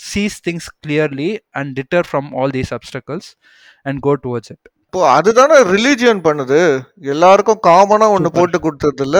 sees 0.00 0.38
things 0.46 0.70
clearly 0.84 1.30
and 1.58 1.70
deter 1.80 2.06
from 2.10 2.30
all 2.40 2.54
these 2.58 2.72
obstacles 2.78 3.28
and 3.88 4.00
go 4.06 4.14
towards 4.24 4.52
it 4.54 4.66
இப்போ 4.96 5.08
அதுதானே 5.14 5.56
religion 5.72 6.20
பண்ணுது. 6.26 6.58
எல்லாருக்கும் 7.12 7.58
காமனா 7.66 8.06
ஒண்ணு. 8.12 8.28
போட்டு 8.36 8.58
கொடுத்தது 8.60 9.02
இல்ல 9.06 9.18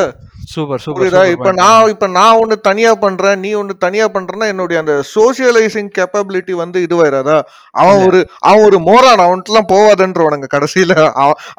சூப்பர் 0.52 0.84
புரியுதா? 0.96 1.22
இப்ப 1.32 1.50
நான் 1.52 1.90
இப்ப 1.92 2.06
நான் 2.14 2.38
ஒண்ணு 2.42 2.56
தனியா 2.68 2.92
பண்றேன் 2.94 3.40
நீ 3.44 3.50
ஒண்ணு 3.54 3.74
தனியா 3.84 4.06
பண்றேன்னா 4.14 4.46
என்னுடைய 4.52 4.80
அந்த 4.82 4.94
சோசியலைசிங் 5.10 5.90
கேப்பபிலிட்டி 5.98 6.54
வந்து 6.62 6.78
இதுவாயிராதா? 6.86 7.36
அவன். 7.74 8.00
ஒரு 8.06 8.20
அவன் 8.48 8.64
ஒரு 8.68 8.78
மோரான் 8.88 9.24
அவன்ட்டு 9.26 9.52
எல்லாம் 9.52 9.70
போவாதன்றவனுங்க 9.72 10.48
கடைசியில. 10.54 10.94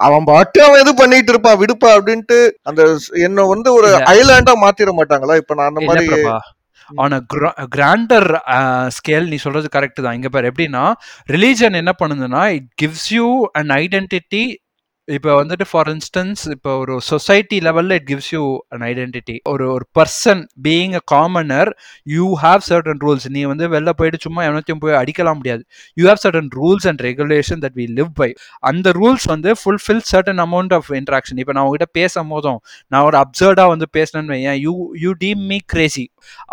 அவன் 0.08 0.28
பாட்டு 0.32 0.62
அவன் 0.68 0.82
எது 0.84 0.94
பண்ணிட்டு 0.96 1.34
இருப்பான் 1.36 1.62
விடுப்பா 1.64 1.92
அப்படின்ட்டு 1.98 2.40
அந்த 2.64 2.82
என்ன 3.30 3.46
வந்து 3.54 3.72
ஒரு. 3.74 3.92
ஐலாண்டா 4.16 4.56
மாத்திர 4.66 4.96
மாட்டாங்களா? 5.02 5.38
இப்ப 5.44 5.60
நான் 5.60 5.72
அந்த 5.74 5.84
மாதிரி 5.90 6.08
ஆன் 6.96 7.12
அ 7.12 7.22
கிராண்டர் 7.76 8.30
ஸ்கேல் 8.88 9.28
நீ 9.28 9.36
சொல்றது 9.36 9.68
கரெக்ட் 9.76 10.02
தான். 10.02 10.14
இங்க 10.14 10.30
பாரு 10.30 10.52
எப்படின்னா 10.52 10.84
ரிலீஜன் 11.28 11.74
என்ன 11.74 11.94
பண்ணுதுன்னா 12.02 12.44
it 12.56 12.70
gives 12.82 13.10
you 13.12 13.28
an 13.54 13.70
identity 13.70 14.44
இப்போ 15.08 15.32
வந்துட்டு 15.40 15.66
ஃபார் 15.70 15.90
இன்ஸ்டன்ஸ் 15.92 16.42
இப்போ 16.54 16.72
ஒரு 16.80 16.94
சொசைட்டி 17.10 17.58
லெவலில் 17.60 17.94
it 17.98 18.08
gives 18.10 18.32
you 18.34 18.42
an 18.76 18.82
identity 18.90 19.36
ஒரு 19.52 19.66
ஒரு 19.76 19.86
person 19.98 20.42
being 20.66 20.96
a 21.00 21.02
commoner 21.14 21.70
you 22.16 22.26
have 22.42 22.64
certain 22.68 23.00
rules 23.06 23.28
நீ 23.36 23.42
வந்து 23.44 23.68
வெளில 23.76 23.92
போயிட்டு 24.00 24.20
சும்மா 24.26 24.42
எவனத்தையும் 24.48 24.82
போய் 24.84 24.98
அடிக்கலாம் 25.02 25.40
முடியாது. 25.40 25.64
You 25.98 26.04
have 26.10 26.22
certain 26.26 26.50
rules 26.58 26.88
and 26.92 27.04
regulation 27.08 27.64
that 27.66 27.78
we 27.82 27.86
live 28.00 28.12
by 28.20 28.30
அந்த 28.72 28.94
ரூல்ஸ் 29.00 29.28
வந்து 29.34 29.54
fulfil 29.62 30.04
certain 30.12 30.44
amount 30.48 30.76
of 30.80 30.92
interaction 31.00 31.40
இப்போ 31.44 31.56
நான் 31.58 31.66
உங்ககிட்ட 31.68 31.90
பேசும் 32.00 32.34
போதும் 32.36 32.60
நான் 32.92 33.06
ஒரு 33.10 33.20
அப்சர்டாக 33.24 33.70
வந்து 33.76 33.90
பேசினேன்னு 33.98 34.36
வையேன் 34.36 34.60
you 34.66 34.76
you 35.06 35.14
deem 35.24 35.44
me 35.48 35.60
crazy 35.74 36.06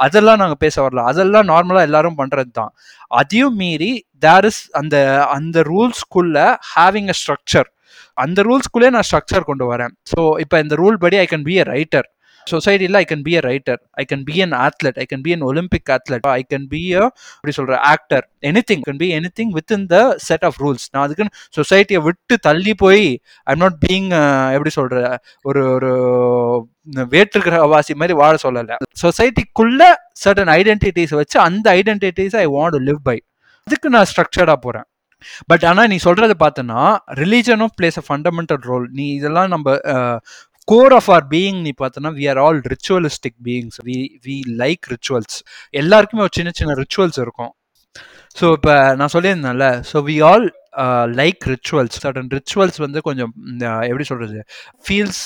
அதெல்லாம் 0.04 0.40
நாங்கள் 0.44 0.62
பேச 0.64 0.74
வரல. 0.84 1.02
அதெல்லாம் 1.10 1.48
நார்மலாக 1.52 1.88
எல்லாரும் 1.90 2.18
பண்ணுறது 2.22 2.52
தான் 2.60 2.72
அதையும் 3.20 3.56
மீறி 3.56 3.92
தேர் 4.20 4.44
இஸ் 4.44 4.64
அந்த 4.80 4.96
அந்த 5.36 5.58
ரூல்ஸ்குள்ள 5.72 6.38
ஹேவிங் 6.74 7.10
அ 7.10 7.18
ஸ்ட்ரக்சர் 7.22 7.68
அந்த 8.16 8.42
ரூல்ஸ்குள்ளே 8.42 8.90
நான் 8.90 9.06
ஸ்ட்ரக்சர் 9.08 9.48
கொண்டு 9.50 9.66
வரேன். 9.72 9.94
ஸோ 10.12 10.20
இப்போ 10.42 10.58
இந்த 10.64 10.74
ரூல் 10.82 10.98
படி 11.04 11.18
I 11.18 11.28
can 11.32 11.46
be 11.48 11.56
a 11.62 11.66
writer 11.74 12.08
சொசைட்டியில் 12.46 12.96
I 13.00 13.04
can 13.10 13.22
be 13.26 13.32
a 13.38 13.42
writer 13.46 13.78
I 14.00 14.04
can 14.04 14.24
be 14.26 14.34
an 14.44 14.54
athlete 14.64 14.98
I 15.02 15.04
can 15.10 15.22
be 15.26 15.32
an 15.36 15.44
Olympic 15.50 15.90
athlete 15.94 16.26
I 16.32 16.42
can 16.50 16.66
be 16.72 16.80
a 16.94 17.04
அப்படி 17.36 17.52
சொல்கிற 17.58 17.76
actor 17.92 18.24
anything 18.70 18.82
can 18.88 19.00
be 19.02 19.08
anything 19.38 19.52
within 19.76 19.86
the 19.94 19.98
set 20.26 20.44
of 20.48 20.58
rules 20.64 20.86
நான் 20.92 21.04
அதுக்குன்னு 21.04 21.34
சொசைட்டியை 21.58 22.00
விட்டு 22.08 22.36
தள்ளி 22.48 22.74
போய் 22.84 23.04
I'm 23.46 23.62
not 23.64 23.78
being 23.86 24.08
எப்படி 24.56 24.72
சொல்கிற 24.78 25.00
ஒரு 25.42 25.62
ஒரு 25.76 25.92
வேற்றுக்கிரகவாசி 27.12 27.94
மாதிரி 28.00 28.16
வாழ 28.22 28.34
சொல்லலை. 28.44 28.76
சொசைட்டிக்குள்ள 29.02 29.80
சர்டன் 30.24 30.52
ஐடென்டிட்டிஸ் 30.58 31.14
வச்சு 31.20 31.38
அந்த 31.48 31.66
identities 31.80 32.36
I 32.42 32.46
want 32.56 32.78
live 32.88 33.02
by 33.08 33.18
அதுக்கு 33.66 33.88
நான் 33.96 34.08
ஸ்ட்ரக்சர்டாக 34.10 34.58
போகிறேன் 34.58 34.86
பட் 35.46 35.64
ஆனால் 35.64 35.88
நீ 35.88 35.98
சொல்கிறத 36.04 36.34
பார்த்தோன்னா 36.44 36.82
ரிலீஜனும் 37.14 37.74
பிளேஸ் 37.80 38.00
அ 38.02 38.04
ஃபண்டமெண்டல் 38.08 38.62
ரோல் 38.62 38.86
நீ 38.92 39.06
இதெல்லாம் 39.14 39.48
நம்ம 39.48 39.76
கோர் 40.68 40.92
ஆஃப் 40.92 41.10
ஆர் 41.10 41.26
பீயிங் 41.30 41.58
நீ 41.60 41.72
பார்த்தோன்னா 41.82 42.12
we 42.18 42.26
are 42.28 42.38
all 42.38 42.60
ritualistic 42.72 43.38
beings 43.44 43.78
we 43.88 43.98
we 44.26 44.36
like 44.62 44.84
rituals 44.94 45.36
எல்லாருக்குமே 45.82 46.22
ஒரு 46.22 46.34
சின்ன 46.34 46.52
சின்ன 46.54 46.74
ரிச்சுவல்ஸ் 46.82 47.20
இருக்கும். 47.24 47.52
ஸோ 48.40 48.46
இப்போ 48.52 48.74
நான் 48.94 49.12
சொல்லியிருந்தேன்ல 49.14 49.66
so 49.92 49.98
we 50.08 50.16
all 50.24 50.46
like 51.20 51.44
rituals 51.52 51.98
certain 52.04 52.30
rituals 52.36 52.78
வந்து 52.84 53.00
கொஞ்சம் 53.08 53.32
எப்படி 53.90 54.06
சொல்கிறது 54.10 54.40
ஃபீல்ஸ் 54.86 55.22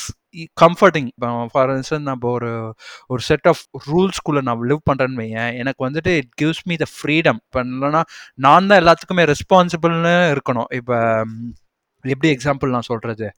கம்ஃபர்டிங் 0.63 1.09
ஃபார் 1.53 1.71
இன்ஸ்டன்ஸ் 1.77 2.07
நான் 2.09 2.19
இப்போ 2.19 2.31
ஒரு 2.39 2.51
ஒரு 3.13 3.23
செட் 3.29 3.49
ஆஃப் 3.53 3.63
ரூல்ஸ்குள்ளே 3.91 4.43
நான் 4.49 4.67
லிவ் 4.73 4.83
பண்ணுறேன்னு 4.91 5.21
வையேன். 5.23 5.53
எனக்கு 5.63 5.81
வந்துட்டு 5.89 6.13
it 6.23 6.33
gives 6.43 6.63
me 6.71 6.77
the 6.85 6.89
freedom 6.97 7.41
இப்போ 7.47 7.63
இல்லைன்னா 7.69 8.03
நான் 8.47 8.69
தான் 8.73 8.81
எல்லாத்துக்குமே 8.83 9.25
ரெஸ்பான்சிபிள்னு 9.33 10.15
இருக்கணும். 10.35 10.71
இப்போ 10.81 10.99
எப்படி 12.05 12.29
எக்ஸாம்பிள் 12.37 12.75
நான் 12.77 12.91
சொல்கிறது 12.93 13.29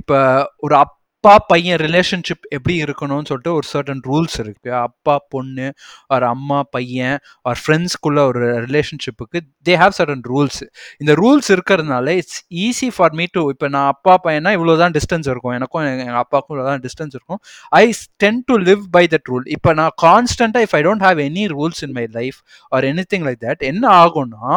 இப்போ 0.00 0.18
ஒரு 0.66 0.76
அப் 0.82 0.94
அப்பா 1.24 1.32
பையன் 1.50 1.78
ரிலேஷன்ஷிப் 1.84 2.44
எப்படி 2.56 2.74
இருக்கணும்னு 2.82 3.28
சொல்லிட்டு 3.30 3.52
ஒரு 3.58 3.66
சர்டன் 3.70 4.02
ரூல்ஸ் 4.08 4.36
இருக்கு. 4.42 4.68
அப்பா 4.86 5.14
பொண்ணு 5.32 5.66
ஒரு 6.14 6.26
அம்மா 6.34 6.58
பையன் 6.74 7.16
ஒரு 7.48 7.58
ஃப்ரெண்ட்ஸ்குள்ள 7.62 8.18
ஒரு 8.30 8.40
ரிலேஷன்ஷிப்புக்கு 8.66 9.38
தே 9.68 9.74
ஹாவ் 9.80 9.94
சர்டன் 9.98 10.22
ரூல்ஸ் 10.30 10.60
இந்த 11.02 11.14
ரூல்ஸ் 11.22 11.48
இருக்கிறதுனால 11.54 12.14
it's 12.20 12.38
easy 12.66 12.90
for 12.96 13.16
me 13.20 13.26
to 13.36 13.42
இப்போ 13.54 13.68
நான் 13.76 13.88
அப்பா 13.94 14.14
பையனா 14.26 14.52
இவ்வளோ 14.58 14.76
தான் 14.82 14.94
டிஸ்டன்ஸ் 14.98 15.30
இருக்கும். 15.32 15.54
எனக்கும் 15.58 15.82
எங்கள் 16.04 16.20
அப்பாவுக்கும் 16.22 16.54
இவ்வளோ 16.54 16.68
தான் 16.70 16.84
டிஸ்டன்ஸ் 16.86 17.16
இருக்கும். 17.18 17.40
I 17.80 17.82
tend 18.24 18.40
to 18.50 18.56
live 18.68 18.84
by 18.98 19.04
that 19.16 19.28
rule 19.32 19.48
இப்போ 19.56 19.72
நான் 19.80 19.92
கான்ஸ்டண்ட்டாக 20.06 20.68
if 20.68 20.76
I 20.80 20.82
don't 20.88 21.06
have 21.08 21.20
any 21.28 21.46
rules 21.56 21.82
in 21.88 21.96
my 21.98 22.06
life 22.20 22.38
or 22.72 22.88
anything 23.14 23.26
like 23.30 23.42
that 23.48 23.66
என்ன 23.72 23.84
ஆகும்னா 24.04 24.54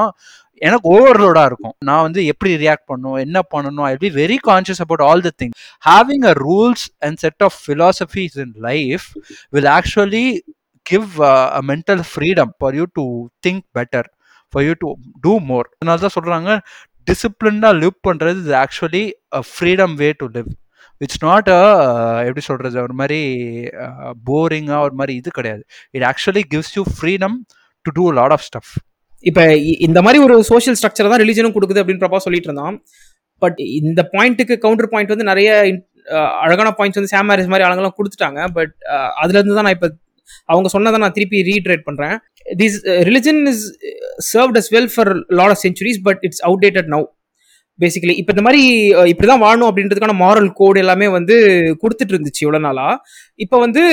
எனக்கு 0.62 0.88
ஓவர்லோடா 0.96 1.44
இருக்கும். 1.50 1.76
நான் 1.88 2.04
வந்து 2.08 2.22
எப்படி 2.32 2.52
ரியாக்ட் 2.64 2.88
பண்ணணும் 2.92 3.20
என்ன 3.26 3.40
பண்ணணும் 3.54 3.86
I 3.88 3.96
be 4.04 4.12
very 4.20 4.38
conscious 4.50 4.82
about 4.86 5.04
all 5.08 5.24
the 5.28 5.32
thing 5.42 5.54
having 5.84 6.26
a 6.32 6.36
rules 6.44 6.86
and 7.08 7.20
set 7.24 7.44
of 7.48 7.58
philosophies 7.68 8.38
in 8.46 8.56
life 8.68 9.08
will 9.54 9.72
actually 9.78 10.26
give 10.86 11.10
a 11.30 11.62
mental 11.72 12.04
freedom 12.12 12.54
for 12.60 12.78
you 12.80 12.86
to 13.00 13.06
think 13.48 13.64
better 13.80 14.10
for 14.54 14.66
you 14.66 14.74
to 14.84 14.90
do 15.26 15.34
more 15.52 15.68
அதனால 15.74 16.02
தான் 16.06 16.16
சொல்கிறாங்க 16.18 16.52
டிசிப்ளின்டாக 17.10 17.80
live 17.82 17.98
பண்ணுறது 18.08 18.40
இது 18.46 18.56
actually 18.64 19.04
a 19.32 19.42
freedom 19.52 19.96
way 20.02 20.10
to 20.22 20.28
live 20.36 20.50
it's 21.02 21.22
not 21.24 21.50
a 21.50 21.62
எப்படி 22.28 22.44
சொல்கிறது 22.48 22.78
ஒரு 22.82 22.96
மாதிரி 23.00 23.20
போரிங்காக 24.30 24.86
ஒரு 24.88 24.96
மாதிரி 25.00 25.14
இது 25.16 25.30
கிடையாது. 25.38 25.64
It 25.94 26.06
actually 26.12 26.44
gives 26.52 26.74
you 26.78 26.84
freedom 26.96 27.38
to 27.86 27.92
do 28.00 28.06
lot 28.20 28.36
of 28.38 28.46
stuff 28.50 28.72
இப்போ 29.30 29.44
இந்த 29.88 30.00
மாதிரி 30.06 30.20
ஒரு 30.26 30.36
சோஷியல் 30.52 30.78
ஸ்ட்ரக்சர் 30.80 31.12
தான் 31.14 31.24
ரிலிஜனும் 31.24 31.56
கொடுக்குது 31.56 31.82
அப்படின்னு 31.82 32.04
பிரபா 32.04 32.20
சொல்லிட்டு 32.26 32.50
இருந்தான். 32.50 32.76
பட் 33.42 33.60
இந்த 33.80 34.02
பாயிண்ட்டுக்கு 34.16 34.56
கவுண்டர் 34.66 34.92
பாயிண்ட் 34.94 35.14
வந்து 35.14 35.30
நிறைய 35.32 35.50
அழகான 36.46 36.70
பாயிண்ட்ஸ் 36.78 37.00
வந்து 37.00 37.14
சாம் 37.14 37.28
மேரேஜ் 37.32 37.52
மாதிரி 37.54 37.66
ஆளுங்கெல்லாம் 37.68 37.98
கொடுத்துட்டாங்க. 38.00 38.42
பட் 38.58 38.74
அதுலேருந்து 39.24 39.58
தான் 39.60 39.68
நான் 39.68 39.78
இப்போ 39.78 39.90
அவங்க 40.54 40.68
சொன்னதை 40.76 40.98
நான் 41.04 41.16
திருப்பி 41.18 41.40
ரீட்ரேட் 41.52 41.84
பண்ணுறேன் 41.88 42.16
this 42.62 42.78
religion 43.10 43.42
is 43.52 43.64
served 44.34 44.60
as 44.62 44.70
well 44.76 44.92
for 44.94 45.12
lot 45.40 45.54
of 45.56 45.62
centuries 45.66 46.00
but 46.08 46.22
it's 46.28 46.44
outdated 46.50 46.90
now 46.94 47.06
basically 47.80 48.14
இப்போ 48.20 48.32
இந்த 48.34 48.44
மாதிரி 48.48 48.62
இப்படிதான் 49.12 49.44
வாழணும் 49.44 49.70
அப்படின்றதுக்கான 49.70 50.16
மாரல் 50.24 50.50
கோடு 50.60 50.82
எல்லாமே 50.84 51.08
வந்து 51.16 51.36
கொடுத்துட்டு 51.82 52.14
இருந்துச்சு 52.14 52.44
இவ்வளோ 52.46 52.60
நாளா. 52.66 52.88
இப்போ 53.44 53.58
வந்து 53.64 53.84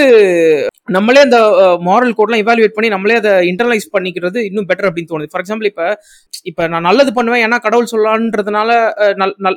நம்மளே 0.96 1.20
அந்த 1.26 1.38
மாரல் 1.88 2.16
கோட்லாம் 2.18 2.42
இவாலுவேட் 2.42 2.74
பண்ணி 2.76 2.88
நம்மளே 2.94 3.18
அதை 3.20 3.32
இன்டர்னலைஸ் 3.50 3.86
பண்ணிக்கிறது 3.94 4.38
இன்னும் 4.48 4.68
பெட்டர் 4.70 4.88
அப்படின்னு 4.88 5.10
தோணுது. 5.12 5.30
ஃபார் 5.32 5.42
எக்ஸாம்பிள் 5.44 5.70
இப்போ 5.72 5.86
இப்போ 6.50 6.62
நான் 6.72 6.86
நல்லது 6.88 7.12
பண்ணுவேன் 7.18 7.44
ஏன்னா 7.46 7.58
கடவுள் 7.66 7.90
சொல்லலான்றதுனால 7.92 8.70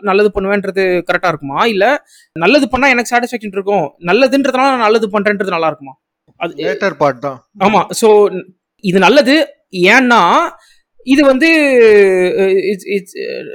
நல்லது 0.09 0.29
பண்ணுவேன்றது 0.37 0.85
கரெக்டாக 1.09 1.33
இருக்குமா? 1.33 1.59
இல்லை 1.73 1.91
நல்லது 2.35 2.67
பண்ணால் 2.73 2.93
எனக்கு 2.95 3.13
சாட்டிஸ்ஃபேக்ஷன் 3.13 3.55
இருக்கும் 3.57 3.85
நல்லதுன்றதுனால 4.11 4.71
நான் 4.75 4.87
நல்லது 4.87 5.09
பண்ணுறேன்றது 5.15 5.55
நல்லா 5.55 5.71
இருக்குமா? 5.71 5.95
அது 6.39 6.53
லேட்டர் 6.67 6.99
பார்ட் 7.01 7.23
தான். 7.27 7.39
ஆமாம் 7.67 7.89
ஸோ 8.01 8.09
இது 8.83 8.99
நல்லது 9.07 9.35
ஏன்னா 9.91 10.21
இது 11.05 11.21
வந்து 11.25 11.49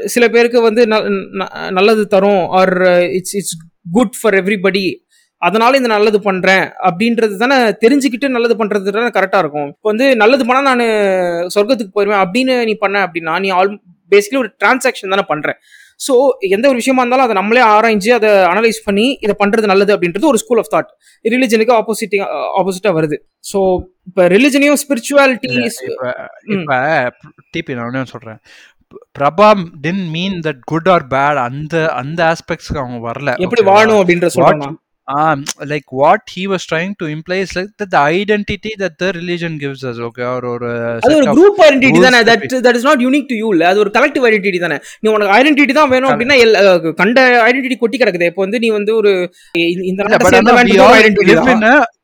சில 0.07 0.29
பேருக்கு 0.29 0.61
வந்து 0.61 0.83
நல்லது 1.71 2.07
தரும் 2.07 2.45
or 2.51 2.75
it's 3.19 3.35
it's 3.35 3.57
good 3.93 4.17
for 4.21 4.35
everybody 4.35 4.87
அதனால 5.43 5.77
இந்த 5.77 5.89
நல்லது 5.89 6.21
பண்றேன் 6.21 6.65
அப்படின்றது 6.89 7.35
தானே 7.37 7.57
தெரிஞ்சுக்கிட்டு 7.83 8.29
நல்லது 8.29 8.55
பண்றது 8.57 8.95
தானே 8.97 9.11
கரெக்டா 9.17 9.39
இருக்கும். 9.39 9.69
இப்போ 9.69 9.89
வந்து 9.91 10.17
நல்லது 10.17 10.45
பண்ணா 10.45 10.63
நான் 10.71 10.85
சொர்க்கத்துக்கு 11.49 11.97
போயிருவேன் 11.97 12.23
அப்படின்னு 12.25 12.65
நீ 12.65 12.75
பண்ண 12.75 13.07
அப்படின்னா 13.07 13.35
நீ 13.39 13.49
ஆல் 13.49 13.71
பேசிக்கலி 14.13 14.39
ஒரு 14.39 14.51
டிரான்சாக்ஷன் 14.59 15.15
தானே 15.15 15.23
பண்றேன் 15.23 15.59
ஸோ 16.01 16.15
எந்த 16.57 16.65
ஒரு 16.71 16.79
விஷயமா 16.81 17.03
இருந்தாலும் 17.03 17.27
அதை 17.27 17.37
நம்மளே 17.39 17.63
ஆராய்ஞ்சு 17.75 18.11
அதை 18.17 18.31
அனலைஸ் 18.51 18.81
பண்ணி 18.87 19.07
இதை 19.25 19.35
பண்றது 19.43 19.71
நல்லது 19.73 19.95
அப்படின்றது 19.95 20.31
ஒரு 20.33 20.41
ஸ்கூல் 20.43 20.61
ஆஃப் 20.63 20.73
தாட் 20.75 20.91
ரிலிஜனுக்கு 21.25 21.75
ஆப்போசிட் 21.81 22.17
ஆப்போசிட்டா 22.61 22.93
வருது. 22.99 23.19
ஸோ 23.51 23.61
இப்போ 24.09 24.25
ரிலிஜனையும் 24.35 24.81
ஸ்பிரிச்சுவாலிட்டி 24.83 25.53
இப்போ 26.57 26.79
டிபி 27.55 27.77
நான் 27.79 27.87
ஒன்று 27.91 28.15
சொல்றேன். 28.15 28.41
Prabha 29.19 29.49
didn't 29.85 30.05
mean 30.17 30.37
that 30.47 30.61
good 30.73 30.91
or 30.95 31.07
bad 31.15 31.41
அந்த 31.49 31.77
அந்த 32.01 32.21
ஆஸ்பெக்ட்ஸ்க்கு 32.33 32.83
அவங்க 32.83 33.01
வரல. 33.09 33.31
எப்படி 33.47 33.65
வாழணும் 33.71 34.01
அப்படின்ற 34.03 34.29
சொல்றாங்க 34.37 34.69
um 35.15 35.45
like 35.73 35.93
what 35.99 36.23
he 36.35 36.45
was 36.53 36.63
trying 36.71 36.93
to 37.01 37.07
imply 37.07 37.37
is 37.45 37.51
like 37.57 37.69
that 37.81 37.91
the 37.95 38.01
identity 38.21 38.73
that 38.81 38.95
the 39.03 39.09
religion 39.19 39.53
gives 39.63 39.81
us 39.91 39.99
okay 40.07 40.25
or 40.31 40.41
or 40.53 40.59
அது 41.05 41.13
ஒரு 41.19 41.27
குரூப் 41.37 41.61
ஐடென்டிட்டி 41.67 42.01
தானே. 42.07 42.21
That 42.31 42.47
that 42.67 42.79
is 42.79 42.87
not 42.89 43.03
unique 43.07 43.29
to 43.33 43.37
you 43.43 43.49
இல்ல. 43.55 43.65
அது 43.73 43.83
ஒரு 43.85 43.91
கலெக்டிவ் 43.97 44.27
ஐடென்டிட்டி 44.29 44.61
தானே. 44.65 44.79
நீ 45.03 45.07
உனக்கு 45.17 45.35
identity 45.39 45.77
தான் 45.81 45.93
வேணும் 45.95 46.11
அப்படின்னா 46.13 46.39
கண்ட 47.03 47.27
ஐடென்டிட்டி 47.49 47.79
கொட்டி 47.83 48.01
கிடக்குது. 48.03 48.31
இப்போ 48.33 48.43
வந்து 48.47 48.61
நீ 48.65 48.71
வந்து 48.79 48.95
ஒரு 49.01 49.13
இந்த 49.91 50.03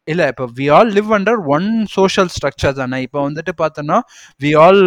இல்ல 0.09 0.23
இப்போ 0.31 0.45
we 0.57 0.65
all 0.77 0.89
live 0.95 1.11
under 1.17 1.41
one 1.55 1.67
social 1.95 2.31
structure 2.35 2.75
தானே. 2.79 2.99
இப்போ 3.07 3.19
வந்துட்டு 3.27 3.53
பார்த்தோன்னா 3.61 3.99
வி 4.41 4.51
ஆல் 4.63 4.81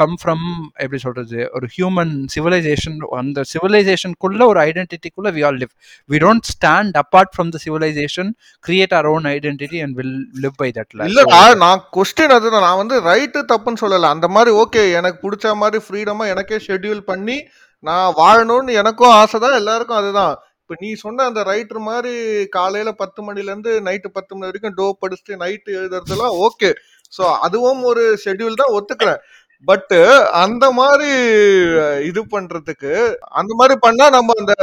கம் 0.00 0.14
ஃப்ரம் 0.20 0.44
எப்படி 0.76 1.00
சொல்றது 1.04 1.38
ஒரு 1.52 1.66
ஹியூமன் 1.76 2.12
சிவிலைசேஷன் 2.34 2.98
அந்த 3.20 3.44
சிவிலைசேஷனுக்குள்ள 3.52 4.46
ஒரு 4.52 4.60
ஐடென்டிட்டிக்குள்ள 4.66 5.30
we 5.36 5.42
all 5.48 5.58
live 5.62 5.72
we 6.10 6.20
don't 6.24 6.46
stand 6.52 6.98
apart 7.02 7.32
from 7.34 7.50
the 7.54 7.60
civilisation 7.64 8.30
create 8.64 8.94
our 8.98 9.10
own 9.14 9.26
identity 9.32 9.80
and 9.86 9.96
will 10.00 10.14
live 10.44 10.56
by 10.62 10.70
தட்ல 10.78 11.08
இல்லை 11.10 11.24
நான் 11.64 11.82
கொஸ்டின் 11.96 12.36
அதுதான் 12.36 12.66
நான் 12.68 12.80
வந்து 12.82 12.98
ரைட்டு 13.10 13.42
தப்புன்னு 13.52 13.82
சொல்லல. 13.84 14.12
அந்த 14.16 14.28
மாதிரி 14.28 14.52
ஓகே 14.62 14.84
எனக்கு 15.00 15.20
பிடிச்ச 15.26 15.56
மாதிரி 15.56 15.80
ஃப்ரீடமா 15.86 16.26
எனக்கே 16.34 16.60
ஷெட்யூல் 16.68 17.02
பண்ணி 17.10 17.38
நான் 17.84 18.08
வாழணும்னு 18.18 18.72
எனக்கும் 18.80 19.14
ஆசை 19.20 19.38
தான் 19.40 19.58
எல்லாருக்கும் 19.60 20.00
அதுதான். 20.00 20.34
இப்போ 20.72 20.84
நீ 20.84 20.90
சொன்ன 21.00 21.24
அந்த 21.28 21.40
ரைட்டர் 21.48 21.80
மாதிரி 21.86 22.12
காலையில 22.54 22.90
பத்து 23.00 23.20
மணிலேருந்து 23.24 23.72
நைட்டு 23.88 24.08
பத்து 24.14 24.32
மணி 24.34 24.48
வரைக்கும் 24.48 24.76
டோ 24.78 24.86
படிச்சுட்டு 25.02 25.34
நைட்டு 25.42 25.70
எழுதுறதுலாம் 25.78 26.34
ஓகே 26.46 26.68
ஸோ 27.12 27.24
அதுவும் 27.46 27.82
ஒரு 27.90 28.02
ஷெட்யூல் 28.22 28.56
தான் 28.60 28.72
ஒத்துக்கிறேன். 28.76 29.20
பட் 29.68 29.92
அந்த 30.42 30.64
மாதிரி 30.78 31.10
இது 32.10 32.22
பண்றதுக்கு 32.34 32.92
அந்த 33.40 33.52
மாதிரி 33.60 33.74
பண்ணா 33.84 34.06
நம்ம 34.16 34.36
அந்த 34.42 34.54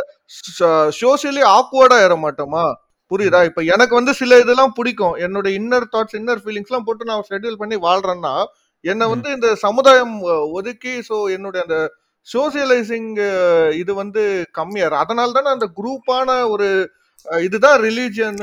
சோசியலி 1.01 1.43
ஆக்வர்டா 1.57 1.99
ஏற 2.05 2.15
மாட்டோமா? 2.23 2.63
புரியுதா? 3.11 3.41
இப்ப 3.49 3.61
எனக்கு 3.73 3.93
வந்து 3.99 4.15
சில 4.21 4.39
இதெல்லாம் 4.43 4.75
பிடிக்கும். 4.79 5.15
என்னோட 5.27 5.47
இன்னர் 5.59 5.87
தாட்ஸ் 5.93 6.19
இன்னர் 6.21 6.43
ஃபீலிங்ஸ் 6.43 6.71
எல்லாம் 6.71 6.87
போட்டு 6.89 7.09
நான் 7.11 7.25
ஷெட்யூல் 7.31 7.61
பண்ணி 7.63 7.79
வாழ்றேன்னா 7.87 8.33
என்னை 8.85 9.07
வந்து 9.13 9.29
இந்த 9.37 9.49
சமுதாயம் 9.65 10.17
ஒதுக்கி 10.57 10.95
ஸோ 11.09 11.17
என்னுடைய 11.37 11.61
அந்த 11.67 11.77
சோசியலைசிங் 12.27 13.11
இது 13.81 13.91
வந்து 14.01 14.23
கம்மியாரு 14.59 14.97
அதனால 15.03 15.35
தானே 15.37 15.51
அந்த 15.55 15.67
குரூப்பான 15.79 16.39
ஒரு 16.53 16.67
இதுதான் 17.45 17.79
ரிலீஜியன் 17.87 18.41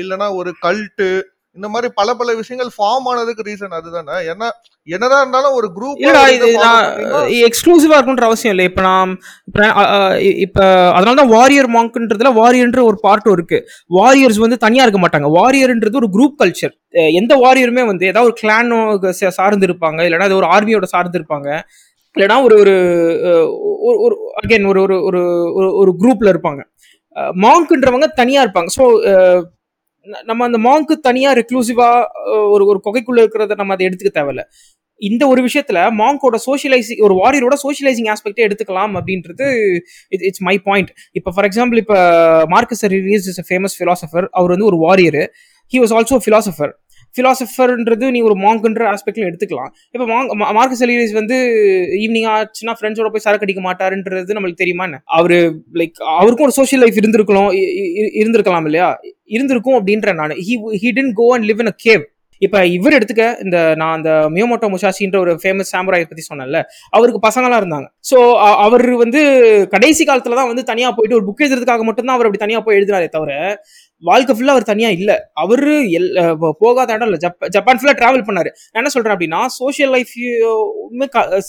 இல்லைன்னா 0.00 0.28
ஒரு 0.40 0.50
கல்ட்டு 0.64 1.10
இந்த 1.56 1.68
மாதிரி 1.74 1.88
பல 1.98 2.08
பல 2.18 2.34
விஷயங்கள் 2.40 2.68
ஃபார்ம் 2.74 3.06
ஆனதுக்கு 3.10 3.46
ரீசன் 3.48 3.78
அதுதானே. 3.78 4.16
ஏன்னா 4.32 4.48
என்னதான் 4.88 5.22
இருந்தாலும் 5.22 5.56
ஒரு 5.58 5.68
குரூப் 5.76 6.02
எக்ஸ்க்ளூசிவா 7.48 7.96
இருக்குன்ற 7.96 8.26
அவசியம் 8.28 8.54
இல்லை. 8.54 8.66
இப்ப 8.70 8.82
நான் 8.88 9.12
இப்ப 10.44 10.60
அதனால 10.96 11.14
தான் 11.20 11.32
வாரியர் 11.36 11.70
மாங்க்ன்றதுல 11.76 12.32
வாரியர்ன்ற 12.40 12.82
ஒரு 12.90 12.98
பார்ட்டும் 13.06 13.34
இருக்கு. 13.36 13.58
வாரியர்ஸ் 13.98 14.40
வந்து 14.44 14.58
தனியா 14.66 14.84
இருக்க 14.86 15.00
மாட்டாங்க. 15.04 15.30
வாரியர்ன்றது 15.38 16.00
ஒரு 16.02 16.10
குரூப் 16.16 16.38
கல்ச்சர் 16.42 16.74
எந்த 17.20 17.32
வாரியருமே 17.44 17.84
வந்து 17.90 18.04
ஏதாவது 18.12 18.30
ஒரு 18.30 18.38
கிளானோ 18.42 18.80
சார்ந்து 19.40 19.68
இருப்பாங்க 19.70 20.00
இல்லைன்னா 20.08 20.28
அது 20.30 20.40
ஒரு 20.42 20.50
ஆர்மியோட 20.56 20.88
சார்ந்து 20.94 21.20
இருப்பாங்க 21.20 21.48
இல்லைனா 22.16 22.36
ஒரு 22.46 22.54
ஒரு 22.60 22.74
ஒரு 24.04 24.14
அகைன் 24.40 24.66
ஒரு 24.70 24.80
ஒரு 24.82 24.96
ஒரு 25.08 25.20
ஒரு 25.80 25.90
குரூப்பில் 26.02 26.32
இருப்பாங்க. 26.32 26.60
மாங்க்ன்றவங்க 27.44 28.08
தனியாக 28.20 28.44
இருப்பாங்க. 28.46 28.70
ஸோ 28.78 28.84
நம்ம 30.28 30.44
அந்த 30.48 30.58
மாங்க்கு 30.66 30.94
தனியாக 31.08 31.38
ரெக்ளூசிவாக 31.40 32.28
ஒரு 32.54 32.64
ஒரு 32.70 32.78
கொகைக்குள்ளே 32.86 33.22
இருக்கிறத 33.24 33.58
நம்ம 33.60 33.74
அதை 33.74 33.86
எடுத்துக்க 33.88 34.12
தேவையில்ல. 34.18 34.44
இந்த 35.00 35.22
ஒரு 35.32 35.40
விஷயத்துல 35.46 35.78
மாங்கோட 36.00 36.36
சோஷியலைசிங் 36.46 37.02
ஒரு 37.06 37.14
வாரியரோட 37.20 37.54
சோஷியலைசிங் 37.62 38.08
ஆஸ்பெக்டே 38.14 38.44
எடுத்துக்கலாம் 38.46 38.94
அப்படின்றது 38.98 39.46
இட்ஸ் 40.28 40.44
மை 40.48 40.56
பாயிண்ட் 40.66 40.90
இப்போ 41.18 41.30
ஃபார் 41.36 41.46
எக்ஸாம்பிள் 41.48 41.80
இப்போ 41.84 41.98
Marcus 42.54 42.84
Aurelius 43.08 43.28
is 43.32 43.40
famous 43.50 43.76
philosopher 43.78 44.26
அவர் 44.38 44.54
வந்து 44.54 44.68
ஒரு 44.70 44.78
warrior 44.86 45.20
he 45.72 45.80
was 45.84 45.94
also 45.98 46.18
philosopher 46.24 46.72
ஃபிலாசபர்ன்றது 47.14 48.06
நீ 48.16 48.20
ஒரு 48.28 48.36
மாங்குன்ற 48.44 48.82
ஆஸ்பெக்ட்ல 48.92 49.28
எடுத்துக்கலாம். 49.30 49.70
இப்போ 49.94 50.06
மாங் 50.12 50.28
மார்க்கஸ் 50.58 50.84
எலியஸ் 50.86 51.14
வந்து 51.20 51.38
ஈவினிங் 52.02 52.28
ஆச்சுன்னா 52.34 52.74
ஃப்ரெண்ட்ஸோட 52.78 53.10
போய் 53.14 53.24
சரக்கு 53.26 53.46
அடிக்க 53.48 53.62
மாட்டாருன்றது 53.68 54.36
நம்மளுக்கு 54.36 54.62
தெரியுமா 54.62 54.86
என்ன? 54.90 55.00
அவரு 55.18 55.38
லைக் 55.80 55.98
அவருக்கும் 56.20 56.48
ஒரு 56.48 56.56
சோஷியல் 56.60 56.82
லைஃப் 56.84 57.00
இருந்திருக்கலாம் 57.02 57.50
இருந்திருக்கலாம் 58.22 58.68
இல்லையா? 58.70 58.88
இருந்திருக்கும் 59.36 59.78
அப்படின்ற 59.80 60.14
நான் 60.22 60.38
he 60.48 60.56
he 60.82 60.90
tend 60.98 61.14
go 61.20 61.28
and 61.36 61.48
live 61.50 61.62
in 61.64 61.72
a 61.74 61.76
cave 61.86 62.04
இப்போ 62.42 62.58
இவர் 62.74 62.94
எடுத்துக்க 62.96 63.24
இந்த 63.44 63.56
நான் 63.80 63.94
அந்த 63.96 64.10
மியோமோட்டோ 64.34 64.68
முஷாஷின்ற 64.74 65.16
ஒரு 65.24 65.32
ஃபேமஸ் 65.42 65.72
சாம்பராயை 65.74 66.04
பற்றி 66.10 66.22
சொன்னேன்ல 66.28 66.58
அவருக்கு 66.96 67.20
பசங்களாம் 67.26 67.60
இருந்தாங்க. 67.62 67.88
ஸோ 68.10 68.16
அவர் 68.66 68.84
வந்து 69.02 69.20
கடைசி 69.74 70.04
காலத்துல 70.10 70.38
தான் 70.38 70.50
வந்து 70.52 70.64
தனியாக 70.70 70.92
போயிட்டு 70.96 71.18
ஒரு 71.18 71.26
புக் 71.28 71.42
எழுதுறதுக்காக 71.44 71.84
மட்டும்தான் 71.88 72.16
அவர் 72.16 72.28
அப்படி 72.28 72.42
தனியாக 72.44 72.64
போய் 72.66 72.78
எழுதுறாரே 72.78 73.08
தவிர 73.16 73.32
வாழ்க்கை 74.08 74.34
ஃபுல்லாக 74.36 74.54
அவர் 74.56 74.66
தனியாக 74.70 74.96
இல்லை. 74.98 75.16
அவர் 75.42 75.64
எல் 75.98 76.08
போகாத 76.62 76.88
இடம் 76.96 77.08
இல்லை. 77.08 77.18
ஜப்ப 77.24 77.48
ஜப்பான் 77.56 77.78
ஃபுல்லாக 77.80 77.96
ட்ராவல் 78.00 78.24
பண்ணார். 78.28 78.50
நான் 78.70 78.80
என்ன 78.82 78.92
சொல்கிறேன் 78.94 79.14
அப்படின்னா 79.16 79.40
சோஷியல் 79.60 79.92
லைஃப் 79.96 80.12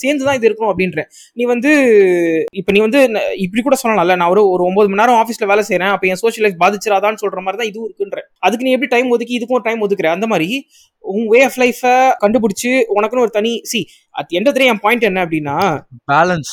சேர்ந்து 0.01 0.23
தான் 0.27 0.37
இது 0.39 0.47
இருக்கணும் 0.49 0.71
அப்படின்றேன். 0.73 1.09
நீ 1.39 1.43
வந்து 1.53 1.71
இப்போ 2.61 2.71
நீ 2.75 2.81
வந்து 2.87 3.01
இப்படி 3.45 3.63
கூட 3.67 3.77
சொல்லலாம்ல. 3.83 4.17
நான் 4.21 4.31
ஒரு 4.35 4.43
ஒரு 4.55 4.65
ஒம்பது 4.69 4.89
மணி 4.91 5.01
நேரம் 5.01 5.19
ஆஃபீஸில் 5.23 5.49
வேலை 5.53 5.65
செய்கிறேன் 5.69 5.93
அப்போ 5.95 6.07
என் 6.11 6.21
சோஷியல் 6.23 6.45
லைஃப் 6.47 6.61
பாதிச்சிடாதான்னு 6.63 7.21
சொல்கிற 7.23 7.43
மாதிரி 7.45 7.59
தான் 7.61 7.71
இதுவும் 7.71 7.87
இருக்குன்ற 7.89 8.21
அதுக்கு 8.47 8.67
நீ 8.67 8.73
எப்படி 8.77 8.91
டைம் 8.95 9.13
ஒதுக்கி 9.17 9.37
இதுக்கும் 9.39 9.67
டைம் 9.69 9.83
ஒதுக்குற? 9.87 10.09
அந்த 10.17 10.27
மாதிரி 10.33 10.49
உன் 11.03 11.29
வே 11.33 11.39
ஆஃப் 11.49 11.59
லைஃபை 11.63 11.93
கண்டுபிடிச்சி 12.23 12.71
உனக்குன்னு 12.97 13.25
ஒரு 13.27 13.33
தனி 13.39 13.53
சி 13.71 13.81
அட் 14.15 14.33
எண்ட் 14.39 14.65
என் 14.71 14.83
பாயிண்ட் 14.87 15.07
என்ன 15.11 15.23
அப்படின்னா 15.27 15.57
balance 16.11 16.51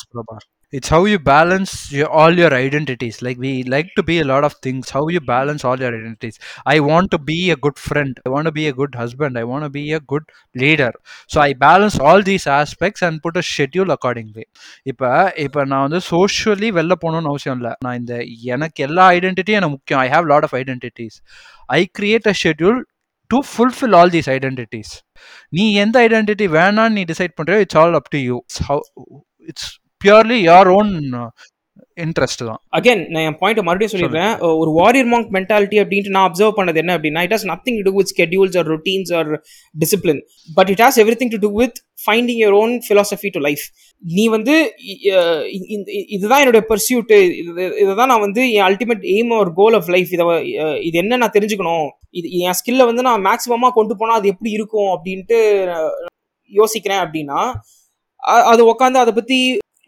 it's 0.73 0.89
how 0.89 1.05
you 1.05 1.19
balance 1.19 1.71
your, 1.91 2.07
all 2.09 2.33
your 2.33 2.51
identities 2.55 3.21
like 3.21 3.37
we 3.37 3.51
like 3.65 3.89
to 3.97 4.03
be 4.03 4.15
a 4.19 4.23
lot 4.23 4.43
of 4.43 4.53
things 4.65 4.89
how 4.89 5.03
you 5.07 5.21
balance 5.21 5.63
all 5.63 5.77
your 5.79 5.89
identities 5.89 6.39
i 6.65 6.79
want 6.79 7.07
to 7.11 7.19
be 7.27 7.37
a 7.51 7.57
good 7.65 7.77
friend 7.87 8.19
i 8.25 8.29
want 8.35 8.47
to 8.47 8.51
be 8.51 8.65
a 8.67 8.73
good 8.73 8.95
husband 8.95 9.37
i 9.37 9.43
want 9.43 9.63
to 9.63 9.69
be 9.69 9.83
a 9.93 9.99
good 10.13 10.23
leader 10.55 10.89
so 11.29 11.39
i 11.41 11.53
balance 11.65 11.97
all 11.99 12.23
these 12.23 12.47
aspects 12.55 13.03
and 13.03 13.21
put 13.25 13.37
a 13.37 13.45
schedule 13.51 13.91
accordingly 13.97 14.45
இப்போ 14.91 15.09
இப்போ 15.45 15.61
நான் 15.73 15.83
வந்து 15.87 16.01
socially 16.09 16.71
வெளில 16.79 16.97
போகணும்னு 17.03 17.31
அவசியம் 17.33 17.59
இல்லை 17.61 17.73
நான் 17.85 17.99
இந்த 18.01 18.15
எனக்கு 18.55 18.81
எல்லா 18.87 19.05
ஐடென்டிட்டியும் 19.17 19.59
எனக்கு 19.61 19.75
முக்கியம் 19.77 20.01
I 20.05 20.09
have 20.15 20.31
lot 20.33 20.47
of 20.49 20.57
identities 20.61 21.17
I 21.77 21.81
create 21.99 22.27
a 22.33 22.35
schedule 22.43 22.79
to 23.31 23.39
fulfil 23.51 23.95
all 23.99 24.13
these 24.17 24.31
identities 24.37 24.93
நீ 25.59 25.67
எந்த 25.85 25.95
ஐடென்டிட்டி 26.07 26.47
வேணான்னு 26.57 26.95
நீ 26.99 27.05
decide 27.13 27.37
பண்றியோ 27.39 27.61
it's 27.67 27.79
all 27.83 27.97
up 28.01 28.11
to 28.15 28.21
you 28.27 28.37
it's 29.51 29.71
purely 30.04 30.38
your 30.50 30.68
own 30.78 30.90
interest 32.04 32.42
தான். 32.48 32.58
அகைன் 32.76 33.00
நான் 33.12 33.24
என் 33.28 33.36
பாயிண்ட் 33.40 33.60
மறுபடியும் 33.66 33.92
சொல்லிடுறேன். 33.92 34.32
ஒரு 34.60 34.70
வாரியர் 34.76 35.08
மாங்க் 35.12 35.30
மென்டாலிட்டி 35.36 35.78
அப்படின்ட்டு 35.82 36.12
நான் 36.16 36.26
அப்சர்வ் 36.28 36.54
பண்ணது 36.58 36.78
என்ன 36.82 36.92
அப்படின்னா 36.96 37.22
it 37.26 37.34
has 37.34 37.46
nothing 37.50 37.78
to 37.78 37.84
do 37.88 37.92
with 37.96 38.10
schedules 38.12 38.56
or 38.60 38.68
routines 38.72 39.10
or 39.18 39.30
discipline 39.82 40.20
but 40.58 40.70
it 40.74 40.82
has 40.84 40.98
everything 41.22 41.32
to 41.34 41.40
do 41.46 41.50
with 41.62 41.78
finding 42.04 42.40
your 42.42 42.56
own 42.62 42.74
philosophy 42.88 43.30
to 43.36 43.42
life 43.48 43.64
நீ 44.02 44.26
வந்து 44.36 44.54
இதுதான் 46.16 46.42
என்னுடைய 46.42 46.64
பர்சியூட் 46.72 47.12
இதை 47.82 47.92
தான் 48.00 48.10
நான் 48.12 48.24
வந்து 48.26 48.44
என் 48.56 48.66
அல்டிமேட் 48.68 49.04
எய்ம் 49.16 49.38
ஒரு 49.42 49.52
கோல் 49.60 49.78
ஆஃப் 49.80 49.90
லைஃப் 49.96 50.12
இதை 50.16 50.26
இது 50.88 50.96
என்ன 51.04 51.20
நான் 51.22 51.36
தெரிஞ்சுக்கணும்? 51.38 51.88
இது 52.18 52.28
என் 52.48 52.58
ஸ்கில்லை 52.60 52.86
வந்து 52.90 53.08
நான் 53.10 53.24
மேக்ஸிமமாக 53.28 53.76
கொண்டு 53.78 53.96
போனால் 54.00 54.20
அது 54.20 54.34
எப்படி 54.34 54.52
இருக்கும் 54.58 54.92
அப்படின்ட்டு 54.96 55.38
யோசிக்கிறேன் 56.52 57.02
அப்படின்னா 57.06 57.40
அது 58.52 58.62
உட்காந்து 58.72 59.00
அதை 59.04 59.12
பற்றி 59.16 59.38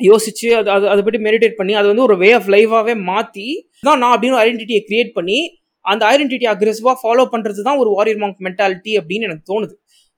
யோசிச்சு 0.00 0.48
அது 0.54 0.70
அது 0.70 0.88
அதை 0.88 1.02
பற்றி 1.02 1.18
மெடிடேட் 1.18 1.56
பண்ணி 1.56 1.74
அது 1.74 1.88
வந்து 1.88 2.02
ஒரு 2.02 2.16
வே 2.16 2.32
ஆஃப் 2.32 2.48
லைஃபாகவே 2.48 2.94
மாற்றி 3.02 3.46
தான் 3.80 3.98
நான் 3.98 4.14
அப்படின்னு 4.16 4.40
ஐடென்டிட்டியை 4.40 4.82
கிரியேட் 4.88 5.12
பண்ணி 5.12 5.38
அந்த 5.84 6.02
ஐடென்டிட்டி 6.06 6.46
அக்ரெசிவாக 6.46 6.96
ஃபாலோ 7.02 7.24
பண்ணுறது 7.32 7.62
தான் 7.62 7.78
ஒரு 7.78 7.90
வாரியர் 7.90 8.18
மாங்க் 8.18 8.40
மென்டாலிட்டி 8.40 8.92
அப்படின்னு 9.00 9.22
எனக்கு 9.22 9.44
தோணுது. 9.52 9.74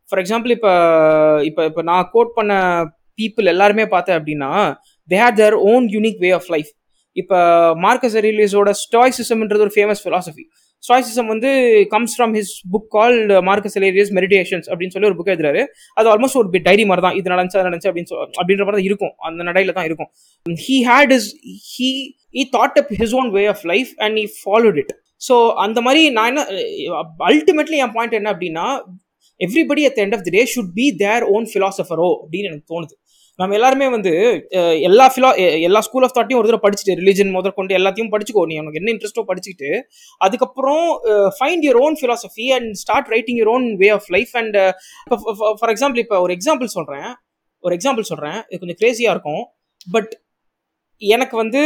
ஃபார் 0.09 0.21
எக்ஸாம்பிள் 0.21 0.51
இப்போ 0.51 0.73
இப்போ 1.45 1.65
இப்போ 1.65 1.83
நான் 1.83 2.09
கோட் 2.13 2.33
பண்ண 2.35 2.53
பீப்புள் 3.19 3.47
எல்லாருமே 3.47 3.87
பார்த்தேன் 3.87 4.19
அப்படின்னா 4.19 4.51
they 5.09 5.19
had 5.23 5.35
their 5.35 5.55
own 5.55 5.87
unique 5.93 6.19
way 6.19 6.31
of 6.31 6.51
life 6.51 6.71
இப்போ 7.17 7.39
மார்க்கஸ் 7.75 8.17
அரிலியஸோட 8.17 8.71
ஸ்டாய்சிசம்ன்றது 8.85 9.61
ஒரு 9.61 9.75
ஃபேமஸ் 9.77 10.03
ஃபிலாசபி 10.05 10.45
ஸ்டாய்சிசம் 10.87 11.29
வந்து 11.33 11.51
comes 11.93 12.15
from 12.17 12.33
his 12.39 12.53
book 12.73 12.89
call 12.97 13.19
Marcus 13.49 13.77
Aurelius 13.81 14.11
meditations 14.19 14.67
அப்படின்னு 14.71 14.95
சொல்லி 14.95 15.09
ஒரு 15.11 15.19
புக் 15.19 15.31
எழுதுறாரு. 15.35 15.63
அது 15.99 16.09
ஆல்மோஸ்ட் 16.15 16.39
ஒரு 16.41 16.63
டைரி 16.69 16.87
மாதிரி 16.91 17.05
தான். 17.07 17.17
இது 17.21 17.33
நடந்துச்சு 17.35 17.61
அது 17.61 17.69
நடந்துச்சு 17.69 17.91
அப்படின்னு 17.91 18.19
அப்படின்ற 18.41 18.65
மாதிரி 18.67 18.79
தான் 18.79 18.89
இருக்கும். 18.91 19.15
அந்த 19.29 19.47
நடையில 19.51 19.75
தான் 19.79 19.89
இருக்கும். 19.91 20.11
He 20.65 20.79
had 20.91 21.15
his 21.19 21.29
he 21.75 21.91
he 22.41 22.45
thought 22.57 22.81
up 22.83 22.93
his 23.03 23.15
own 23.21 23.31
way 23.39 23.45
of 23.55 23.65
life 23.73 23.93
and 24.07 24.19
he 24.25 24.27
followed 24.41 24.81
it 24.83 24.93
so 25.29 25.37
அந்த 25.65 25.79
மாதிரி 25.87 26.03
நான் 26.19 26.31
என்ன 26.33 26.45
அல்டிமேட்லி 27.31 27.79
என் 27.85 27.95
பாயிண்ட் 27.97 28.19
என்ன 28.21 28.31
அப்படின்னா 28.35 28.67
everybody 29.41 29.83
at 29.89 30.01
end 30.03 30.15
of 30.17 30.25
the 30.27 30.33
day 30.39 30.43
should 30.55 30.73
be 30.81 30.87
their 31.03 31.25
own 31.35 31.47
ஃபிலாசபரோ 31.53 32.09
அப்படின்னு 32.23 32.49
எனக்கு 32.51 32.67
தோணுது. 32.73 32.95
நம்ம 33.39 33.55
எல்லாருமே 33.59 33.87
வந்து 33.95 34.11
எல்லா 34.89 35.05
ஃபிலா 35.13 35.29
எல்லா 35.69 35.81
ஸ்கூல் 35.87 36.05
ஆஃப் 36.07 36.15
தாட்டையும் 36.17 36.41
ஒரு 36.41 36.49
தடவை 36.49 36.63
படிச்சுட்டு 36.65 36.97
ரிலிஜன் 37.01 37.31
முதற்கொண்டு 37.37 37.73
எல்லாத்தையும் 37.79 38.11
படிச்சுக்கோ 38.15 38.43
நீ 38.51 38.57
உனக்கு 38.63 38.81
என்ன 38.81 38.91
இன்ட்ரெஸ்ட்டோ 38.95 39.25
படிச்சுக்கிட்டு 39.31 39.71
அதுக்கப்புறம் 40.21 40.85
find 41.37 41.65
your 41.67 41.81
own 41.85 41.97
philosophy 42.01 42.47
and 42.57 42.71
start 42.83 43.09
writing 43.15 43.39
your 43.41 43.53
own 43.55 43.67
way 43.83 43.89
of 43.97 44.09
life 44.17 44.35
and 44.41 44.57
for 45.61 45.73
example 45.75 46.01
இப்போ 46.05 46.19
ஒரு 46.25 46.35
எக்ஸாம்பிள் 46.37 46.71
சொல்கிறேன் 46.77 47.09
ஒரு 47.65 47.75
எக்ஸாம்பிள் 47.79 48.11
சொல்கிறேன் 48.11 48.39
இது 48.49 48.61
கொஞ்சம் 48.63 48.81
கிரேசியாக 48.83 49.15
இருக்கும். 49.15 49.43
பட் 49.87 50.13
எனக்கு 51.03 51.35
வந்து 51.43 51.63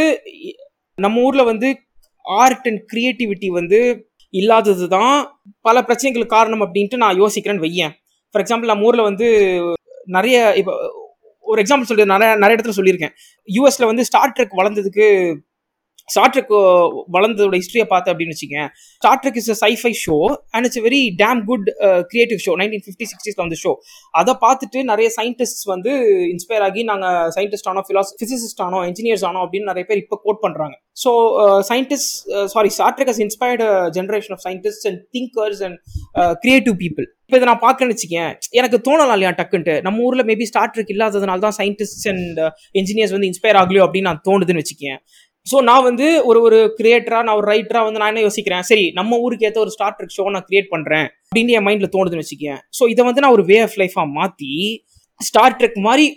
நம்ம 0.97 1.23
ஊரில் 1.27 1.49
வந்து 1.51 1.67
ஆர்ட் 2.25 2.67
அண்ட் 2.69 2.81
க்ரியேட்டிவிட்டி 2.91 3.49
வந்து 3.59 3.79
இல்லாதது 4.33 4.87
தான் 4.95 5.13
பல 5.67 5.81
பிரச்சனைகளுக்கு 5.89 6.35
காரணம் 6.37 6.63
அப்படின்ட்டு 6.65 7.01
நான் 7.03 7.19
யோசிக்கிறேன்னு 7.23 7.65
வையேன். 7.65 7.93
ஃபார் 8.35 8.43
எக்ஸாம்பிள் 8.43 8.71
நம்ம 8.71 8.87
ஊரில் 8.89 9.07
வந்து 9.09 9.27
நிறைய 10.15 10.37
இப்போ 10.61 10.73
ஒரு 11.47 11.61
எக்ஸாம்பிள் 11.63 11.89
சொல்லி 11.91 12.05
நிறைய 12.13 12.31
நிறைய 12.35 12.55
இடத்துல 12.57 12.77
சொல்லியிருக்கேன். 12.79 13.13
யூஎஸ்ல 13.47 13.85
வந்து 13.85 14.05
ஸ்டார் 14.09 14.33
ட்ரெக் 14.37 14.57
வளர்ந்ததுக்கு 14.61 15.07
ஸ்டார் 16.09 16.31
ட்ரெக் 16.33 16.51
வளர்ந்ததோட 17.15 17.55
ஹிஸ்டரியை 17.59 17.85
பார்த்து 17.89 18.11
அப்படின்னு 18.11 18.33
வச்சுக்கேன் 18.35 18.67
Star 19.01 19.19
Trek 19.23 19.39
is 19.41 19.49
sci fi 19.63 19.91
show 20.03 20.15
and 20.55 20.65
it's 20.67 20.81
very 20.85 21.01
damn 21.21 21.39
good 21.49 21.65
creative 22.11 22.39
show 22.45 22.53
nineteen 22.61 22.83
fifty 22.85 23.07
சிக்ஸ்டீஸ்ல 23.11 23.41
வந்து 23.45 23.59
ஷோ 23.63 23.71
அதை 24.13 24.33
பார்த்துட்டு 24.45 24.81
நிறைய 24.83 25.07
சயின்டிஸ்ட் 25.17 25.65
வந்து 25.73 25.93
இன்ஸ்பயர் 26.33 26.65
ஆகி 26.67 26.83
நாங்கள் 26.83 27.33
சயின்டிஸ்ட் 27.37 27.69
ஆனோம் 27.71 27.87
ஃபிலாஸ் 27.89 28.13
ஃபிசிசிஸ்ட் 28.21 28.63
ஆனோம் 28.67 28.85
இன்ஜினியர்ஸ் 28.91 29.25
ஆனோம் 29.29 29.43
அப்படின்னு 29.45 29.69
நிறைய 29.71 29.85
பேர் 29.89 30.01
இப்போ 30.03 30.19
கோட் 30.23 30.41
பண்ணுறாங்க 30.45 30.75
so 30.97 31.11
scientist 31.71 32.13
sorry 32.55 32.71
Star 32.77 32.95
Trek 32.97 33.13
has 33.13 33.23
inspired 33.27 33.67
generation 33.99 34.35
of 34.37 34.45
scientist 34.47 34.87
and 34.91 35.01
thinkers 35.17 35.63
and 35.67 35.77
creative 36.45 36.77
people 36.83 37.07
இப்போ 37.29 37.37
இதை 37.37 37.47
நான் 37.47 37.63
பார்க்கறேன்னு 37.63 37.93
வச்சுக்கேன் 37.95 38.29
எனக்கு 38.53 38.77
தோணலாம் 38.85 39.15
இல்லையா 39.15 39.31
டக்குன்ட்டு? 39.39 39.73
நம்ம 39.81 40.03
ஊரில் 40.03 40.23
மேபி 40.23 40.45
ஸ்டார்ட் 40.49 40.73
ட்ரிக் 40.75 40.91
இல்லாததுனால 40.93 41.39
தான் 41.39 41.55
சயின்டிஸ்ட் 41.57 42.05
அண்ட் 42.07 42.37
இன்ஜினியர்ஸ் 42.75 43.13
வந்து 43.15 43.27
இன்ஸ்பயர் 43.27 43.57
ஆகலையோ 43.61 43.83
அப்படின்னு 43.85 44.09
நான் 44.09 44.21
தோணுதுன்னு 44.27 44.61
வச்சுக்கேன் 44.61 44.99
ஸோ 45.47 45.57
நான் 45.61 45.83
வந்து 45.83 46.07
ஒரு 46.23 46.39
ஒரு 46.41 46.59
கிரியேட்டரா 46.79 47.19
நான் 47.23 47.37
ஒரு 47.37 47.47
ரைட்டரா 47.51 47.81
வந்து 47.83 47.99
நான் 47.99 48.11
என்ன 48.13 48.23
யோசிக்கிறேன்? 48.25 48.61
சரி 48.61 48.85
நம்ம 48.93 49.19
ஊருக்கு 49.25 49.47
ஏற்ற 49.47 49.59
ஒரு 49.59 49.73
ஸ்டார் 49.75 49.95
ட்ரிக் 49.97 50.15
ஷோ 50.17 50.25
நான் 50.29 50.47
கிரியேட் 50.47 50.69
பண்றேன் 50.71 51.07
அப்படின்னு 51.25 51.55
என் 51.57 51.67
மைண்ட்ல 51.67 51.89
தோணுதுன்னு 51.95 52.25
வச்சுக்கேன் 52.25 52.59
ஸோ 52.73 52.85
இதை 52.89 53.03
வந்து 53.05 53.23
நான் 53.23 53.35
ஒரு 53.37 53.45
வே 53.51 53.59
ஆஃப் 53.59 53.77
லைஃபா 53.81 54.05
மாத்தி 54.17 54.53
ஸ்டார் 55.21 55.57
ட்ரெக் 55.59 55.79
மாதிரி 55.83 56.07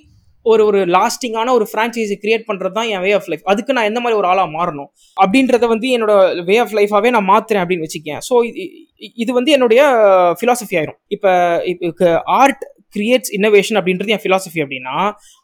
ஒரு 0.46 0.62
ஒரு 0.68 0.80
லாஸ்டிங்கான 0.96 1.52
ஒரு 1.58 1.66
ஃப்ரான்ச்சைஸி 1.70 2.16
கிரியேட் 2.22 2.46
பண்ணுறது 2.48 2.74
தான் 2.78 2.90
என் 2.94 3.02
வே 3.06 3.10
ஆஃப் 3.18 3.28
லைஃப் 3.30 3.48
அதுக்கு 3.52 3.74
நான் 3.76 3.88
எந்த 3.90 4.00
மாதிரி 4.04 4.18
ஒரு 4.20 4.28
ஆளாக 4.32 4.48
மாறணும்? 4.56 4.90
அப்படின்றத 5.22 5.66
வந்து 5.74 5.88
என்னோட 5.96 6.12
வே 6.48 6.56
ஆஃப் 6.64 6.74
லைஃபாகவே 6.78 7.10
நான் 7.16 7.30
மாத்துறேன் 7.32 7.62
அப்படின்னு 7.64 7.86
வச்சுக்கேன். 7.86 8.20
ஸோ 8.28 8.34
இது 9.24 9.30
வந்து 9.38 9.54
என்னுடைய 9.56 9.82
ஃபிலாசபி 10.40 10.76
ஆயிரும். 10.80 10.98
இப்போ 11.16 11.32
இப்போ 11.90 12.08
ஆர்ட் 12.40 12.64
கிரியேட்ஸ் 12.96 13.32
இன்னோவேஷன் 13.36 13.78
அப்படின்றது 13.80 14.14
என் 14.14 14.24
ஃபிலாசபி 14.24 14.60
அப்படின்னா 14.64 14.96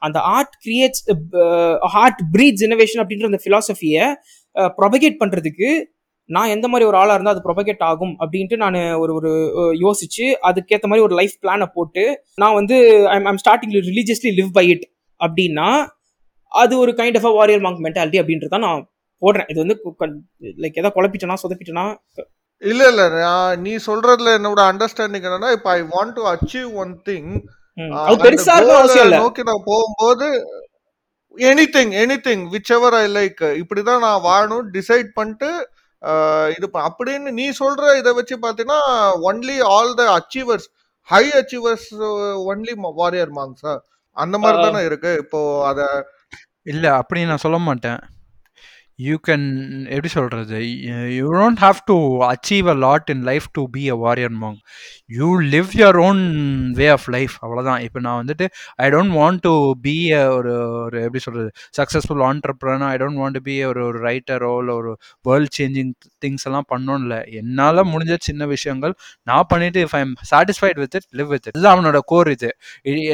அந்த 0.02 0.18
art 0.36 0.56
creates 0.64 1.02
art 2.02 2.22
breeds 2.34 2.64
innovation 2.66 3.02
அப்படின்ற 3.02 3.28
அந்த 3.32 3.40
ஃபிலாசபியை 3.44 4.06
ப்ரொபகேட் 4.80 5.20
பண்ணுறதுக்கு 5.20 5.68
நான் 6.30 6.52
எந்த 6.54 6.66
மாதிரி 6.68 6.88
ஒரு 6.88 6.96
ஆளாக 6.96 7.16
இருந்தால் 7.16 7.36
அது 7.36 7.46
ப்ரொபகேட் 7.46 7.82
ஆகும் 7.82 8.14
அப்படின்ட்டு 8.20 8.56
நான் 8.56 8.78
ஒரு 8.94 9.12
ஒரு 9.14 9.30
யோசிச்சு 9.84 10.26
அதுக்கேற்ற 10.48 10.88
மாதிரி 10.88 11.06
ஒரு 11.06 11.14
லைஃப் 11.14 11.36
பிளானை 11.42 11.66
போட்டு 11.74 12.04
நான் 12.36 12.54
வந்து 12.54 12.76
I'm 13.14 13.26
I'm 13.26 13.40
starting 13.44 13.74
religiously 13.90 14.32
live 14.38 14.50
by 14.52 14.66
it 14.68 14.84
அப்படின்னா 15.20 15.68
அது 16.52 16.74
ஒரு 16.78 16.92
kind 16.92 17.18
of 17.20 17.28
a 17.30 17.32
warrior 17.32 17.64
monk 17.64 17.84
mentality 17.86 18.20
அப்படின்றத 18.22 18.58
நான் 18.58 18.82
போடுறேன். 19.22 19.48
இது 19.48 19.58
வந்து 19.62 19.76
லைக் 20.58 20.78
ஏதாவது 20.78 20.96
குழப்பிட்டேனா 20.96 21.36
சொதப்பிட்டேனா? 21.42 21.86
இல்ல 22.62 22.82
இல்ல 22.88 23.02
நீ 23.56 23.72
சொல்றதுல 23.86 24.34
என்னோட 24.38 24.60
அண்டர்ஸ்டாண்டிங் 24.72 25.26
என்னன்னா 25.28 25.50
இப்ப 25.56 25.70
I 25.70 25.80
want 25.94 26.14
to 26.16 26.24
achieve 26.34 26.68
one 26.82 26.92
thing 27.08 27.30
பெருசா 28.22 28.54
நோக்கி 29.16 29.42
நான் 29.50 29.66
போகும்போது 29.66 30.28
anything 31.36 31.92
anything 32.02 32.44
which 32.52 32.72
ever 32.76 32.94
I 32.94 33.06
like 33.16 33.42
இப்படிதான் 33.62 34.04
நான் 34.06 34.22
வாழணும் 34.22 34.68
டிசைட் 34.76 35.10
பண்ணிட்டு 35.14 35.50
இது 36.48 36.66
அப்படின்னு 36.72 37.30
நீ 37.30 37.50
சொல்ற 37.50 37.96
இதை 37.98 38.12
வச்சு 38.12 38.36
பார்த்தீங்கன்னா 38.36 38.80
only 39.22 39.56
all 39.68 39.94
the 39.94 40.04
achievers 40.18 40.68
high 41.08 41.24
achievers 41.32 41.88
only 42.52 42.74
warrior 42.94 43.32
மாங்ஸா 43.32 43.74
அந்த 44.16 44.38
மாதிரி 44.38 44.58
தானே 44.62 44.80
இருக்கு? 44.84 45.12
இப்போ 45.16 45.40
அத 45.66 45.80
இல்ல 46.64 46.84
அப்படி 46.94 47.24
நான் 47.24 47.44
சொல்ல 47.44 47.58
மாட்டேன். 47.58 48.00
யூ 48.98 49.14
கேன் 49.26 49.44
எப்படி 49.94 50.10
சொல்கிறது 50.14 50.58
you 51.16 51.26
don't 51.32 51.60
have 51.64 51.78
to 51.90 51.96
achieve 52.26 52.66
a 52.72 52.76
lot 52.84 53.10
in 53.14 53.24
life 53.28 53.46
to 53.52 53.62
be 53.74 53.82
a 53.94 53.96
warrior 54.04 54.36
monk 54.42 54.56
you 55.10 55.28
live 55.54 55.70
your 55.80 55.98
own 56.06 56.22
way 56.78 56.86
of 56.94 57.06
life 57.16 57.34
அவ்வளோதான் 57.42 57.82
இப்போ 57.86 58.00
நான் 58.06 58.18
வந்துட்டு 58.22 58.46
I 58.84 58.86
don't 58.94 59.14
want 59.18 59.42
to 59.46 59.52
be 59.86 59.94
ஒரு 60.36 60.54
ஒரு 60.84 60.98
எப்படி 61.06 61.22
சொல்கிறது 61.26 61.50
successful 61.78 62.24
entrepreneur 62.30 62.88
I 62.92 62.96
don't 63.04 63.20
want 63.22 63.38
to 63.38 63.42
be 63.50 63.56
ஒரு 63.70 63.82
ஒரு 63.88 64.00
ரைட்டரோ 64.08 64.52
இல்லை 64.62 64.76
ஒரு 64.80 64.92
வேர்ல்ட் 65.24 65.54
சேஞ்சிங் 65.58 65.92
திங்ஸ் 66.24 66.46
எல்லாம் 66.50 66.68
பண்ணோம்ல 66.74 67.04
இல்லை. 67.04 67.20
என்னால் 67.40 67.84
முடிஞ்ச 67.92 68.16
சின்ன 68.28 68.46
விஷயங்கள் 68.54 68.94
நான் 69.30 69.48
பண்ணிட்டு 69.52 69.80
if 69.86 69.96
I'm 70.00 70.14
satisfied 70.32 70.80
with 70.84 70.96
it 71.00 71.08
live 71.20 71.30
with 71.34 71.46
it 71.46 71.54
இதுதான் 71.54 71.76
அவனோட 71.76 72.00
கோர் 72.12 72.30
இது. 72.36 72.50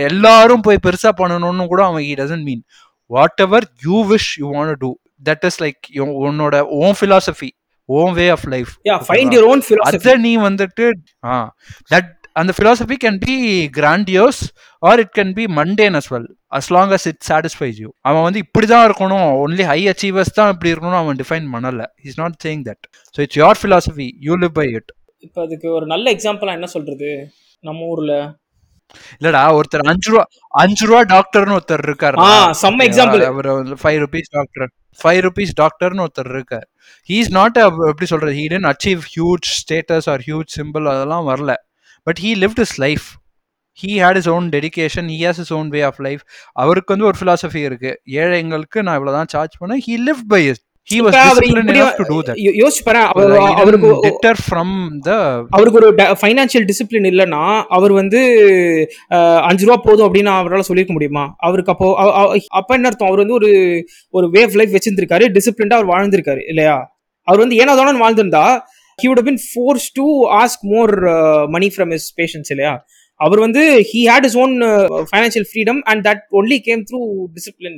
எல்லாரும் 0.08 0.64
போய் 0.68 0.84
பெருசாக 0.88 1.14
பண்ணணும்னு 1.22 1.66
கூட 1.74 1.82
அவன் 1.90 2.06
it 2.10 2.14
doesn't 2.22 2.46
mean 2.50 2.64
whatever 3.46 3.64
you 3.86 3.96
wish 4.12 4.32
you 4.42 4.48
want 4.56 4.76
do 4.84 4.90
that 5.22 5.44
is 5.48 5.60
like 5.64 5.80
உன்னோட 6.24 6.54
own 6.80 6.96
philosophy 7.02 7.50
own 7.88 8.12
way 8.18 8.26
of 8.36 8.46
life 8.54 8.72
yeah 8.90 8.96
find 9.06 9.32
your 9.36 9.46
own 9.52 9.62
philosophy. 9.68 10.00
அத 10.00 10.16
நீ 10.26 10.32
வந்துட்டு 10.48 10.86
ஆ 11.30 11.36
தட் 11.94 12.10
அந்த 12.40 12.50
philosophy 12.58 12.96
can 13.04 13.18
be 13.24 13.34
grandiose 13.78 14.42
or 14.82 15.00
it 15.02 15.12
can 15.18 15.32
be 15.38 15.44
mundane 15.58 15.96
as 16.00 16.06
well 16.12 16.26
as 16.58 16.66
long 16.76 16.88
as 16.96 17.02
it 17.10 17.18
satisfies 17.30 17.76
you. 17.82 17.90
அவன் 18.08 18.24
வந்து 18.26 18.40
இப்படி 18.44 18.66
தான் 18.72 18.84
இருக்கணும் 18.88 19.26
ஒன்லி 19.44 19.64
ஹை 19.70 19.80
அச்சீவர்ஸ் 19.92 20.34
தான் 20.38 20.50
இப்படி 20.54 20.72
இருக்கணும் 20.74 21.00
அவன் 21.02 21.18
டிஃபைன் 21.22 21.46
பண்ணல. 21.54 21.82
Is 22.08 22.18
not 22.22 22.36
saying 22.44 22.64
that 22.68 22.84
so 23.16 23.20
it's 23.26 23.40
your 23.42 23.60
philosophy 23.64 24.08
you 24.26 24.38
live 24.44 24.54
by 24.60 24.66
it 24.78 24.90
இப்போ 25.26 25.40
அதுக்கு 25.46 25.68
ஒரு 25.78 25.86
நல்ல 25.92 26.06
எக்ஸாம்பிளா 26.16 26.54
என்ன 26.58 26.68
சொல்றது? 26.76 27.10
நம்ம 27.64 27.80
ஊர்ல 27.92 28.12
இல்லடா 29.20 29.42
ஒருத்தர் 29.58 29.84
அஞ்சு 29.92 30.10
ரூபா 30.12 30.24
அஞ்சு 30.62 30.86
ரூபா 30.90 31.00
டாக்டர்னு 31.14 31.56
ஒருத்தர் 31.58 31.84
இருக்காரு 31.88 32.16
செம்ம 32.62 32.86
எக்ஸாம்பிள் 32.88 33.24
அவர் 33.30 33.48
five 33.82 33.98
rupees 34.04 34.30
doctor 34.38 34.70
five 35.00 35.20
rupees 35.26 35.52
டாக்டர்னு 35.60 36.04
ஒருத்தர் 36.06 36.30
இருக்கார். 36.34 36.66
ஹீ 37.08 37.16
இஸ் 37.22 37.30
நாட் 37.36 37.58
எப்படி 37.90 38.06
சொல்றது 38.10 38.32
he 38.38 38.44
didn't 38.52 38.68
achieve 38.70 39.00
huge 39.12 39.46
status 39.58 40.08
or 40.12 40.22
huge 40.26 40.50
simple 40.58 40.86
அதெல்லாம் 40.92 41.26
வரல. 41.30 41.52
But 42.06 42.20
he 42.24 42.30
lived 42.42 42.62
his 42.64 42.74
life 42.84 43.06
he 43.82 43.90
had 44.04 44.18
his 44.20 44.28
own 44.34 44.46
dedication 44.56 45.08
he 45.12 45.18
has 45.26 45.40
his 45.44 45.52
own 45.58 45.68
way 45.74 45.80
of 45.90 46.00
life 46.06 46.22
அவருக்கு 46.64 46.92
வந்து 46.94 47.08
ஒரு 47.10 47.18
philosophy 47.20 47.62
இருக்கு. 47.68 47.92
ஏழைங்களுக்கு 48.22 48.78
நான் 48.86 48.98
இவ்வளவுதான் 49.00 49.30
சார்ஜ் 49.34 49.56
பண்ணேன். 49.62 49.82
He 49.86 49.96
live 50.08 50.22
by 50.34 50.42
it 50.50 50.62
he 50.90 50.96
was 51.04 51.16
discipline 51.16 51.68
யோசிச்சு 52.60 52.82
பாரு 52.86 53.00
அவருக்கு 53.62 53.90
டிட்டர் 54.06 54.40
ஃப்ரம் 54.46 54.72
த 55.06 55.10
அவருக்கு 55.56 55.78
ஒரு 55.80 55.90
ஃபைனான்சியல் 56.20 56.66
டிசிப்ளின் 56.70 57.06
இல்லைன்னா 57.10 57.42
அவர் 57.68 57.92
வந்து 57.92 58.20
அஞ்சு 59.48 59.66
ரூபா 59.66 59.76
போதும் 59.88 60.06
அப்படின்னு 60.08 60.32
அவரால் 60.38 60.68
சொல்லியிருக்க 60.68 60.94
முடியுமா? 60.96 61.24
அவருக்கு 61.38 61.72
அப்போ 61.74 61.88
அப்ப 62.60 62.74
என்ன 62.74 62.86
அர்த்தம்? 62.86 63.08
அவர் 63.08 63.18
வந்து 63.18 63.34
ஒரு 63.34 63.50
ஒரு 64.10 64.28
வே 64.30 64.42
ஆஃப் 64.42 64.58
லைஃப் 64.60 64.74
வச்சிருந்திருக்காரு 64.76 65.26
டிசிப்ளின்டா 65.38 65.78
அவர் 65.80 65.92
வாழ்ந்திருக்காரு 65.94 66.42
இல்லையா? 66.48 66.76
அவர் 67.28 67.38
வந்து 67.38 67.56
ஏனோ 67.56 67.74
தானோ 67.80 67.98
வாழ்ந்திருந்தா 68.04 68.44
he 68.98 69.06
would 69.08 69.20
have 69.20 69.28
been 69.32 69.42
forced 69.54 69.92
to 70.00 70.06
ask 70.42 70.58
more 70.74 70.92
uh, 71.16 71.44
money 71.56 71.70
from 71.76 71.90
his 71.96 72.04
patients 72.20 72.50
இல்லையா? 72.54 72.74
அவர் 73.16 73.40
வந்து 73.40 73.62
he 73.90 74.00
had 74.12 74.22
his 74.28 74.36
own 74.42 74.52
uh, 74.62 75.04
financial 75.12 75.44
freedom 75.52 75.76
and 75.90 76.00
that 76.08 76.20
only 76.40 76.58
came 76.68 76.82
through 76.88 77.06
discipline. 77.38 77.76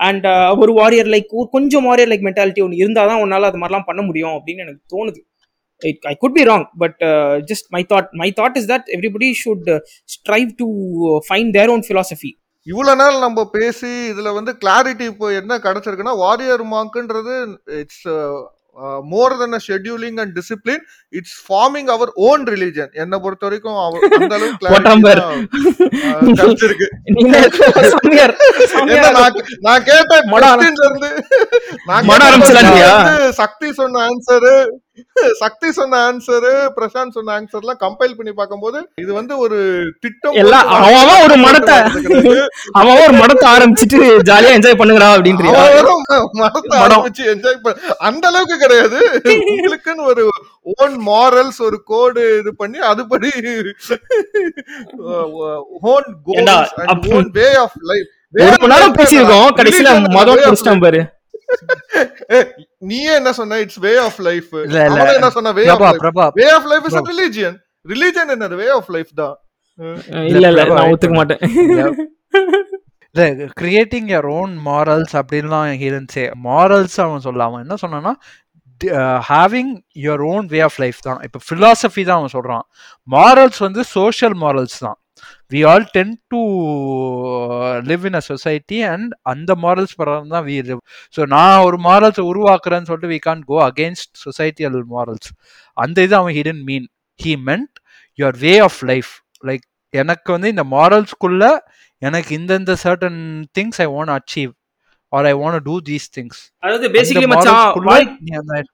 And 0.00 0.24
uh, 0.26 0.50
ஒரு 0.62 0.72
வாரியர் 0.72 1.10
லைக் 1.14 1.30
கொஞ்சம் 1.50 1.86
வாரியர் 1.88 2.10
லைக் 2.12 2.26
மென்டாலிட்டி 2.28 2.62
ஒன்று 2.62 2.80
இருந்தால் 2.82 3.10
தான் 3.10 3.22
உன்னால் 3.24 3.48
அது 3.50 3.60
மாதிரிலாம் 3.60 3.86
பண்ண 3.86 4.02
முடியும் 4.02 4.36
அப்படின்னு 4.36 4.64
எனக்கு 4.66 4.82
தோணுது. 4.94 5.20
I 6.04 6.14
could 6.14 6.36
be 6.36 6.44
wrong 6.44 6.66
but 6.78 7.00
just 7.50 7.68
my 7.70 7.82
thought 7.90 8.10
my 8.14 8.28
thought 8.36 8.56
is 8.56 8.68
that 8.70 8.88
everybody 8.96 9.28
should 9.42 9.68
strive 10.08 10.50
to 10.60 10.68
find 11.28 11.52
their 11.56 11.72
own 11.74 11.84
philosophy 11.88 12.30
இவ்வளோ 12.66 12.92
நாள் 12.94 13.16
நம்ம 13.18 13.40
பேசி 13.50 13.90
இதில் 14.10 14.36
வந்து 14.36 14.52
கிளாரிட்டி 14.60 15.06
இப்போ 15.10 15.26
என்ன 15.32 15.58
கிடச்சிருக்குன்னா 15.58 16.14
warrior 16.18 16.64
மார்க்குன்றது 16.70 17.34
it's 17.78 18.06
more 19.08 19.38
than 19.38 19.58
scheduling 19.66 20.20
and 20.20 20.38
discipline 20.38 20.80
it's 21.12 21.44
forming 21.44 21.88
our 21.88 22.08
own 22.24 22.46
religion 22.46 22.88
என்னை 22.94 23.20
பொறுத்த 23.24 23.46
வரைக்கும் 23.46 23.76
அந்த 24.18 24.34
அளவுக்கு 24.34 24.64
சாமியார் 27.94 28.36
நான் 29.16 29.34
நான் 29.60 29.84
கேட்ட 29.84 30.20
மட- 30.32 30.54
questions 30.54 30.84
இருந்து 30.84 31.10
சக்தி 33.38 33.72
சொன்ன 33.72 34.06
ஆன்சரு 34.06 34.70
சக்தி 35.40 35.68
சொன்ன 35.78 35.98
ஆன்சரு 36.08 36.50
பிரசாந்த் 36.76 37.16
சொன்ன 37.16 37.32
ஆன்சர் 37.36 37.62
எல்லாம் 37.62 37.80
கம்பைல் 37.82 38.16
பண்ணி 38.18 38.32
பார்க்கும்போது 38.40 38.78
இது 39.02 39.10
வந்து 39.18 39.34
ஒரு 39.44 39.58
திட்டம் 40.04 40.36
எல்லாம் 40.42 40.68
அவன் 40.76 41.22
ஒரு 41.26 41.36
மடத்தை. 41.44 41.76
அவன் 42.80 43.00
ஒரு 43.04 43.14
மடத்தை 43.20 43.46
ஆரம்பிச்சிட்டு 43.54 44.00
ஜாலியா 44.30 44.54
என்ஜாய் 44.56 44.78
பண்ணுங்கடா 44.80 45.08
மரத்தை 46.40 46.74
மடம். 46.74 46.84
ஆரம்பிச்சு 46.84 47.24
என்ஜாய் 47.34 47.58
பண்ண 47.64 47.96
அந்த 48.08 48.24
அளவுக்கு 48.30 48.58
கிடையாது. 48.64 49.00
உங்களுக்குன்னு 49.54 50.06
ஒரு 50.12 50.24
ஓன் 50.76 50.96
மாரல்ஸ் 51.08 51.60
ஒரு 51.68 51.80
கோடு 51.92 52.24
இது 52.40 52.52
பண்ணி 52.62 52.78
அதுபடி 52.92 53.32
own 55.94 56.08
goals 56.28 56.74
own 57.18 57.30
way 57.38 57.48
of 57.64 57.76
life 57.92 58.10
ஒரு 58.44 58.56
மணி 58.62 58.72
நேரம் 58.74 58.96
பேசியிருக்கோம் 59.00 59.50
கடைசியில 59.58 59.90
மதம் 60.16 60.82
பாரு. 60.86 61.02
நீயே 62.90 63.12
என்ன 63.20 63.32
சொன்ன? 63.38 63.58
இட்ஸ் 63.64 63.80
வே 63.86 63.92
ஆஃப் 64.06 64.20
லைஃப் 64.28 64.50
இல்ல, 64.66 64.78
இல்ல. 64.88 65.00
அவன் 65.04 65.18
என்ன 65.20 65.30
சொன்ன? 65.36 65.52
Way 65.58 65.64
of 65.74 65.82
Prabha 66.04 66.26
life 66.26 66.38
way 66.40 66.46
of 66.56 66.68
life 66.72 66.86
is 66.90 66.98
religion 67.12 67.56
religion 67.92 68.32
என்னது 68.36 68.56
வே 68.62 68.68
ஆஃப் 68.78 68.90
லைஃப் 68.96 69.12
தான் 69.22 69.34
இல்ல 70.32 70.46
இல்ல 70.52 70.64
நான் 70.76 70.90
ஒத்துக்க 70.92 71.14
மாட்டேன். 71.20 71.42
இல்ல 73.14 73.24
கிரியேட்டிங் 73.60 74.08
யர் 74.14 74.28
ஓன் 74.38 74.52
மாரல்ஸ் 74.68 75.14
அப்படின்லாம் 75.20 75.68
ஹீரன்ஸே 75.82 76.24
மாரல்ஸ் 76.48 76.96
அவன் 77.04 77.24
சொல்ல 77.26 77.44
அவன் 77.48 77.64
என்ன 77.66 77.76
சொன்னான்னா 77.84 78.14
having 79.30 79.72
your 80.04 80.22
own 80.32 80.46
way 80.52 80.58
of 80.68 80.78
life 80.82 80.98
தான். 81.06 81.20
இப்போ 81.26 81.40
philosophy 81.50 82.02
தான் 82.08 82.18
அவன் 82.20 82.34
சொல்றான். 82.36 82.64
மாரல்ஸ் 83.16 83.60
வந்து 83.66 83.82
சோஷியல் 83.96 84.36
மாரல்ஸ் 84.44 84.78
தான். 84.86 84.98
We 85.50 85.60
all 85.64 85.86
tend 85.94 86.14
to 86.32 86.40
live 87.84 88.04
in 88.06 88.18
a 88.20 88.22
society 88.30 88.78
and 88.90 89.12
அந்த 89.32 89.52
மாரல்ஸ் 89.64 89.94
பிரகாரம் 89.96 90.32
தான் 90.34 90.46
வி 90.48 90.56
லிவ் 90.62 90.80
ஸோ 91.14 91.22
நான் 91.34 91.58
ஒரு 91.64 91.78
மாரல்ஸ் 91.86 92.20
உருவாக்குறேன்னு 92.30 92.88
சொல்லிட்டு 92.90 93.12
we 93.14 93.20
Khan 93.28 93.44
go 93.44 93.58
against 93.68 94.12
societal 94.24 94.78
morals 94.94 95.30
அந்த 95.76 96.02
இது 96.02 96.16
அவன் 96.20 96.36
he didn't 96.38 96.62
mean 96.64 96.88
he 97.20 97.34
meant 97.50 97.74
your 98.18 98.38
way 98.40 98.54
of 98.60 98.80
life 98.84 99.12
like 99.44 99.64
எனக்கு 99.94 100.30
வந்து 100.32 100.48
இந்த 100.54 100.64
மாரல்ஸ்குள்ள 100.72 101.44
எனக்கு 102.02 102.30
இந்தந்த 102.34 102.72
certain 102.84 103.20
things 103.58 103.80
I 103.80 103.88
want 103.92 104.12
achieve 104.14 104.52
or 105.12 105.26
I 105.26 105.34
want 105.42 105.64
do 105.64 105.76
these 105.90 106.06
things 106.16 106.40
அதாவது 106.62 106.88
பேசிக்கலி 106.96 107.28
மச்சான் 107.32 108.70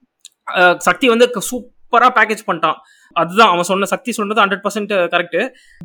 சக்தி 0.89 1.07
வந்து 1.09 1.27
சூப்பரா 1.51 2.09
பேக்கேஜ் 2.17 2.47
பண்ணிட்டான். 2.47 2.79
அதுதான் 3.17 3.51
அவன் 3.51 3.69
சொன்ன 3.69 3.87
சக்தி 3.87 4.11
சொன்னது 4.13 4.43
hundred 4.43 4.65
percent 4.65 4.93
correct 5.13 5.37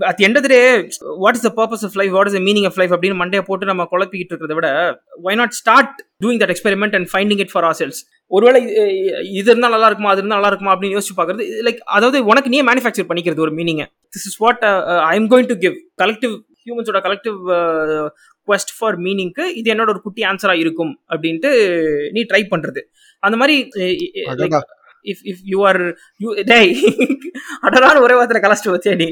at 0.06 0.22
end 0.26 0.40
day 0.48 0.60
what 1.24 1.38
is 1.38 1.46
the 1.46 1.52
purpose 1.58 1.86
of 1.88 1.96
life 1.96 2.12
what 2.12 2.30
is 2.32 2.38
meaning 2.46 2.68
of 2.70 2.78
life 2.78 2.94
அப்படின்னு 2.94 3.18
மண்டையை 3.22 3.44
போட்டு 3.46 3.66
நம்ம 3.66 3.88
குழப்பிக்கிட்டு 3.92 4.34
இருக்கிறத 4.34 4.56
விட 4.56 4.70
why 5.24 5.36
not 5.36 5.56
start 5.60 5.96
doing 6.24 6.42
that 6.42 6.54
experiment 6.56 6.96
and 6.96 7.10
finding 7.14 7.42
it 7.44 7.54
for 7.54 7.66
ourselves 7.82 8.02
ஒருவேளை 8.32 8.60
இது- 8.66 9.16
இருந்தால் 9.42 9.74
நல்லா 9.74 9.88
இருக்குமா 9.88 10.12
அது 10.12 10.22
இருந்தால் 10.22 10.40
நல்லா 10.40 10.52
இருக்குமா 10.52 10.74
அப்படின்னு 10.74 10.98
யோசிச்சு 10.98 11.18
பார்க்கறது 11.18 11.46
லைக் 11.64 11.82
அதாவது 11.92 12.20
உனக்கு 12.26 12.50
நீயே 12.50 12.64
மேனுஃபேக்சர் 12.64 13.10
பண்ணிக்கிறது 13.10 13.42
ஒரு 13.42 13.54
meaning 13.56 13.82
this 14.14 14.28
is 14.28 14.38
what 14.40 14.64
I 15.06 15.16
am 15.16 15.30
going 15.30 15.50
to 15.50 15.58
give 15.58 15.76
collective 16.04 16.34
ஹியூமன்ஸோட 16.64 17.00
collective 17.02 17.38
quest 18.48 18.70
for 18.76 18.98
மீனிங்க்கு 19.00 19.44
இது 19.56 19.74
என்னோட 19.74 19.90
ஒரு 19.90 20.02
குட்டி 20.02 20.22
ஆன்சரா 20.24 20.54
இருக்கும் 20.60 20.94
அப்படின்ட்டு 21.10 21.52
நீ 22.12 22.22
ட்ரை 22.24 22.42
பண்றது. 22.52 22.82
அந்த 23.24 23.38
மாதிரி. 23.38 23.56
If 25.12 25.24
if 25.32 25.43
you 25.51 25.60
are 25.70 25.82
you 26.22 26.30
டேய் 26.51 26.72
அடரான 27.68 28.01
ஒரே 28.06 28.16
வாரத்துல 28.18 28.41
கலஸ்ட் 28.45 28.72
வச்சே 28.74 28.93
நீ? 29.01 29.10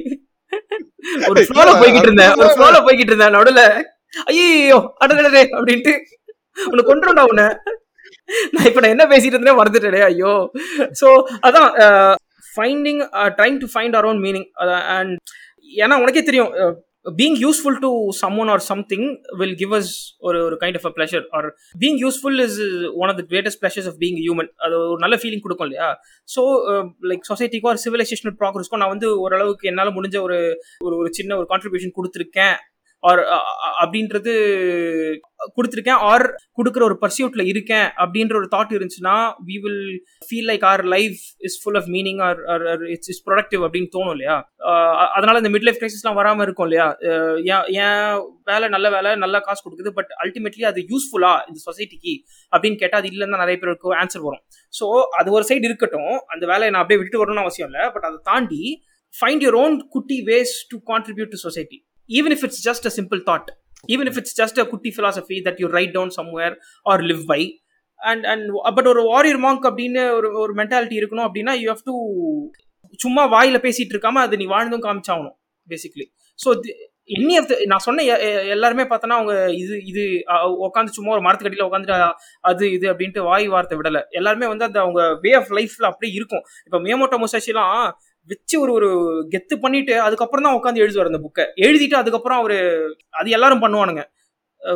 ஒரு 1.30 1.42
ஃப்ளோல 1.48 1.70
போய்கிட்டு 1.82 2.08
இருந்தேன் 2.10 2.34
ஒரு 2.42 2.50
ஃப்ளோல 2.54 2.78
போய்கிட்டு 2.86 3.12
இருந்தேன் 3.14 3.36
நடுவுல. 3.38 3.64
ஐயோ 4.30 4.78
அடடே 5.04 5.22
அப்படின்ட்டு. 5.58 5.94
உன்னை 6.72 6.84
கொண்டுடா 6.86 7.24
உன்னை. 7.32 7.48
நான் 8.54 8.68
இப்ப 8.68 8.82
நான் 8.82 8.94
என்ன 8.96 9.06
பேசிட்டு 9.08 9.36
இருந்தேன் 9.38 9.60
மறந்துட்டேன் 9.60 10.08
ஐயோ. 10.10 10.34
சோ 11.02 11.08
அதான் 11.48 11.70
finding 12.54 13.02
trying 13.38 13.60
to 13.62 13.68
find 13.74 13.96
our 13.98 14.10
own 14.12 14.22
meaning 14.26 14.48
and 14.96 15.14
ஏன்னா 15.84 15.96
உனக்கே 16.04 16.24
தெரியும் 16.24 16.52
being 17.06 17.36
useful 17.36 17.78
to 17.80 17.90
someone 18.38 18.48
or 18.48 18.60
something 18.60 19.08
will 19.40 19.56
give 19.56 19.74
us 19.74 19.92
ஒரு 20.20 20.40
ஒரு 20.46 20.56
kind 20.62 20.78
of 20.80 20.86
a 20.86 20.92
pleasure 20.98 21.26
or 21.32 21.48
being 21.76 21.98
useful 22.04 22.40
is 22.46 22.58
one 23.02 23.10
of 23.10 23.20
the 23.22 23.26
greatest 23.32 23.62
pleasures 23.64 23.88
of 23.88 23.98
being 24.04 24.20
human 24.24 24.50
அது 24.58 24.76
ஒரு 24.92 25.00
நல்ல 25.00 25.16
feeling 25.16 25.42
கொடுக்கும் 25.42 25.68
இல்லையா? 25.68 25.90
ஸோ 26.30 26.44
லைக் 27.12 27.30
சொசைட்டிக்கோ 27.32 27.72
ஒரு 27.74 27.82
சிவிலைசேஷனல் 27.86 28.38
ப்ராக்ரஸ்க்கோ 28.42 28.80
நான் 28.84 28.94
வந்து 28.96 29.10
ஓரளவுக்கு 29.20 29.70
என்னால் 29.72 29.96
முடிஞ்ச 29.98 30.20
ஒரு 30.22 30.38
ஒரு 30.82 30.96
ஒரு 30.96 31.10
சின்ன 31.12 31.36
ஒரு 31.36 31.48
கான்ட்ரிபியூஷன் 31.50 31.98
கொடுத்துருக்கேன். 32.00 32.56
ஆர் 33.10 33.22
uh, 33.36 33.40
uh, 33.68 33.72
அப்படின்றது 33.84 34.34
கொடுத்துருக்கேன். 35.56 36.02
ஆர் 36.10 36.26
கொடுக்குற 36.58 36.84
ஒரு 36.90 36.96
பர்சியூட்ல 37.02 37.44
இருக்கேன் 37.52 37.88
அப்படின்ற 38.04 38.34
ஒரு 38.42 38.48
தாட் 38.54 38.72
இருந்துச்சுன்னா 38.76 39.16
we 39.48 39.56
will 39.64 39.82
feel 40.28 40.48
like 40.52 40.64
our 40.72 40.84
life 40.94 41.20
is 41.48 41.58
full 41.62 41.80
of 41.80 41.90
meaning 41.96 42.22
or 42.28 42.40
it's 42.96 43.12
is 43.14 43.22
productive 43.28 43.64
அப்படின்னு 43.68 43.90
தோணும் 43.96 44.14
இல்லையா? 44.16 44.38
Uh, 44.70 44.94
அதனால 45.18 45.42
இந்த 45.44 45.52
மிட் 45.56 45.68
லைஃப் 45.68 45.82
கிரைசிஸ்லாம் 45.82 46.20
வராமல் 46.22 46.46
இருக்கும் 46.48 46.68
இல்லையா? 46.70 46.88
ஏன் 47.54 47.68
ஏன் 47.86 48.08
வேலை 48.52 48.70
நல்ல 48.76 48.88
வேலை 48.96 49.12
நல்ல 49.26 49.40
காசு 49.48 49.62
கொடுக்குது 49.66 49.94
பட் 50.00 50.14
அல்டிமேட்லி 50.26 50.66
அது 50.72 50.82
யூஸ்ஃபுல்லா 50.94 51.34
இந்த 51.50 51.60
சொசைட்டிக்கு 51.68 52.16
அப்படின்னு 52.54 52.82
கேட்டால் 52.82 53.02
அது 53.04 53.12
இல்லைன்னா 53.14 53.44
நிறைய 53.46 53.58
பேருக்கு 53.64 53.96
ஆன்சர் 54.02 54.28
வரும். 54.30 54.44
ஸோ 54.80 54.86
அது 55.22 55.32
ஒரு 55.38 55.46
சைடு 55.50 55.68
இருக்கட்டும். 55.72 56.14
அந்த 56.34 56.44
வேலையை 56.54 56.72
நான் 56.74 56.84
அப்படியே 56.84 57.02
விட்டு 57.04 57.22
வரணும்னு 57.24 57.46
அவசியம் 57.46 57.70
இல்லை. 57.72 57.86
பட் 57.96 58.08
அதை 58.10 58.20
தாண்டி 58.32 58.64
ஃபைண்ட் 59.14 59.44
யுவர் 59.46 59.58
ஓன் 59.64 59.76
குட்டி 59.96 60.20
ways 60.32 60.54
to 60.72 60.78
contribute 60.92 61.34
to 61.34 61.40
society 61.48 61.80
even 62.10 62.34
if 62.36 62.46
it's 62.48 62.64
just 62.68 62.88
a 62.90 62.94
simple 63.00 63.22
thought 63.30 63.50
even 63.90 64.10
if 64.12 64.20
it's 64.22 64.38
just 64.42 64.60
a 64.64 64.66
குட்டி 64.72 64.92
philosophy 64.98 65.38
that 65.48 65.60
you 65.64 65.68
write 65.78 65.94
down 65.98 66.14
somewhere 66.20 66.56
or 66.86 67.04
live 67.10 67.24
by 67.34 67.42
and 68.00 68.24
and 68.26 68.46
but 68.78 68.90
ஒரு 68.94 69.02
warrior 69.12 69.42
monk 69.46 69.68
அப்படின்னு 69.70 70.02
ஒரு 70.18 70.30
ஒரு 70.44 70.54
mentality 70.62 70.98
இருக்கணும் 71.02 71.28
அப்படின்னா 71.28 71.54
you 71.62 71.68
have 71.74 71.86
to 71.90 71.96
சும்மா 73.00 73.24
வாயில 73.36 73.60
பேசிட்டு 73.68 73.94
இருக்காம 73.96 74.24
அது 74.26 74.40
நீ 74.42 74.48
வாழ்ந்தும் 74.56 74.86
காமிச்சாகணும் 74.88 75.38
பேசிக்லி 75.70 76.06
ஸோ 76.40 76.50
எனி 77.10 77.34
ஆஃப் 77.40 77.50
நான் 77.72 77.84
சொன்ன 77.86 78.04
எல்லாருமே 78.56 78.84
பார்த்தோன்னா 78.92 79.16
அவங்க 79.20 79.34
இது 79.62 79.76
இது 79.92 80.04
உட்காந்து 80.68 80.96
சும்மா 80.98 81.12
ஒரு 81.16 81.24
மரத்துக்கடியில் 81.26 81.66
உட்காந்துட்டு 81.68 81.98
அது 82.50 82.64
இது 82.76 82.86
அப்படின்ட்டு 82.92 83.24
வாய் 83.30 83.48
வார்த்தை 83.54 83.78
விடலை. 83.80 84.02
எல்லாருமே 84.20 84.48
வந்து 84.52 84.68
அந்த 84.68 84.80
அவங்க 84.84 85.02
வே 85.24 85.32
ஆஃப் 85.40 85.52
லைஃப்ல 85.58 85.90
அப்படியே 85.92 86.14
இருக்கும். 86.20 86.44
இப்போ 86.68 86.80
மியமோட்டோ 86.86 87.20
முசாஷிலாம் 87.24 87.76
வச்சு 88.30 88.56
ஒரு 88.64 88.72
ஒரு 88.78 88.90
கெத்து 89.34 89.56
பண்ணிட்டு 89.64 89.94
அதுக்கப்புறம் 90.08 90.46
தான் 90.48 90.58
உட்காந்து 90.60 90.84
எழுதுவார் 90.84 91.12
அந்த 91.12 91.22
புக்கை 91.26 91.46
எழுதிட்டு 91.66 91.98
அதுக்கப்புறம் 92.02 92.40
அவர் 92.42 92.58
அது 93.20 93.36
எல்லாரும் 93.38 93.64
பண்ணுவானுங்க. 93.66 94.04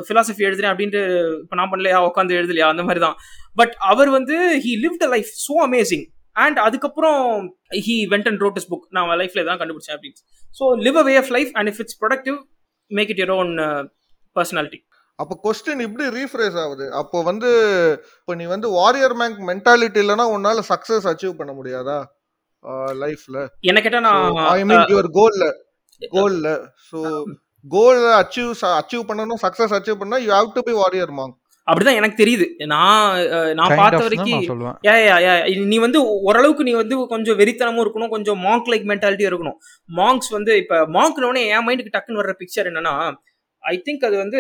ஃபிலாசபி 0.08 0.46
எழுதுறேன் 0.48 0.72
அப்படின்ட்டு 0.74 1.02
இப்போ 1.44 1.56
நான் 1.60 1.72
பண்ணலையா 1.74 2.00
உட்காந்து 2.08 2.38
எழுதலையா 2.40 2.68
அந்த 2.74 2.84
மாதிரி 2.88 3.02
தான் 3.06 3.18
பட் 3.60 3.74
அவர் 3.92 4.10
வந்து 4.18 4.36
he 4.66 4.72
live 4.84 4.98
the 5.04 5.08
life 5.14 5.30
so 5.46 5.56
amazing 5.68 6.06
and 6.36 6.58
அதுக்கப்புறம் 6.66 7.22
he 7.86 7.96
went 8.14 8.28
and 8.32 8.42
wrote 8.46 8.58
his 8.62 8.70
book 8.72 8.86
நான் 8.98 9.14
லைஃப்ல 9.22 9.46
தான் 9.50 9.60
கண்டுபிடிச்சேன் 9.62 9.96
அப்படின்னு. 9.98 10.20
So 10.56 10.66
live 10.88 11.00
a 11.02 11.06
way 11.10 11.14
of 11.22 11.32
life 11.38 11.54
and 11.60 11.70
if 11.72 11.80
it's 11.84 11.98
productive 12.04 12.38
make 12.92 13.12
it 13.14 13.22
your 13.24 13.34
own 13.40 13.54
personality 14.36 14.80
அப்போ 15.20 15.36
கொஸ்டின் 15.46 15.82
இப்படி 15.86 16.06
ரீஃப்ரேஸ் 16.18 16.58
ஆகுது. 16.64 16.86
அப்போ 17.00 17.18
வந்து 17.30 17.50
இப்போ 18.20 18.34
நீ 18.42 18.46
வந்து 18.56 18.68
வாரியர் 18.80 19.16
மேங்க் 19.22 19.40
மென்டாலிட்டி 19.52 20.00
இல்லைன்னா 20.04 20.26
உன்னால 20.36 20.62
சக்சஸ் 20.72 21.08
அச்சீவ் 21.12 21.40
பண்ண 21.40 21.52
முடியாதா? 21.60 21.98
லைஃப்ல 23.02 23.38
என்ன 23.70 23.82
கேட்டா 23.82 24.02
நான் 24.08 24.38
ஐ 24.52 24.62
மீன் 24.70 24.86
யுவர் 24.94 25.10
கோல்ல 25.18 25.46
கோல்ல 26.02 26.48
ஸோ 26.90 27.02
கோல் 27.66 28.04
அச்சீவ் 28.22 28.52
அச்சீவ் 28.80 29.10
பண்ணணும் 29.10 29.44
சக்சஸ் 29.46 29.76
அச்சீவ் 29.78 30.02
பண்ணா 30.02 30.20
you 30.26 30.32
have 30.38 30.56
to 30.56 30.64
be 30.70 30.76
warrior 30.82 31.14
monk 31.20 31.36
அப்படிதான் 31.68 31.98
எனக்கு 32.00 32.18
தெரியுது. 32.20 32.46
நான் 32.74 33.16
நான் 33.60 33.74
பார்த்த 33.80 34.04
வரைக்கும் 34.04 34.44
நீ 35.72 35.78
வந்து 35.86 36.00
ஓரளவுக்கு 36.28 36.68
நீ 36.68 36.74
வந்து 36.74 36.98
கொஞ்சம் 37.14 37.38
வெறித்தனமும் 37.40 37.84
இருக்கணும் 37.84 38.14
கொஞ்சம் 38.14 38.40
மாங்க் 38.46 38.70
லைக் 38.72 38.86
மென்டாலிட்டியும் 38.92 39.32
இருக்கணும். 39.32 39.58
மாங்க்ஸ் 39.90 40.32
வந்து 40.36 40.52
இப்போ 40.62 40.78
மாங்க்னோடனே 40.96 41.42
என் 41.56 41.66
மைண்டுக்கு 41.68 41.96
டக்குன்னு 41.96 42.22
வர்ற 42.22 42.36
பிக்சர் 42.42 42.70
என்னன்னா 42.72 42.94
ஐ 43.68 43.82
திங்க் 43.86 44.06
அது 44.06 44.18
வந்து 44.18 44.40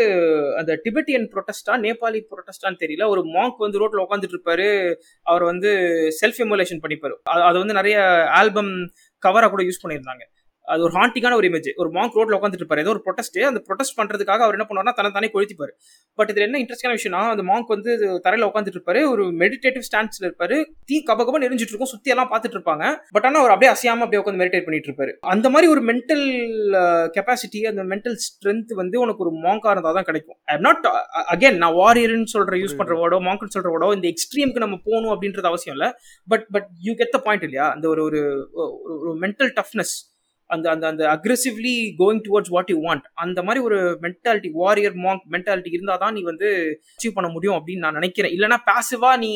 அந்த 0.57 0.81
டிபெட்டியன் 0.83 1.29
ப்ரொட்டஸ்டா 1.29 1.75
நேபாளி 1.75 2.21
ப்ரொட்டஸ்டான்னு 2.29 2.77
தெரியல. 2.79 3.07
ஒரு 3.07 3.21
மாங்க் 3.21 3.57
வந்து 3.57 3.79
ரோட்ல 3.79 4.05
உட்காந்துட்டு 4.09 4.33
இருப்பாரு. 4.37 4.95
அவர் 5.23 5.43
வந்து 5.43 5.69
செல்ஃப் 6.25 6.41
எமுலேஷன் 6.41 6.79
பண்ணிப்பாரு. 6.87 7.11
அது- 7.11 7.43
அது 7.43 7.57
வந்து 7.57 7.73
நிறைய 7.73 8.25
ஆல்பம் 8.29 8.91
கவரா 9.27 9.49
கூட 9.49 9.63
யூஸ் 9.63 9.87
பண்ணியிருந்தாங்க. 9.87 10.36
அது 10.73 10.81
ஒரு 10.87 10.93
ஹாண்டிங்கான 10.97 11.35
ஒரு 11.39 11.47
இமேஜ் 11.49 11.69
ஒரு 11.81 11.89
மாங்க் 11.97 12.15
ரோட்ல 12.19 12.37
உட்காந்துட்டு 12.37 12.63
இருப்பாரு. 12.63 12.83
ஏதோ 12.85 12.91
ஒரு 12.95 13.01
ப்ரொட்டஸ்ட் 13.05 13.37
அந்த 13.49 13.61
ப்ரொட்டஸ்ட் 13.67 13.97
பண்றதுக்காக 13.99 14.41
அவர் 14.45 14.55
என்ன 14.57 14.65
பண்ணுவார்னா 14.69 14.93
தன்னை 14.97 15.11
தானே 15.17 15.29
கொளுத்திப்பாரு. 15.33 15.73
பட் 16.19 16.29
இதுல 16.31 16.45
என்ன 16.47 16.59
இன்ட்ரெஸ்டான 16.63 16.95
விஷயம்னா 16.97 17.21
அந்த 17.33 17.43
மாங்க் 17.49 17.73
வந்து 17.75 17.91
தரையில 18.25 18.47
உட்காந்துட்டு 18.49 18.79
இருப்பாரு. 18.79 19.01
ஒரு 19.13 19.23
மெடிடேட்டிவ் 19.41 19.85
ஸ்டான்ஸ்ல 19.89 20.25
இருப்பாரு. 20.27 20.57
தீ 20.89 20.97
கப 21.09 21.25
கப 21.27 21.41
எரிஞ்சிட்டு 21.47 21.73
இருக்கும். 21.73 21.91
சுத்தி 21.93 22.13
எல்லாம் 22.15 22.29
பார்த்துட்டு 22.33 22.57
இருப்பாங்க. 22.59 22.85
பட் 23.17 23.27
ஆனா 23.29 23.39
அவர் 23.43 23.53
அப்படியே 23.55 23.71
அசையாம 23.75 24.03
அப்படியே 24.05 24.21
உட்காந்து 24.23 24.41
மெடிடேட் 24.43 24.65
பண்ணிட்டு 24.67 24.89
இருப்பாரு. 24.91 25.13
அந்த 25.35 25.49
மாதிரி 25.55 25.69
ஒரு 25.75 25.83
மென்டல் 25.89 26.25
கெப்பாசிட்டி 27.17 27.61
அந்த 27.71 27.85
மென்டல் 27.93 28.17
ஸ்ட்ரென்த் 28.25 28.73
வந்து 28.81 28.99
உனக்கு 29.05 29.23
ஒரு 29.27 29.33
மாங்கா 29.45 29.71
இருந்தா 29.75 29.93
தான் 29.99 30.07
கிடைக்கும். 30.09 30.37
ஐ 30.53 30.57
நாட் 30.67 30.85
அகைன் 31.35 31.61
நான் 31.63 31.77
வாரியர்னு 31.81 32.33
சொல்ற 32.35 32.61
யூஸ் 32.63 32.77
பண்ற 32.81 32.99
வேர்டோ 33.01 33.21
மாங்க்னு 33.29 33.55
சொல்ற 33.55 33.71
வேர்டோ 33.75 33.89
இந்த 33.99 34.07
எக்ஸ்ட்ரீமுக்கு 34.13 34.65
நம்ம 34.65 34.79
போகணும் 34.89 35.13
அப்படின்றது 35.15 35.51
அவசியம் 35.53 35.77
இல்ல. 35.77 35.87
But 36.33 36.45
but 36.57 36.69
you 36.89 36.95
get 37.01 37.15
the 37.15 37.21
point 37.25 37.47
இல்லையா? 37.49 37.67
அந்த 37.77 37.87
ஒரு 37.93 38.03
ஒரு 38.07 39.11
மென்டல் 39.25 39.51
டஃப்னஸ் 39.61 39.95
அந்த 40.55 40.65
அந்த 40.73 40.85
அந்த 40.91 41.03
aggressively 41.13 41.73
going 42.01 42.21
towards 42.27 42.53
what 42.55 42.71
you 42.73 42.77
want 42.85 43.05
அந்த 43.25 43.39
மாதிரி 43.47 43.61
ஒரு 43.67 43.77
மென்டாலிட்டி 44.05 44.49
வாரியர் 44.61 44.95
மாங்க் 45.05 45.25
மென்டாலிட்டி 45.35 45.71
இருந்தால் 45.75 46.01
தான் 46.03 46.15
நீ 46.17 46.23
வந்து 46.31 46.49
அச்சீவ் 46.95 47.17
பண்ண 47.17 47.29
முடியும் 47.35 47.57
அப்படின்னு 47.57 47.85
நான் 47.85 47.99
நினைக்கிறேன். 47.99 48.33
இல்லைனா 48.37 48.59
பாசிவா 48.69 49.11
நீ 49.25 49.31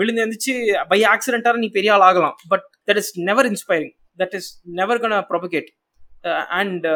விழுந்து 0.00 0.22
எழுந்துச்சு 0.24 0.54
பை 0.92 1.00
ஆக்சிடென்ட்டாக 1.14 1.64
நீ 1.64 1.70
பெரிய 1.78 1.94
ஆள் 1.96 2.06
ஆகலாம். 2.10 2.36
But 2.52 2.66
that 2.90 3.00
is 3.02 3.12
never 3.30 3.48
inspiring 3.52 3.92
that 4.22 4.36
is 4.40 4.50
never 4.80 5.02
gonna 5.04 5.22
propagate 5.32 5.70
and 6.60 6.86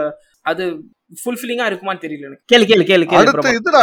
அது 0.51 0.65
ஃபுல்ஃபில்லிங்காக 1.21 1.69
இருக்குமான்னு 1.71 2.03
தெரியல 2.05 2.27
எனக்கு. 2.29 2.45
கேளு 2.53 2.65
கேளு 2.71 2.85
கேளு 2.91 3.05
கேளு 3.11 3.21
அடுத்து. 3.21 3.51
இதுடா 3.59 3.83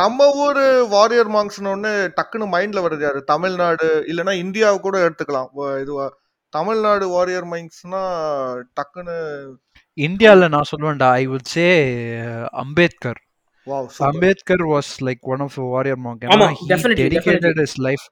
நம்ம 0.00 0.26
ஊரு 0.42 0.64
வாரியர் 0.94 1.30
மாங்க்ஸ்னு 1.36 1.72
ஒண்ணு 1.74 1.92
டக்குன்னு 2.18 2.46
மைண்ட்ல 2.54 2.82
வருது 2.84 3.04
யாரு? 3.06 3.20
தமிழ்நாடு 3.32 3.88
இல்லைன்னா 4.10 4.34
இந்தியாவை 4.44 4.78
கூட 4.86 4.98
எடுத்துக்கலாம். 5.06 5.50
இதுவா 5.84 6.06
தமிழ்நாடு 6.54 7.06
வாரியர் 7.08 7.46
மைங்ஸ்னா 7.52 8.02
டக்குன்னு 8.74 9.16
இந்தியால 9.98 10.48
நான் 10.48 10.70
சொல்லுவேன்டா 10.72 11.08
I 11.20 11.24
would 11.26 11.50
say 11.52 11.66
Ambedkar 12.62 13.20
wow 13.66 13.86
Ambedkar 14.02 14.64
was 14.72 14.90
like 15.04 15.22
one 15.34 15.42
of 15.46 15.56
warrior 15.74 16.00
monk 16.06 16.24
dedicated 17.02 17.60
his 17.62 17.76
life 17.80 18.04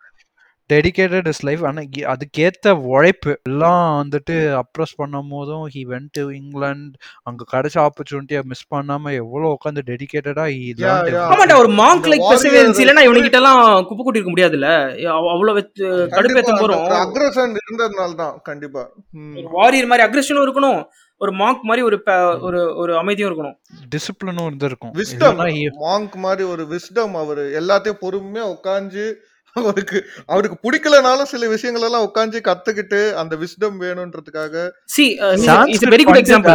dedicated 0.72 1.26
his 1.26 1.44
life 1.44 1.66
ஆனா 1.66 1.82
இ- 1.98 2.14
அதுக்கேத்த 2.14 2.70
உழைப்பு 2.70 3.40
எல்லாம் 3.42 4.04
வந்துட்டு 4.04 4.60
அப்ரோஸ் 4.60 4.96
பண்ணும் 4.96 5.28
போதும் 5.30 5.68
ஹி 5.68 5.88
வென்ட் 5.88 6.08
டு 6.10 6.28
இங்கிலாந்து 6.28 6.98
அங்க 7.22 7.44
கிடைச்ச 7.52 7.88
ஆப்பர்ச்சுனிட்டியை 7.88 8.42
மிஸ் 8.42 8.74
பண்ணாம 8.74 9.12
எவ்வளவு 9.12 9.58
உட்காந்து 9.58 9.80
yeah. 9.84 11.30
ஆமாண்டா 11.32 11.58
ஒரு 11.58 11.68
மாங்க் 11.72 12.06
லைக் 12.06 12.26
பெர்சிவரன்ஸ் 12.30 12.80
இல்லைன்னா 12.82 13.04
இவனுக்கிட்ட 13.08 13.32
எல்லாம் 13.32 13.84
குப்பை 13.84 13.96
கூட்டி 13.96 14.20
இருக்க 14.20 14.32
முடியாதுல்ல 14.32 14.68
அவ- 15.06 15.30
அவ்வளவு 15.30 15.58
வெச்சு 15.58 15.84
கடுப்பேத்தும் 15.86 16.60
போறோம் 16.62 16.86
அக்ரஷன் 17.02 17.56
இருந்ததுனால 17.60 18.14
தான் 18.14 18.40
கண்டிப்பா. 18.42 18.88
ஒரு 19.36 19.48
வாரியர் 19.50 19.86
மாதிரி 19.86 20.08
அக்ரெஷனும் 20.08 20.42
இருக்கணும். 20.42 20.84
ஒரு 21.16 21.32
மாங்க் 21.32 21.60
மாதிரி 21.62 21.86
ஒரு 21.86 22.02
ப- 22.02 22.38
ஒரு 22.38 22.76
ஒரு 22.76 22.98
அமைதியும் 22.98 23.30
இருக்கணும். 23.32 23.56
டிசிப்ளினும் 23.90 24.46
இருந்திருக்கும். 24.46 24.92
விஸ்டம் 24.92 25.36
மாங்க் 25.80 26.14
மாதிரி 26.14 26.48
ஒரு 26.48 26.66
விஸ்டம் 26.70 27.12
அவரு. 27.12 27.56
எல்லாத்தையும் 27.60 28.00
பொறுமையா 28.00 28.56
உட்காந்து 28.56 29.14
அவருக்கு 29.57 29.98
அவருக்கு 30.32 30.57
பிடிக்கலனாலும் 30.64 31.30
சில 31.32 31.48
விஷயங்கள் 31.55 31.86
எல்லாம் 31.88 32.07
உட்காந்து 32.09 32.38
கத்துக்கிட்டு 32.48 33.00
அந்த 33.22 33.34
wisdom 33.42 33.76
வேணும்ன்றதுக்காக 33.84 34.64
see 34.94 35.07
Sanskrit 35.48 35.94
very 35.94 36.07
good 36.09 36.20
example 36.22 36.55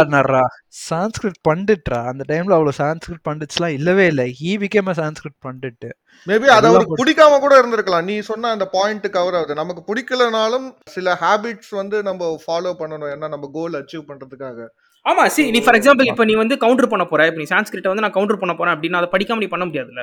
Sanskrit 0.88 1.38
பண்டிட்ரா? 1.48 2.00
அந்த 2.10 2.22
டைம்ல 2.30 2.56
அவ்வளவு 2.56 2.78
சான்ஸ்கிரிட் 2.80 3.22
பண்டிட்ஸ்லாம் 3.28 3.76
இல்லவே 3.78 4.04
இல்ல. 4.12 4.22
He 4.40 4.50
became 4.64 4.90
a 4.92 4.96
Sanskrit 5.00 5.38
pandit 5.46 5.86
maybe 6.26 6.48
அது 6.56 6.68
அவருக்கு 6.70 6.98
பிடிக்காம 7.00 7.38
கூட 7.44 7.54
இருந்திருக்கலாம். 7.60 8.06
நீ 8.10 8.16
சொன்ன 8.30 8.50
அந்த 8.56 8.66
பாயிண்ட் 8.76 9.08
கவர் 9.16 9.36
ஆகுது. 9.38 9.60
நமக்கு 9.62 9.82
பிடிக்கலனாலும் 9.88 10.66
சில 10.96 11.16
ஹாபிட்ஸ் 11.22 11.72
வந்து 11.80 11.96
நம்ம 12.08 12.30
ஃபாலோ 12.44 12.72
பண்ணணும். 12.82 13.10
ஏன்னா 13.14 13.28
நம்ம 13.34 13.48
கோல் 13.58 13.80
அச்சீவ் 13.80 14.08
பண்றதுக்காக. 14.10 14.68
ஆமா 15.06 15.24
சி 15.34 15.42
நீ 15.54 15.60
ஃபார் 15.64 15.76
எக்ஸாம்பிள் 15.78 16.10
இப்போ 16.12 16.24
நீ 16.30 16.34
வந்து 16.42 16.56
கவுண்டர் 16.64 16.92
பண்ண 16.92 17.04
போற. 17.10 17.26
இப்போ 17.30 17.40
நீ 17.42 17.48
சான்ஸ்கிரிட்ட 17.52 17.90
வந்து 17.92 18.04
நான் 18.04 18.16
கவுண்டர் 18.16 18.40
பண்ண 18.42 18.54
போறேன் 18.56 18.74
அப்படின்னா 18.76 19.00
அதை 19.00 19.10
படிக்காம 19.14 19.42
நீ 19.44 19.48
பண்ண 19.54 19.64
முடியாதுல்ல? 19.68 20.02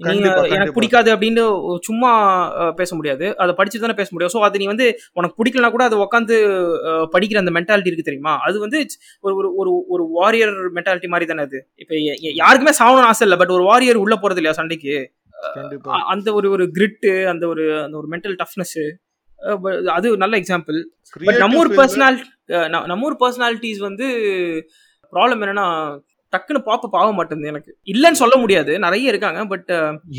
நீ 0.00 0.06
கண்டிப்பா, 0.08 0.42
எனக்கு. 0.56 0.74
பிடிக்காது 0.76 1.08
அப்படின்னு 1.14 1.42
சும்மா 1.88 2.10
பேச 2.80 2.90
முடியாது. 2.98 3.26
அதை 3.42 3.52
படிச்சு 3.58 3.82
தானே 3.84 3.96
பேச 3.98 4.08
முடியும். 4.12 4.32
ஸோ 4.34 4.40
அது 4.48 4.60
நீ 4.62 4.66
வந்து 4.72 4.86
உனக்கு 5.18 5.38
பிடிக்கலனா 5.40 5.70
கூட 5.74 5.84
அதை 5.88 5.98
உட்காந்து 6.06 6.36
படிக்கிற 7.14 7.42
அந்த 7.42 7.54
மென்டாலிட்டி 7.58 7.90
இருக்கு 7.90 8.08
தெரியுமா? 8.08 8.34
அது 8.48 8.56
வந்து 8.64 8.80
ஒரு 9.26 9.34
ஒரு 9.36 9.50
ஒரு 9.62 9.72
ஒரு 9.94 10.04
வாரியர் 10.18 10.54
மென்டாலிட்டி 10.78 11.10
மாதிரி 11.14 11.28
தானே 11.30 11.44
அது. 11.48 11.60
இப்போ 11.82 11.94
யாருக்குமே 12.42 12.74
சாகணும்னு 12.80 13.10
ஆசை 13.12 13.24
இல்லை. 13.28 13.38
பட் 13.42 13.54
ஒரு 13.58 13.66
வாரியர் 13.70 14.02
உள்ள 14.04 14.16
போறது 14.24 14.40
இல்லையா 14.42 14.58
சண்டைக்கு? 14.60 14.96
அந்த 16.12 16.28
ஒரு 16.38 16.48
ஒரு 16.54 16.64
கிரிட்டு 16.76 17.12
அந்த 17.30 17.44
ஒரு 17.52 17.64
அந்த 17.84 17.94
ஒரு 18.00 18.08
மென்டல் 18.14 18.36
டஃப்னஸ் 18.40 18.76
அது 19.94 20.08
நல்ல 20.22 20.34
எக்ஸாம்பிள் 20.40 20.78
பட் 21.26 21.40
நம்ம 21.42 21.60
ஊர் 21.60 21.70
பர்சனாலிட்டி 21.78 22.28
நம்ம 22.90 23.06
ஊர் 23.08 23.16
பர்சனாலிட்டிஸ் 23.22 23.80
வந்து 23.86 24.06
ப்ராப்ளம் 25.12 25.42
என்னன்னா 25.44 25.66
டக்குன்னு 26.32 26.60
பாப்ப 26.68 26.90
ஆக 27.02 27.10
மாட்டேங்குது 27.18 27.52
எனக்கு. 27.52 27.70
இல்லைன்னு 27.92 28.20
சொல்ல 28.22 28.34
முடியாது. 28.42 28.72
நிறைய 28.86 29.12
இருக்காங்க 29.12 29.40
பட் 29.52 29.70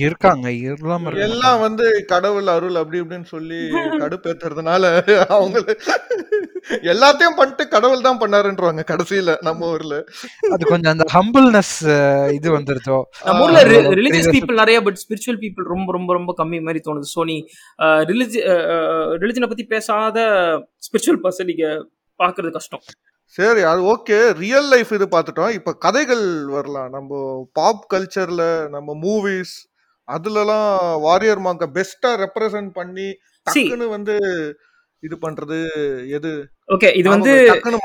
இருக்காங்க 0.04 0.48
இல்லாம 0.62 1.08
இருக்க 1.08 1.28
எல்லாம் 1.30 1.60
வந்து 1.66 1.86
கடவுள் 2.14 2.50
அருள் 2.56 2.80
அப்படி 2.82 3.02
இப்படின்னு 3.04 3.30
சொல்லி 3.36 3.60
கடுப்பேத்துறதுனால 4.04 4.84
அவங்க 5.36 5.58
எல்லாத்தையும் 6.92 7.38
பண்ணிட்டு 7.38 7.64
கடவுள் 7.76 8.04
தான் 8.08 8.20
பண்ணாருன்றவாங்க 8.22 8.84
கடைசியில 8.90 9.32
நம்ம 9.48 9.70
ஊர்ல. 9.76 9.96
அது 10.56 10.64
கொஞ்சம் 10.74 10.94
அந்த 10.94 11.06
ஹம்பிள்னஸ் 11.16 11.74
இது 12.38 12.48
வந்துருதோ? 12.58 12.98
நம்ம 13.28 13.46
ஊர்ல 13.46 13.62
ரிலிஜியஸ் 14.00 14.34
பீப்புள் 14.36 14.62
நிறைய 14.62 14.80
பட் 14.88 15.00
ஸ்பிரிச்சுவல் 15.04 15.40
பீப்புள் 15.44 15.72
ரொம்ப 15.74 15.90
ரொம்ப 15.98 16.12
ரொம்ப 16.20 16.34
கம்மி 16.42 16.60
மாதிரி 16.68 16.82
தோணுது. 16.88 17.10
ஸோ 17.16 17.24
நீ 17.32 17.38
ரிலிஜி 18.12 18.42
ரிலிஜனை 19.24 19.50
பத்தி 19.54 19.66
பேசாத 19.74 20.28
ஸ்பிரிச்சுவல் 20.88 21.22
பர்சன் 21.26 21.52
நீங்க 21.52 21.68
பாக்குறது 22.20 22.52
கஷ்டம். 22.58 22.84
சரி 23.38 23.62
அது 23.72 23.82
ஓகே 23.94 24.18
ரியல் 24.44 24.70
லைஃப் 24.74 24.92
இது 24.98 25.06
பார்த்துட்டோம். 25.14 25.54
இப்ப 25.58 25.74
கதைகள் 25.86 26.24
வரலாம். 26.56 26.90
நம்ம 26.96 27.12
பாப் 27.60 27.86
கல்ச்சர்ல 27.94 28.46
நம்ம 28.76 28.96
மூவிஸ் 29.06 29.54
அதுலலாம் 30.08 30.72
வாரியர் 31.06 31.44
மாங்க 31.46 31.68
பெஸ்டா 31.78 32.12
ரெப்ரசன்ட் 32.24 32.72
பண்ணி. 32.80 33.08
டக்குன்னு 33.48 33.88
வந்து 33.96 34.16
இது 35.04 35.16
பண்றது 35.24 35.58
எது? 36.18 36.32
ஓகே 36.70 36.90
இது 37.00 37.08
வந்து 37.14 37.32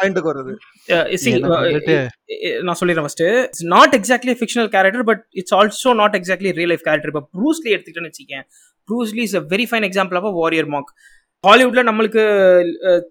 மைண்டுக்கு 0.00 0.30
வருது 0.32 0.52
uh, 0.94 1.04
uh, 1.04 2.02
uh, 2.36 2.56
நான் 2.66 2.78
சொல்லிடுறேன் 2.80 3.06
first 3.06 3.24
it's 3.28 3.64
not 3.74 3.94
exactly 3.98 4.34
fictional 4.40 4.70
character 4.74 5.06
but 5.10 5.22
it's 5.40 5.54
also 5.60 5.92
not 6.02 6.16
exactly 6.20 6.52
real 6.58 6.72
life 6.72 6.84
character 6.88 7.12
இப்போ 7.12 7.24
ப்ரூஸ்லி 7.36 7.70
எடுத்துக்கிட்டேன்னு 7.74 8.12
வச்சுக்கேன். 8.12 8.44
Bruce Lee 8.88 9.22
is 9.28 9.36
a 9.40 9.44
very 9.54 9.66
fine 9.70 9.86
example 9.88 10.18
of 10.20 10.28
warrior 10.42 10.70
monk 10.74 10.92
ஹாலிவுட்ல 11.46 11.82
நம்மளுக்கு 11.88 12.22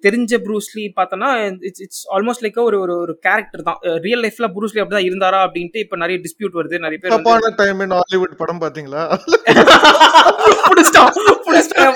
தெரிஞ்ச 0.06 0.40
ப்ரூஸ்லி 0.46 0.84
பார்த்தோன்னா 0.98 1.30
இட்ஸ் 1.68 1.84
இட்ஸ் 1.86 2.04
ஆல்மோஸ்ட் 2.16 2.44
லைக் 2.46 2.60
ஒரு 2.68 2.78
ஒரு 2.86 2.94
ஒரு 3.04 3.14
கேரக்டர் 3.28 3.66
தான். 3.70 3.80
ரியல் 4.06 4.24
லைஃப்ல 4.26 4.48
ப்ரூஸ்லி 4.56 4.82
அப்படிதான் 4.82 5.08
இருந்தாரா 5.10 5.40
அப்படின்ட்டு 5.46 5.84
இப்போ 5.86 5.98
நிறைய 6.04 6.18
டிஸ்பியூட் 6.26 6.58
வருது. 6.60 6.84
நிறைய 6.86 6.98
பேர் 7.02 7.16
தப்பான 7.16 7.54
டைம் 7.62 7.82
இன் 7.86 7.96
ஹாலிவுட் 8.00 8.40
படம் 8.42 8.62
பாத்தீங்களா 8.66 9.04
புடிச்சிட்டான், 10.68 11.14
புடிச்சிட்டான். 11.46 11.96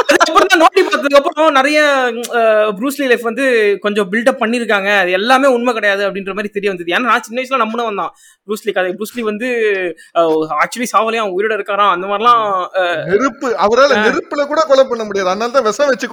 அதுக்கப்புறம் 0.00 0.50
தான் 0.52 0.62
நோண்டி 0.62 0.82
பார்த்ததுக்கு 0.84 1.18
அப்புறம் 1.20 1.56
நிறைய 1.58 1.78
ப்ரூஸ்லி 2.78 3.06
லைஃப் 3.10 3.24
வந்து 3.28 3.44
கொஞ்சம் 3.84 4.08
பில்டப் 4.12 4.40
பண்ணிருக்காங்க. 4.42 4.90
அது 5.02 5.10
எல்லாமே 5.18 5.48
உண்மை 5.56 5.72
கிடையாது 5.78 6.02
அப்படின்ற 6.08 6.34
மாதிரி 6.38 6.50
தெரிய 6.56 6.68
வந்தது. 6.72 6.92
ஏன்னா 6.94 7.10
நான் 7.12 7.24
சின்ன 7.26 7.38
வயசுல 7.40 7.60
நம்பினவன் 7.64 8.00
தான். 8.02 8.12
ப்ரூஸ்லி 8.48 8.72
கதை. 8.78 8.90
ப்ரூஸ்லி 8.98 9.22
வந்து 9.30 9.48
ஆக்சுவலி 10.64 10.88
சாவலையா 10.94 11.24
உயிரோட 11.36 11.54
இருக்காராம் 11.58 11.92
அந்த 11.96 12.06
மாதிரிலாம் 12.10 12.44
நெருப்பு. 13.12 13.50
அவரால 13.66 13.98
நெருப்புல 14.06 14.44
கூட 14.52 14.60
கொலை 14.70 14.84
பண்ண 14.92 15.04
முடியாது. 15.08 15.30
அதனால 15.32 15.52
தான் 15.56 15.66
விஷம் 15.68 15.90
வச்சு 15.92 16.06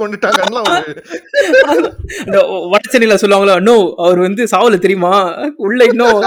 இந்த 2.26 2.38
வடச்சென்னையில 2.74 3.16
சொல்லுவாங்களோ 3.22 3.56
நோ 3.68 3.76
அவர் 4.06 4.20
வந்து 4.28 4.44
சாவல 4.54 4.78
தெரியுமா? 4.86 5.14
உள்ள 5.66 5.80
இன்னும் 5.92 6.20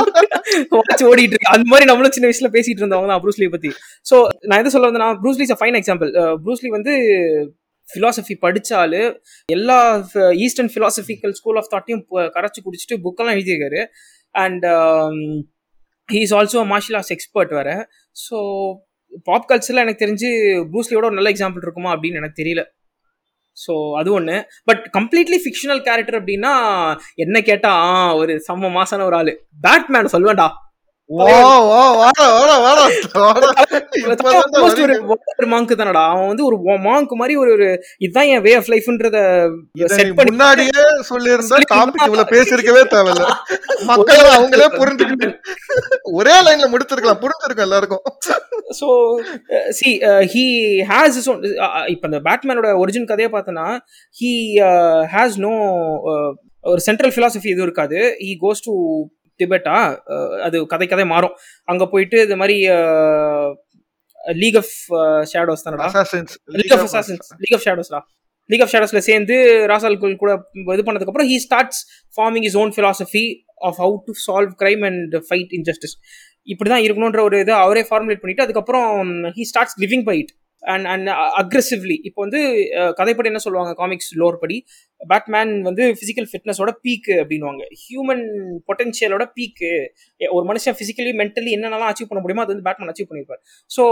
வாட்ச் 0.77 1.05
ஓடிட்டு 1.11 1.35
இருக்கு. 1.35 1.53
அந்த 1.55 1.67
மாதிரி 1.73 1.89
நம்மளும் 1.91 2.15
சின்ன 2.17 2.29
வயசுல 2.29 2.51
பேசிட்டு 2.57 2.83
இருந்தவங்க 2.83 3.11
தான் 3.13 3.23
ப்ரூஸ்லி 3.25 3.49
பத்தி. 3.55 3.71
சோ 4.11 4.17
நான் 4.49 4.61
எதை 4.63 4.73
சொல்ல 4.75 4.89
வந்தேன்னா 4.89 5.11
Bruce Lee 5.23 5.47
is 5.47 5.61
fine 5.63 5.79
example 5.81 6.11
Bruce Lee 6.45 6.71
வந்து 6.77 6.95
ஃபிலாசபி 7.89 8.35
படிச்சாலு 8.43 9.01
எல்லா 9.49 9.79
ஈஸ்டர்ன் 10.45 10.73
ஃபிலாசபிக்கல் 10.73 11.35
ஸ்கூல் 11.39 11.59
ஆஃப் 11.61 11.71
தாட்டையும் 11.73 12.03
கரைச்சி 12.37 12.61
குடிச்சிட்டு 12.63 12.97
புக்கெல்லாம் 13.05 13.37
எழுதியிருக்காரு. 13.37 13.81
And 14.35 14.67
he 16.09 16.21
is 16.21 16.35
also 16.35 16.65
martial 16.71 16.99
arts 16.99 17.15
expert 17.17 17.55
வேறு. 17.59 17.77
ஸோ 18.17 18.37
பாப் 19.27 19.49
கல்ச்சரில் 19.51 19.85
எனக்கு 19.85 20.03
தெரிஞ்சு 20.05 20.29
ப்ரூஸ்லியோட 20.73 21.07
ஒரு 21.07 21.19
நல்ல 21.19 21.31
எக்ஸாம்பிள் 21.35 21.65
இருக்குமா 21.65 21.93
அப்படின்னு 21.95 22.21
எனக்கு 22.21 22.41
தெரியல. 22.43 22.63
ஸோ 23.57 23.73
அது 24.01 24.09
ஒன்று 24.13 24.35
பட் 24.69 24.83
கம்ப்ளீட்லி 24.97 25.39
ஃபிக்ஷனல் 25.45 25.81
கேரக்டர் 25.87 26.19
அப்படின்னா 26.19 26.53
என்ன 27.17 27.37
கேட்டால் 27.43 27.79
ஆ, 27.87 27.89
ஒரு 28.15 28.33
செம்ம 28.47 28.71
மாசான 28.75 29.05
ஒரு 29.05 29.17
ஆள். 29.17 29.33
பேட்மேன் 29.65 30.13
சொல்லுவேன்டா 30.15 30.47
அவன் 36.09 36.29
வந்து 36.31 36.43
ஒரு 36.49 36.57
மாங்க் 36.87 37.13
மாதிரி 37.21 37.35
ஒரு 37.43 37.55
இதுதான் 38.05 38.29
என் 38.33 38.45
வே 38.47 38.53
ஆஃப் 38.59 38.71
லைஃப்ன்றத 38.73 39.17
செட் 39.95 40.13
பண்ணி 40.19 40.33
முன்னாடியே 40.33 40.83
சொல்லியிருந்தா 41.11 41.61
டாபிக் 41.73 42.07
இவ்வளவு 42.09 42.33
பேசிருக்கவே 42.35 42.83
தேவையில்ல. 42.95 43.25
மக்கள் 43.91 44.33
அவங்களே 44.37 44.69
புரிஞ்சுக்கிட்டு 44.81 45.29
ஒரே 46.19 46.37
லைன்ல 46.47 46.69
முடிச்சிருக்கலாம் 46.75 47.23
புரிஞ்சிருக்கும் 47.25 47.67
எல்லாருக்கும். 47.69 48.05
So 48.81 48.89
see 49.79 49.89
he 50.35 50.47
has 50.93 51.19
his 51.21 51.31
இப்போ 51.95 52.07
இந்த 52.11 52.21
பேட்மேனோட 52.29 52.71
ஒரிஜினல் 52.85 53.13
கதையை 53.13 53.31
பார்த்தோன்னா 53.37 53.69
ஹீ 54.17 54.33
ஹேஸ் 55.15 55.39
நோ 55.47 55.55
ஒரு 56.65 56.81
சென்ட்ரல் 56.87 57.13
ஃபிலாசபி 57.15 57.49
எதுவும் 57.53 57.69
இருக்காது. 57.69 57.99
ஹீ 58.25 58.31
கோஸ் 58.45 58.67
டு 58.67 58.75
டிபெட்டா 59.41 59.77
அது 60.47 60.57
கதை 60.73 60.87
கதை 60.93 61.07
மாறும். 61.15 61.35
அங்கே 61.73 61.87
போயிட்டு 61.95 62.19
இது 62.27 62.39
மாதிரி 62.43 62.57
லீக் 64.43 64.59
ஆஃப் 64.63 64.73
ஷேடோஸ் 65.33 65.65
தானடா? 65.67 65.89
League 66.61 66.75
of 66.77 66.87
assassins 66.89 67.29
league 67.43 67.57
of 67.59 67.65
ஷேடோஸ்டா 67.67 68.01
league 68.51 68.65
of 68.65 68.73
ஷேடோஸ்ல 68.73 69.01
சேர்ந்து 69.09 69.35
ராசால்குள் 69.73 70.15
கூட 70.23 70.33
இது 70.77 70.85
பண்ணதுக்கு 70.87 71.13
அப்புறம் 71.13 71.31
he 71.33 71.37
starts 71.47 71.81
forming 72.17 72.47
his 72.51 72.57
own 72.63 72.73
philosophy 72.79 73.25
of 73.69 73.79
how 73.85 73.95
to 74.09 74.13
solve 74.27 74.53
crime 74.63 74.83
and 74.91 75.15
fight 75.29 75.53
injustice 75.59 75.95
இப்படி 76.53 76.69
தான் 76.73 76.85
இருக்கணுன்ற 76.87 77.23
ஒரு 77.29 77.39
இது 77.45 77.53
அவரே 77.65 77.83
ஃபார்முலேட் 77.89 78.23
பண்ணிட்டு 78.23 78.45
அதுக்கப்புறம் 78.47 78.91
he 79.39 79.45
starts 79.51 79.77
living 79.85 80.05
by 80.11 80.17
it 80.23 80.33
and 80.63 80.87
and 80.93 81.09
aggressively 81.43 81.97
இப்போ 82.09 82.21
வந்து 82.25 82.41
கதைப்படி 83.01 83.29
என்ன 83.31 83.41
சொல்லுவாங்க? 83.45 83.73
காமிக்ஸ் 83.81 84.11
லோர் 84.23 84.37
படி. 84.43 84.57
பேட்மேன் 85.01 85.63
வந்து 85.63 85.97
ஃபிசிக்கல் 85.99 86.29
ஃபிட்னஸோட 86.31 86.71
பீக்கு 86.83 87.13
அப்படின்வாங்க 87.13 87.63
ஹியூமன் 87.83 88.25
பொட்டன்ஷியலோட 88.69 89.25
பீக்கு 89.37 89.71
ஒரு 90.31 90.55
மனுஷன் 90.55 90.77
ஃபிசிக்கலி 90.79 91.13
மென்டலி 91.13 91.51
என்னென்னலாம் 91.57 91.91
அச்சீவ் 91.93 92.07
பண்ண 92.07 92.23
முடியுமோ 92.23 92.43
அது 92.43 92.53
வந்து 92.53 92.67
பேட்மேன் 92.69 92.89
அச்சீவ் 92.89 93.09
பண்ணியிருப்பார் 93.09 93.41
so 93.71 93.85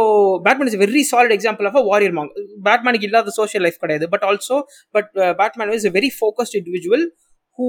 Batman 0.45 0.67
is 0.67 0.77
very 0.77 1.03
solid 1.13 1.35
example 1.39 1.67
of 1.67 1.77
a 1.77 1.81
warrior 1.81 2.13
monk 2.13 2.33
பேட்மேனுக்கு 2.65 3.03
இல்லாத 3.03 3.31
சோஷியல் 3.31 3.63
லைஃப் 3.63 3.79
கிடையாது. 3.79 4.09
But 4.09 4.23
also 4.23 4.59
but 4.91 5.11
Batman 5.39 5.73
is 5.73 5.87
very 5.87 6.11
focused 6.21 6.57
individual 6.57 7.07
who 7.59 7.67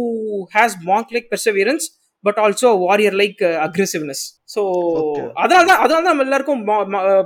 has 0.55 0.75
monk 0.85 1.11
like 1.11 1.29
perseverance 1.31 1.87
but 2.23 2.37
also 2.37 2.79
warrior 2.79 3.13
like 3.13 3.41
aggressiveness 3.67 4.46
Okay. 4.49 5.23
அதனால 5.41 5.63
தான் 5.69 5.79
அதனால 5.83 6.01
தான் 6.01 6.11
நம்ம 6.11 6.25
எல்லாருக்கும் 6.25 6.61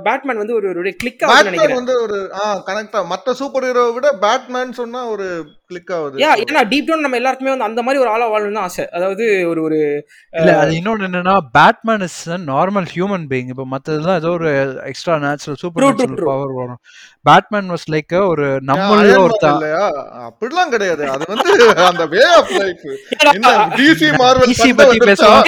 Batman 0.06 0.40
வந்து 0.40 0.54
ஒரு 0.58 0.66
ஒரு 0.72 0.90
கிளிக் 1.00 1.20
பேட்மேன் 1.20 1.46
நினைக்கிறேன். 1.48 1.78
வந்து 1.80 1.94
ஒரு 2.04 2.16
ஆ 2.38 2.46
கனெக்டா 2.68 3.00
மத்த 3.12 3.34
சூப்பர் 3.40 3.66
ஹீரோவை 3.66 3.92
விட 3.96 4.08
பேட்மேன் 4.24 4.72
சொன்னா 4.78 5.00
ஒரு 5.12 5.26
கிளிக் 5.70 5.92
ஆகுது. 5.96 6.16
யா 6.22 6.30
ஏன்னா 6.42 6.62
டீப் 6.72 6.88
டவுன் 6.88 7.04
நம்ம 7.06 7.18
எல்லாருக்குமே 7.20 7.52
வந்து 7.52 7.68
அந்த 7.68 7.82
மாதிரி 7.86 8.02
ஒரு 8.04 8.10
ஆளா 8.14 8.26
வாழணும்னு 8.32 8.58
தான் 8.58 8.68
ஆசை. 8.70 8.86
அதாவது 8.96 9.22
ஒரு 9.50 9.60
ஒரு 9.66 9.78
இல்ல 10.34 10.50
அது 10.62 10.72
இன்னொன்னு 10.80 11.06
என்னன்னா 11.08 11.36
Batman 11.58 12.04
is 12.08 12.18
normal 12.50 12.88
human 12.94 13.28
being 13.32 13.52
இப்போ 13.54 13.66
மத்ததெல்லாம் 13.74 14.18
ஏதோ 14.22 14.32
ஒரு 14.38 14.50
extra 14.90 15.16
natural 15.26 15.60
super 15.62 15.86
natural. 15.86 16.26
Power 16.32 16.56
வரும். 16.58 16.80
பேட்மேன் 17.24 17.70
வாஸ் 17.74 17.86
லைக் 17.94 18.16
ஒரு 18.32 18.48
நம்மள 18.70 19.14
ஒருத்தன். 19.24 19.56
இல்லையா? 19.56 19.86
அப்படிலாம் 20.28 20.74
கிடையாது. 20.74 21.06
அது 21.14 21.24
வந்து 21.32 21.48
அந்த 21.92 22.06
வே 22.16 22.24
ஆஃப் 22.40 22.52
லைஃப் 22.60 22.84
என்ன 23.34 23.54
டிசி 23.78 24.10
மார்வல் 24.20 24.52
DC 24.52 24.68
பத்தி 24.82 25.00
பேசுவோம். 25.08 25.42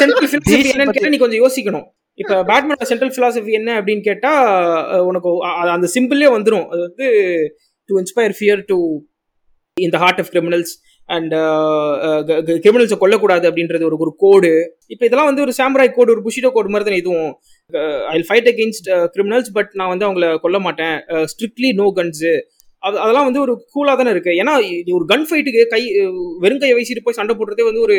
சென்ட்ரல் 0.00 0.28
DC 0.48 0.64
என்னன்னு 0.74 0.96
நீ 1.18 1.24
கொஞ்சம் 1.24 1.42
யோசிக்கணும். 1.42 1.86
இப்ப 2.18 2.34
பேட்மேனோட 2.44 2.84
சென்ட்ரல் 2.84 3.14
பிலாசபி 3.14 3.52
என்ன 3.56 3.70
அப்படின்னு 3.80 4.02
கேட்டா 4.02 4.30
அஹ், 4.94 5.04
உனக்கு 5.04 5.30
அந்த 5.74 5.88
சிம்பிளே 5.94 6.28
வந்துரும். 6.34 6.66
அது 6.68 6.80
வந்து 6.86 7.06
டு 7.88 8.00
இன்ஸ்பயர் 8.00 8.34
ஃபியர் 8.38 8.62
டு 8.66 8.76
இந்த 9.76 9.96
ஹார்ட் 9.98 10.20
ஆஃப் 10.20 10.30
கிரிமினல்ஸ் 10.32 10.72
அண்ட் 11.08 11.34
கிரிமினல்ஸை 12.64 12.96
கொல்லக்கூடாது 13.00 13.44
அப்படின்றது 13.50 13.84
ஒரு 13.84 13.98
ஒரு 13.98 14.12
கோடு. 14.16 14.50
இப்போ 14.86 15.04
இதெல்லாம் 15.06 15.30
வந்து 15.30 15.44
ஒரு 15.44 15.52
சாம்ராய் 15.58 15.94
கோடு 15.94 16.14
ஒரு 16.14 16.24
புஷிடோ 16.26 16.50
கோடு 16.52 16.68
மாதிரி 16.68 16.88
தானே 16.88 17.00
இதுவும். 17.02 17.30
I 18.10 18.18
fight 18.28 18.50
against 18.52 18.86
criminals 19.14 19.50
but 19.54 19.70
நான் 19.74 19.92
வந்து 19.92 20.06
அவங்கள 20.08 20.28
கொல்ல 20.38 20.60
மாட்டேன். 20.66 20.96
ஸ்ட்ரிக்ட்லி 21.32 21.70
நோ 21.74 21.88
கன்ஸு 21.96 22.32
அது 22.82 22.96
அதெல்லாம் 23.04 23.28
வந்து 23.28 23.40
ஒரு 23.44 23.54
கூலாக 23.74 23.96
தானே 23.96 24.10
இருக்கு. 24.10 24.32
ஏன்னா 24.40 24.52
ஒரு 24.96 25.04
கன் 25.08 25.24
ஃபைட்டுக்கு 25.28 25.62
கை 25.72 25.80
வெறும் 26.40 26.60
கையை 26.60 26.74
வீசிட்டு 26.76 27.04
போய் 27.04 27.16
சண்டை 27.16 27.34
போடுறதே 27.36 27.64
வந்து 27.66 27.82
ஒரு 27.86 27.96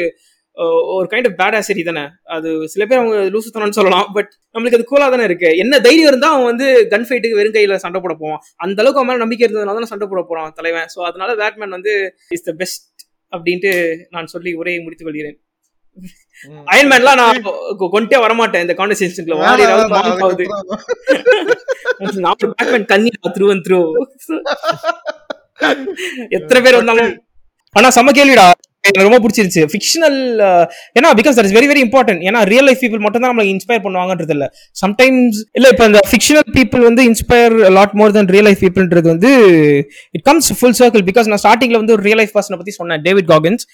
ஒரு 0.95 1.07
கைண்ட் 1.11 1.27
ஆஃப் 1.29 1.37
பேட் 1.41 1.57
ஆசரி 1.59 1.83
தானே. 1.89 2.03
அது 2.35 2.49
சில 2.73 2.83
பேர் 2.89 3.01
அவங்க 3.01 3.17
லூசுத்தனம்னு 3.33 3.77
சொல்லலாம் 3.79 4.07
பட் 4.15 4.31
நம்மளுக்கு 4.53 4.77
அது 4.79 4.85
கூலாக 4.91 5.09
தானே 5.13 5.25
இருக்கு. 5.29 5.49
என்ன 5.63 5.79
தைரியம் 5.87 6.09
இருந்தால் 6.11 6.33
அவன் 6.35 6.49
வந்து 6.51 6.67
கன் 6.93 7.05
ஃபைட்டுக்கு 7.09 7.39
வெறும் 7.39 7.55
கையில் 7.57 7.81
சண்டை 7.85 7.99
போட 8.05 8.15
போவான். 8.21 8.41
அந்த 8.65 8.81
அளவுக்கு 8.83 9.01
அவன் 9.01 9.09
மேலே 9.11 9.23
நம்பிக்கை 9.23 9.45
இருந்ததுனால 9.47 9.77
தான் 9.79 9.91
சண்டை 9.93 10.07
போட 10.13 10.23
போறான் 10.31 10.55
தலைவன். 10.59 10.89
ஸோ 10.95 11.01
அதனால 11.09 11.35
பேட்மேன் 11.41 11.77
வந்து 11.77 11.93
இஸ் 12.37 12.47
த 12.49 12.53
பெஸ்ட் 12.61 12.85
அப்படின்ட்டு 13.35 13.71
நான் 14.15 14.33
சொல்லி 14.33 14.53
உரையை 14.61 14.79
முடித்துக் 14.85 15.09
கொள்கிறேன். 15.09 15.37
அயன்மேன்லாம் 16.73 17.19
நான் 17.21 17.39
கொண்டே 17.95 18.17
வரமாட்டேன் 18.25 18.63
இந்த 18.65 18.73
கான்வர்சேஷன்ல 18.79 19.37
மாங்க் 19.39 20.23
ஆகுது 20.25 20.45
நான் 22.25 22.39
பேட்மேன் 22.43 22.89
கண்ணி 22.93 23.11
த்ரூ 23.37 23.47
அண்ட் 23.53 23.65
த்ரூ. 23.67 23.79
எத்தனை 26.37 26.59
பேர் 26.65 26.79
வந்தாலும். 26.79 27.13
ஆனா 27.75 27.87
செம்ம 27.95 28.11
கேள்விடா. 28.19 28.47
எனக்கு 28.87 29.05
ரொம்ப 29.07 29.17
பிடிச்சிருச்சு. 29.23 29.61
ஃபிக்ஷனல் 29.71 30.17
ஏன்னா 30.97 31.09
because 31.19 31.35
that 31.37 31.47
is 31.49 31.55
very 31.57 31.67
very 31.71 31.81
important 31.85 32.21
ஏன்னா 32.27 32.41
ரியல் 32.51 32.67
லைஃப் 32.67 32.81
பீப்புள் 32.83 33.01
மட்டும் 33.05 33.23
தான் 33.23 33.31
நம்மளை 33.31 33.47
இன்ஸ்பயர் 33.53 33.83
பண்ணுவாங்கன்றது 33.85 34.33
இல்ல. 34.35 34.45
சம்டைம்ஸ் 34.83 35.39
இல்ல 35.59 35.69
இப்ப 35.73 35.85
இந்த 35.91 36.01
ஃபிக்ஷனல் 36.11 36.47
பீப்புள் 36.57 36.83
வந்து 36.89 37.03
inspire 37.11 37.55
lot 37.79 37.95
more 38.01 38.13
than 38.17 38.29
real 38.35 38.47
life 38.49 38.63
பீப்புள்ன்றது 38.65 39.07
வந்து 39.13 39.31
it 40.17 40.25
comes 40.29 40.49
full 40.59 40.77
circle 40.81 41.05
because 41.11 41.29
நான் 41.33 41.43
ஸ்டார்டிங்ல 41.45 41.81
வந்து 41.81 41.95
ஒரு 41.97 42.05
ரியல் 42.07 42.21
லைஃப் 42.21 42.35
பர்சனை 42.37 42.59
பத்தி 42.61 42.75
சொன்னேன் 42.79 43.03
டேவிட் 43.07 43.29
காகன்ஸ் 43.33 43.65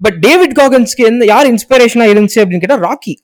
பட் 0.00 0.18
டேவிட் 0.26 0.54
காகன்ஸ்க்கு 0.60 1.08
எந்த 1.12 1.24
யார் 1.34 1.50
இன்ஸ்பிரேஷனா 1.54 2.06
இருந்துச்சு 2.12 2.40
அப்படின்னு 2.42 2.64
கேட்டா 2.64 2.80
ராக்கி 2.88 3.14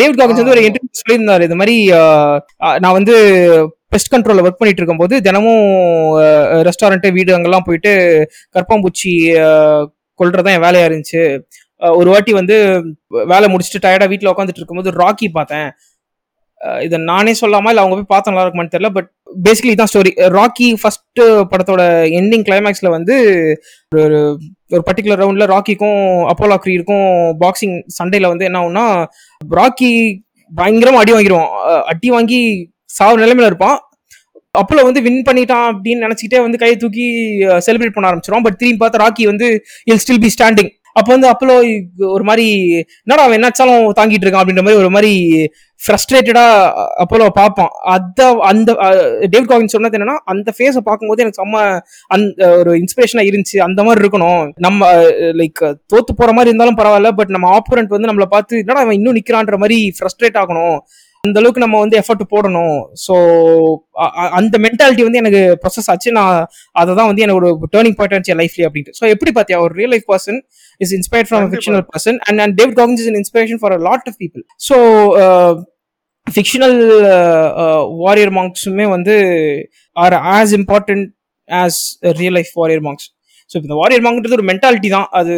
டேவிட் 0.00 0.18
காகன்ஸ் 0.20 0.40
வந்து 0.40 0.54
ஒரு. 0.54 0.62
இன்டர்வியூ 0.68 1.00
சொல்லியிருந்தாரு. 1.00 1.42
இது 1.48 1.56
மாதிரி 1.60 1.76
நான் 2.84 2.96
வந்து 2.98 3.14
பெஸ்ட் 3.92 4.12
கண்ட்ரோலில் 4.14 4.44
ஒர்க் 4.46 4.60
பண்ணிட்டு 4.60 4.82
இருக்கும்போது 4.82 5.14
தினமும் 5.26 5.64
ரெஸ்டாரண்ட்டு 6.68 7.14
வீடு 7.16 7.36
அங்கெல்லாம் 7.36 7.66
போயிட்டு 7.68 7.92
கற்பாம்பூச்சி 8.56 9.12
கொள்றதான் 10.20 10.54
என் 10.56 10.66
வேலையா 10.66 10.86
இருந்துச்சு. 10.88 11.22
ஒரு 12.00 12.08
வாட்டி 12.12 12.32
வந்து 12.40 12.56
வேலை 13.32 13.46
முடிச்சுட்டு 13.52 13.82
டயர்டாக 13.84 14.10
வீட்டில் 14.12 14.32
உட்காந்துட்டு 14.32 14.60
இருக்கும்போது 14.62 14.90
ராக்கி 15.02 15.26
பார்த்தேன். 15.38 15.68
இதை 16.84 16.98
நானே 17.10 17.32
சொல்லாமா 17.40 17.70
இல்லை 17.70 17.82
அவங்க 17.82 17.96
போய் 17.96 18.12
பார்த்தா 18.12 18.32
நல்லா 18.32 18.44
இருக்குமான்னு 18.44 18.74
தெரியல 18.74 18.90
பட் 18.96 19.08
பேசிக்கலி 19.46 19.74
தான் 19.80 19.90
ஸ்டோரி 19.92 20.12
ராக்கி 20.36 20.68
ஃபர்ஸ்ட் 20.80 21.20
படத்தோட 21.50 21.82
எண்டிங் 22.20 22.44
கிளைமேக்ஸில் 22.46 22.94
வந்து 22.96 23.14
ஒரு 23.92 24.18
ஒரு 24.72 24.82
பர்டிகுலர் 24.88 25.20
ரவுண்டில் 25.22 25.50
ராக்கிக்கும் 25.54 26.00
அப்போலா 26.30 26.56
க்ரீடுக்கும் 26.64 27.08
பாக்ஸிங் 27.42 27.76
சண்டேல 27.98 28.30
வந்து 28.32 28.48
என்ன 28.48 28.60
ஆகும்னா 28.62 28.86
ராக்கி 29.40 29.92
பயங்கரமாக 30.52 31.02
அடி 31.02 31.14
வாங்கிடுவோம் 31.14 31.52
அடி 31.92 32.10
வாங்கி 32.10 32.40
சாவு 32.98 33.22
நிலைமையில 33.24 33.50
இருப்பான். 33.52 33.76
அப்போல 34.60 34.82
வந்து 34.88 35.00
வின் 35.06 35.26
பண்ணிட்டான் 35.28 35.66
அப்படின்னு 35.70 36.04
நினைச்சிட்டே 36.06 36.38
வந்து 36.46 36.60
கையை 36.62 36.76
தூக்கி 36.82 37.06
செலிப்ரேட் 37.66 37.94
பண்ண 37.96 38.10
ஆரம்பிச்சிடும் 38.10 38.44
பட் 38.46 38.58
திரும்பி 38.60 38.80
பார்த்தா 38.82 39.04
ராக்கி 39.04 39.24
வந்து 39.32 39.46
இல் 39.90 40.02
ஸ்டில் 40.04 40.24
பி 40.24 40.30
ஸ்டாண்டிங் 40.34 40.72
அப்போ 40.98 41.10
வந்து 41.14 41.28
அப்போலோ 41.30 41.54
ஒரு 42.14 42.24
மாதிரி 42.28 42.44
என்னடா 43.04 43.24
அவன் 43.24 43.36
என்னாச்சாலும் 43.38 43.82
தாங்கிட்டு 43.98 44.24
இருக்கான் 44.24 44.42
அப்படின்ற 44.42 44.62
மாதிரி 44.66 44.80
ஒரு 44.82 44.90
மாதிரி 44.94 45.10
ஃப்ரஸ்ட்ரேட்டடா 45.80 46.44
அப்போலோ 47.02 47.26
பார்ப்பான். 47.38 47.72
அத 47.94 48.28
அந்த 48.50 48.70
டேவிட் 49.32 49.50
காகின் 49.50 49.74
சொன்னது 49.74 49.98
என்னன்னா 49.98 50.16
அந்த 50.32 50.52
ஃபேஸை 50.56 50.82
பார்க்கும்போது 50.88 51.22
எனக்கு 51.24 51.40
செம்ம 51.40 51.64
அந்த 52.16 52.48
ஒரு 52.60 52.72
இன்ஸ்பிரேஷனா 52.82 53.24
இருந்துச்சு. 53.30 53.58
அந்த 53.66 53.82
மாதிரி 53.88 54.02
இருக்கணும். 54.04 54.42
நம்ம 54.66 54.88
லைக் 55.40 55.62
தோத்து 55.94 56.14
போற 56.20 56.32
மாதிரி 56.38 56.52
இருந்தாலும் 56.52 56.78
பரவாயில்ல. 56.80 57.12
பட் 57.20 57.34
நம்ம 57.36 57.50
ஆப்போனன்ட் 57.58 57.94
வந்து 57.96 58.10
நம்மளை 58.12 58.28
பார்த்து 58.36 58.62
என்னடா 58.64 58.84
அவன் 58.86 58.98
இன்னும் 59.00 59.18
நிக்கிறான்ற 59.18 59.58
மாதிரி 59.64 59.80
ஃப்ரஸ்ட்ரேட் 59.98 60.40
ஆகணும். 60.44 60.78
அந்த 61.24 61.36
அளவுக்கு 61.40 61.62
நம்ம 61.64 61.76
வந்து 61.84 61.96
எஃபர்ட் 62.00 62.24
போடணும். 62.32 62.76
ஸோ 63.04 63.14
அந்த 64.38 64.56
மென்டாலிட்டி 64.66 65.04
வந்து 65.06 65.20
எனக்கு 65.22 65.40
ப்ரொசஸ் 65.62 65.88
ஆச்சு. 65.92 66.10
நான் 66.18 66.34
அதை 66.80 66.90
தான் 66.98 67.08
வந்து 67.10 67.24
எனக்கு 67.26 67.40
ஒரு 67.40 67.70
டேர்னிங் 67.74 67.96
பாயிண்ட் 68.00 68.16
ஆச்சு 68.18 68.36
லைஃப்ல 68.42 68.66
அப்படின்ட்டு. 68.68 68.96
ஸோ 68.98 69.04
எப்படி 69.14 69.32
பார்த்தியா? 69.38 69.60
ஒரு 69.66 69.74
real 69.80 69.92
life 69.94 70.08
person 70.12 70.38
is 70.80 70.94
inspired 70.98 71.30
from. 71.30 71.48
Fictional 71.54 71.84
person 71.92 72.20
and 72.28 72.42
and 72.44 72.56
David 72.60 72.78
Goggins 72.80 73.02
is 73.04 73.10
inspiration 73.22 73.60
for 73.62 73.76
lot 73.88 74.08
of 74.12 74.18
people 74.24 74.44
so 74.68 74.78
fictional 76.26 76.78
warrior 78.04 78.32
மாங்க்ஸுமே 78.38 78.86
வந்து 78.96 79.14
are 79.96 80.16
as 80.36 80.54
important 80.60 81.06
as 81.48 81.80
real 82.20 82.36
life 82.38 82.54
warrior 82.62 82.84
monks 82.88 83.08
so 83.50 83.54
இப்போ 83.56 83.66
இந்த 83.68 83.76
warrior 83.80 84.04
மாங்க்ன்றது 84.04 84.36
ஒரு 84.38 84.46
mentality 84.50 84.88
தான். 84.94 85.08
அது 85.18 85.34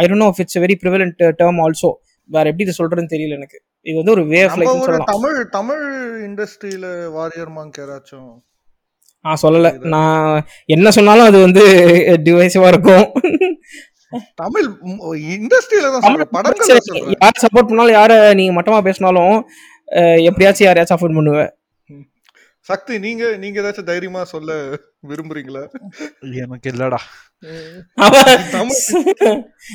I 0.00 0.02
don't 0.10 0.22
know 0.24 0.28
it's 0.44 0.58
very 0.64 0.76
prevalent 0.82 1.20
term 1.40 1.60
also 1.64 1.90
வேற 2.30 2.44
எப்படி 2.50 2.64
இதை 2.66 2.74
சொல்றதுன்னு 2.78 3.12
தெரியல 3.12 3.36
எனக்கு. 3.40 3.58
இது 3.86 3.96
வந்து 3.98 4.14
ஒரு 4.16 4.22
வே 4.30 4.40
ஆஃப் 4.44 4.54
சொல்லலாம். 4.56 5.08
தமிழ் 5.12 5.38
தமிழ் 5.56 5.84
இண்டஸ்ட்ரியில 6.28 6.86
வாரியர் 7.16 7.52
மாங்க் 7.56 7.78
யாராச்சும்? 7.82 8.30
நான் 9.24 9.42
சொல்லலை. 9.44 9.70
நான் 9.94 10.26
என்ன 10.74 10.88
சொன்னாலும் 10.96 11.28
அது 11.30 11.38
வந்து 11.46 11.62
டிவைஸிவா 12.26 12.68
இருக்கும். 12.74 13.06
தமிழ் 14.42 14.66
இண்டஸ்ட்ரியில 15.36 15.86
தான் 15.94 16.04
படங்கள் 16.36 17.14
யார் 17.22 17.42
சப்போர்ட் 17.44 17.70
பண்ணாலும் 17.70 17.96
யார 17.98 18.12
நீங்க 18.40 18.54
மட்டமா 18.58 18.80
பேசினாலும் 18.88 19.34
எப்படியாச்சும் 20.28 20.68
யாரையாச்சும் 20.68 20.96
சப்போர்ட் 20.96 21.18
பண்ணுவேன் 21.18 21.52
சக்தி 22.66 22.94
நீங்க 23.04 23.24
நீங்க 23.42 23.56
ஏதாச்சும் 23.62 23.88
தைரியமா 23.90 24.22
சொல்ல 24.32 24.52
விரும்புறீங்களா? 25.10 25.60
எனக்கு 26.42 26.66
இல்லடா. 26.72 26.98
தமிழ் 28.54 28.80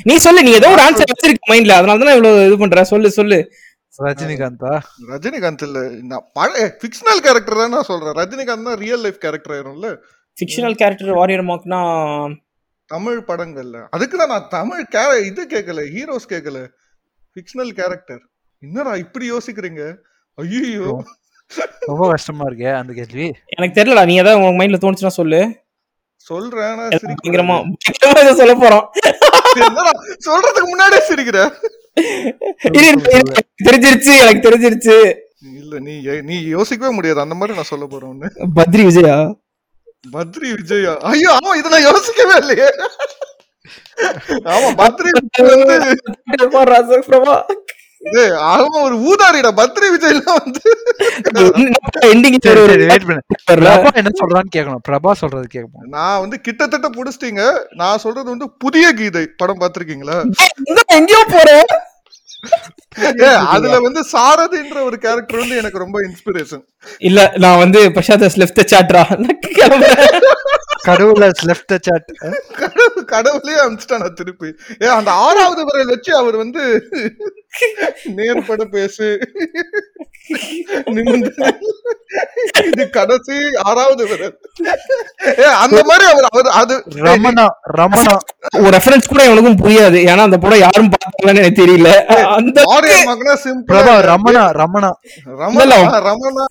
நீ 0.08 0.14
சொல்லு 0.24 0.44
நீ 0.46 0.52
ஏதோ 0.58 0.72
ஒரு 0.74 0.82
ஆன்சர் 0.86 1.12
வச்சிருக்க 1.12 1.50
மைண்ட்ல 1.52 1.78
அதனால 1.78 2.04
தான் 2.04 2.16
இவ்வளவு 2.16 2.44
இது 2.48 2.58
பண்ற? 2.62 2.84
சொல்லு 2.92 3.10
சொல்லு. 3.18 3.38
ரஜினிகாந்தா? 3.98 4.72
ரஜினிகாந்த் 5.10 5.64
இல்ல. 5.66 5.78
நான் 6.10 6.26
பழைய 6.38 6.66
ஃபிக்ஷனல் 6.80 7.22
கேரக்டர் 7.26 7.60
தான் 7.62 7.74
நான் 7.76 7.88
சொல்றேன். 7.90 8.16
ரஜினிகாந்த் 8.20 8.68
தான் 8.68 8.78
ரியல் 8.84 9.02
லைஃப் 9.06 9.18
கேரக்டர் 9.24 9.54
ஆயிரும்ல. 9.56 9.88
ஃபிக்ஷனல் 10.36 10.76
கேரக்டர் 10.82 11.18
வாரியர் 11.20 11.46
மார்க்னா 11.48 11.80
தமிழ் 12.90 13.18
படங்கள்ல. 13.30 13.76
அதுக்கு 13.96 14.16
தான் 14.20 14.32
நான் 14.34 14.48
தமிழ் 14.54 14.86
கே 14.94 15.02
இது 15.30 15.42
கேட்கல 15.52 15.82
ஹீரோஸ் 15.94 16.30
கேட்கல 16.32 16.58
ஃபிக்ஷனல் 17.36 17.72
கேரக்டர் 17.80 18.22
என்னடா 18.62 18.92
இப்படி 19.04 19.26
யோசிக்கிறீங்க? 19.32 19.82
ஐயோ 20.38 20.88
ரொம்ப 21.90 22.04
கஷ்டமா 22.12 22.44
இருக்கே 22.48 22.70
அந்த 22.80 22.92
கேள்வி. 22.98 23.26
எனக்கு 23.56 23.76
தெரியலடா 23.78 24.04
நீ 24.10 24.14
ஏதாவது 24.22 24.40
உங்க 24.40 24.52
மைண்ட்ல 24.58 24.80
தோணுச்சுன்னா 24.84 25.14
சொல்லு. 25.20 25.40
சொல்றேன் 26.30 26.80
சொல்ல 28.40 28.52
போறோம். 28.62 28.84
என்னடா 29.66 29.92
சொல்றதுக்கு 30.28 30.68
முன்னாடியே 30.72 31.02
சிரிக்கிற? 31.08 31.38
தெரிஞ்சிருச்சு 33.64 34.12
எனக்கு 34.22 34.46
தெரிஞ்சிருச்சு 34.48 34.96
இல்ல 35.58 35.78
நீ 35.80 35.94
நீ 36.22 36.36
யோசிக்கவே 36.48 36.92
முடியாது 36.94 37.20
அந்த 37.20 37.34
மாதிரி 37.34 37.56
நான் 37.56 37.72
சொல்ல 37.72 37.86
போறேன் 37.86 38.34
பத்ரி 38.58 38.84
விஜயா 38.84 39.16
பத்ரி 40.12 40.48
விஜயா 40.52 40.92
ஐயோ 41.10 41.30
ஆமா 41.36 41.52
இத 41.58 41.68
நான் 41.68 41.88
யோசிக்கவே 41.90 42.36
இல்லையே 42.42 42.68
ஆமா 44.52 44.68
பத்ரி 44.74 45.10
வந்து 45.18 45.76
அவன் 48.52 48.84
ஒரு 48.86 48.96
ஊதாரிடா 49.08 49.50
பத்ரி 49.58 49.88
விஜய்லாம் 49.92 50.38
வந்து 50.38 50.62
எண்டிங் 52.10 52.38
சரி 52.46 52.62
சரி 52.70 52.86
வெயிட் 52.90 53.06
பண்ணு. 53.08 53.22
பிரபா 53.52 53.92
என்ன 54.00 54.12
சொல்றான்னு 54.20 54.54
கேட்கணும் 54.56 54.84
பிரபா 54.88 55.12
சொல்றது 55.22 55.46
கேட்கணும் 55.54 55.92
நான் 55.96 56.22
வந்து 56.24 56.38
கிட்டத்தட்ட 56.46 56.90
புடிச்சிட்டீங்க. 56.96 57.44
நான் 57.82 58.02
சொல்றது 58.04 58.28
வந்து 58.34 58.48
புதிய 58.64 58.88
கீதை 59.00 59.24
படம் 59.42 59.62
பாத்திருக்கீங்களா 59.62 60.18
எங்கேயோ 60.98 61.22
போறேன் 61.32 61.72
அதுல 63.52 63.74
வந்து 63.84 64.00
சாரதின்ற 64.12 64.78
ஒரு 64.88 64.96
கேரக்டர் 65.04 65.42
வந்து 65.42 65.58
எனக்கு 65.60 65.84
ரொம்ப 65.84 65.98
இன்ஸ்பிரேஷன் 66.06 66.64
இல்ல 67.08 67.20
நான் 67.44 67.62
வந்து 67.64 67.80
பிரசாத் 67.96 68.40
லெஃப்ட் 68.42 68.62
சாட்ரா 68.72 69.02
கடவுள 70.86 71.24
லெஃப்ட் 71.50 71.74
சாட் 71.86 72.08
கடவுள் 73.14 73.58
நான் 73.92 74.16
திருப்பி. 74.20 74.50
ஏ 74.82 74.86
அந்த 74.98 75.10
ஆறாவது 75.26 75.62
விரல் 75.68 75.92
வச்சு 75.94 76.12
அவர் 76.20 76.36
வந்து 76.42 76.62
நேர்பட 78.18 78.64
பேசு. 78.76 79.08
இது 82.70 82.84
கடைசி 82.96 83.36
ஆறாவது 83.68 84.04
விரல் 84.10 84.36
ஏ 85.42 85.46
அந்த 85.64 85.80
மாதிரி 85.88 86.04
அவர் 86.12 86.28
அவர் 86.30 86.48
அது 86.60 86.74
ரமணா 87.08 87.46
ரமணா. 87.80 88.14
ஒரு 88.62 88.72
ரெஃபரன்ஸ் 88.76 89.10
கூட 89.12 89.22
எனக்கும் 89.32 89.60
புரியாது. 89.64 89.98
ஏன்னா 90.10 90.24
அந்த 90.28 90.38
படம் 90.44 90.64
யாரும் 90.66 90.90
பார்த்தாங்கன்னு 90.94 91.42
எனக்கு 91.42 91.62
தெரியல. 91.62 91.90
அந்த 92.38 92.58
ரமணா 94.12 94.44
ரமணா. 94.62 94.92
ரமணா 95.42 95.88
ரமணா 96.08 96.44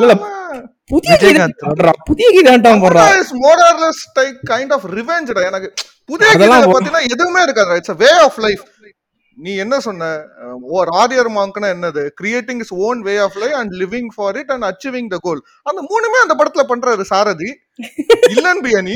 ரமணா 0.00 0.28
புதிய 0.88 1.14
விஜயகாந்த். 1.14 1.56
கீதை 1.56 1.68
போடுறா. 1.68 1.90
புதிய 2.04 2.28
டைப் 4.12 4.38
கைண்ட் 4.50 4.72
ஆஃப் 4.72 4.86
ரிவெஞ்ச்டா 4.86 5.44
எனக்கு 5.44 5.72
புதிய 6.04 6.30
ஒரு- 6.30 6.72
பாத்தீங்கன்னா 6.72 7.02
எதுவுமே 7.10 7.42
இருக்காது 7.42 7.76
இட்ஸ் 7.76 7.96
வே 7.96 8.10
ஆஃப் 8.18 8.38
லைஃப் 8.38 8.62
நீ 9.36 9.56
என்ன 9.56 9.80
சொன்ன? 9.80 10.20
ஒரு 10.62 10.90
ஆரியர் 10.92 11.30
மாங்க்னா 11.30 11.68
என்னது? 11.68 12.08
Creating 12.22 12.58
is 12.58 12.74
own 12.74 13.00
way 13.00 13.16
of 13.16 13.36
life 13.36 13.54
and 13.54 13.72
living 13.72 14.06
for 14.14 14.36
it 14.36 14.50
and 14.50 14.62
achieving 14.62 15.06
the 15.08 15.16
goal 15.20 15.42
அந்த 15.62 15.82
மூணுமே 15.82 16.28
அந்த 16.28 16.34
படத்துல 16.38 16.64
பண்றாரு 16.68 17.00
சாரதி. 17.00 17.50
இல்லன்னு 18.26 18.62
பியா 18.62 18.82
நீ? 18.82 18.94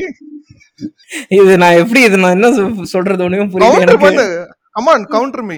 இது 1.29 1.59
நான் 1.59 1.73
எப்படி 1.73 2.01
இது 2.03 2.17
நான் 2.17 2.43
என்ன 2.43 2.51
சொல்றது? 2.85 3.25
ஒண்ணுமே 3.25 3.45
புரியல 3.45 3.95
பண்ணு. 3.97 4.25
அம்மான் 4.81 5.05
counter 5.05 5.43
me 5.43 5.55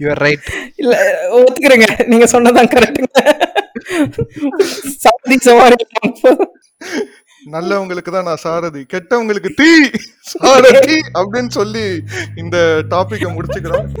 you are 0.00 0.18
right 0.18 0.46
இல்ல 0.76 0.94
ஒத்துக்கிறேங்க. 1.30 2.06
நீங்க 2.06 2.26
சொன்னதான் 2.26 2.68
சவாரி 2.68 3.49
நல்லவங்களுக்கு 7.46 8.12
தான் 8.12 8.24
நான் 8.24 8.36
சாரதி. 8.36 8.86
கெட்டவங்களுக்கு 8.92 9.54
தீ 9.54 9.90
சாரதி 10.20 11.02
அப்படின்னு 11.12 11.50
சொல்லி 11.50 12.02
இந்த 12.36 12.82
டாபிக்கை 12.90 13.36
முடிச்சுக்கிறோம். 13.36 13.94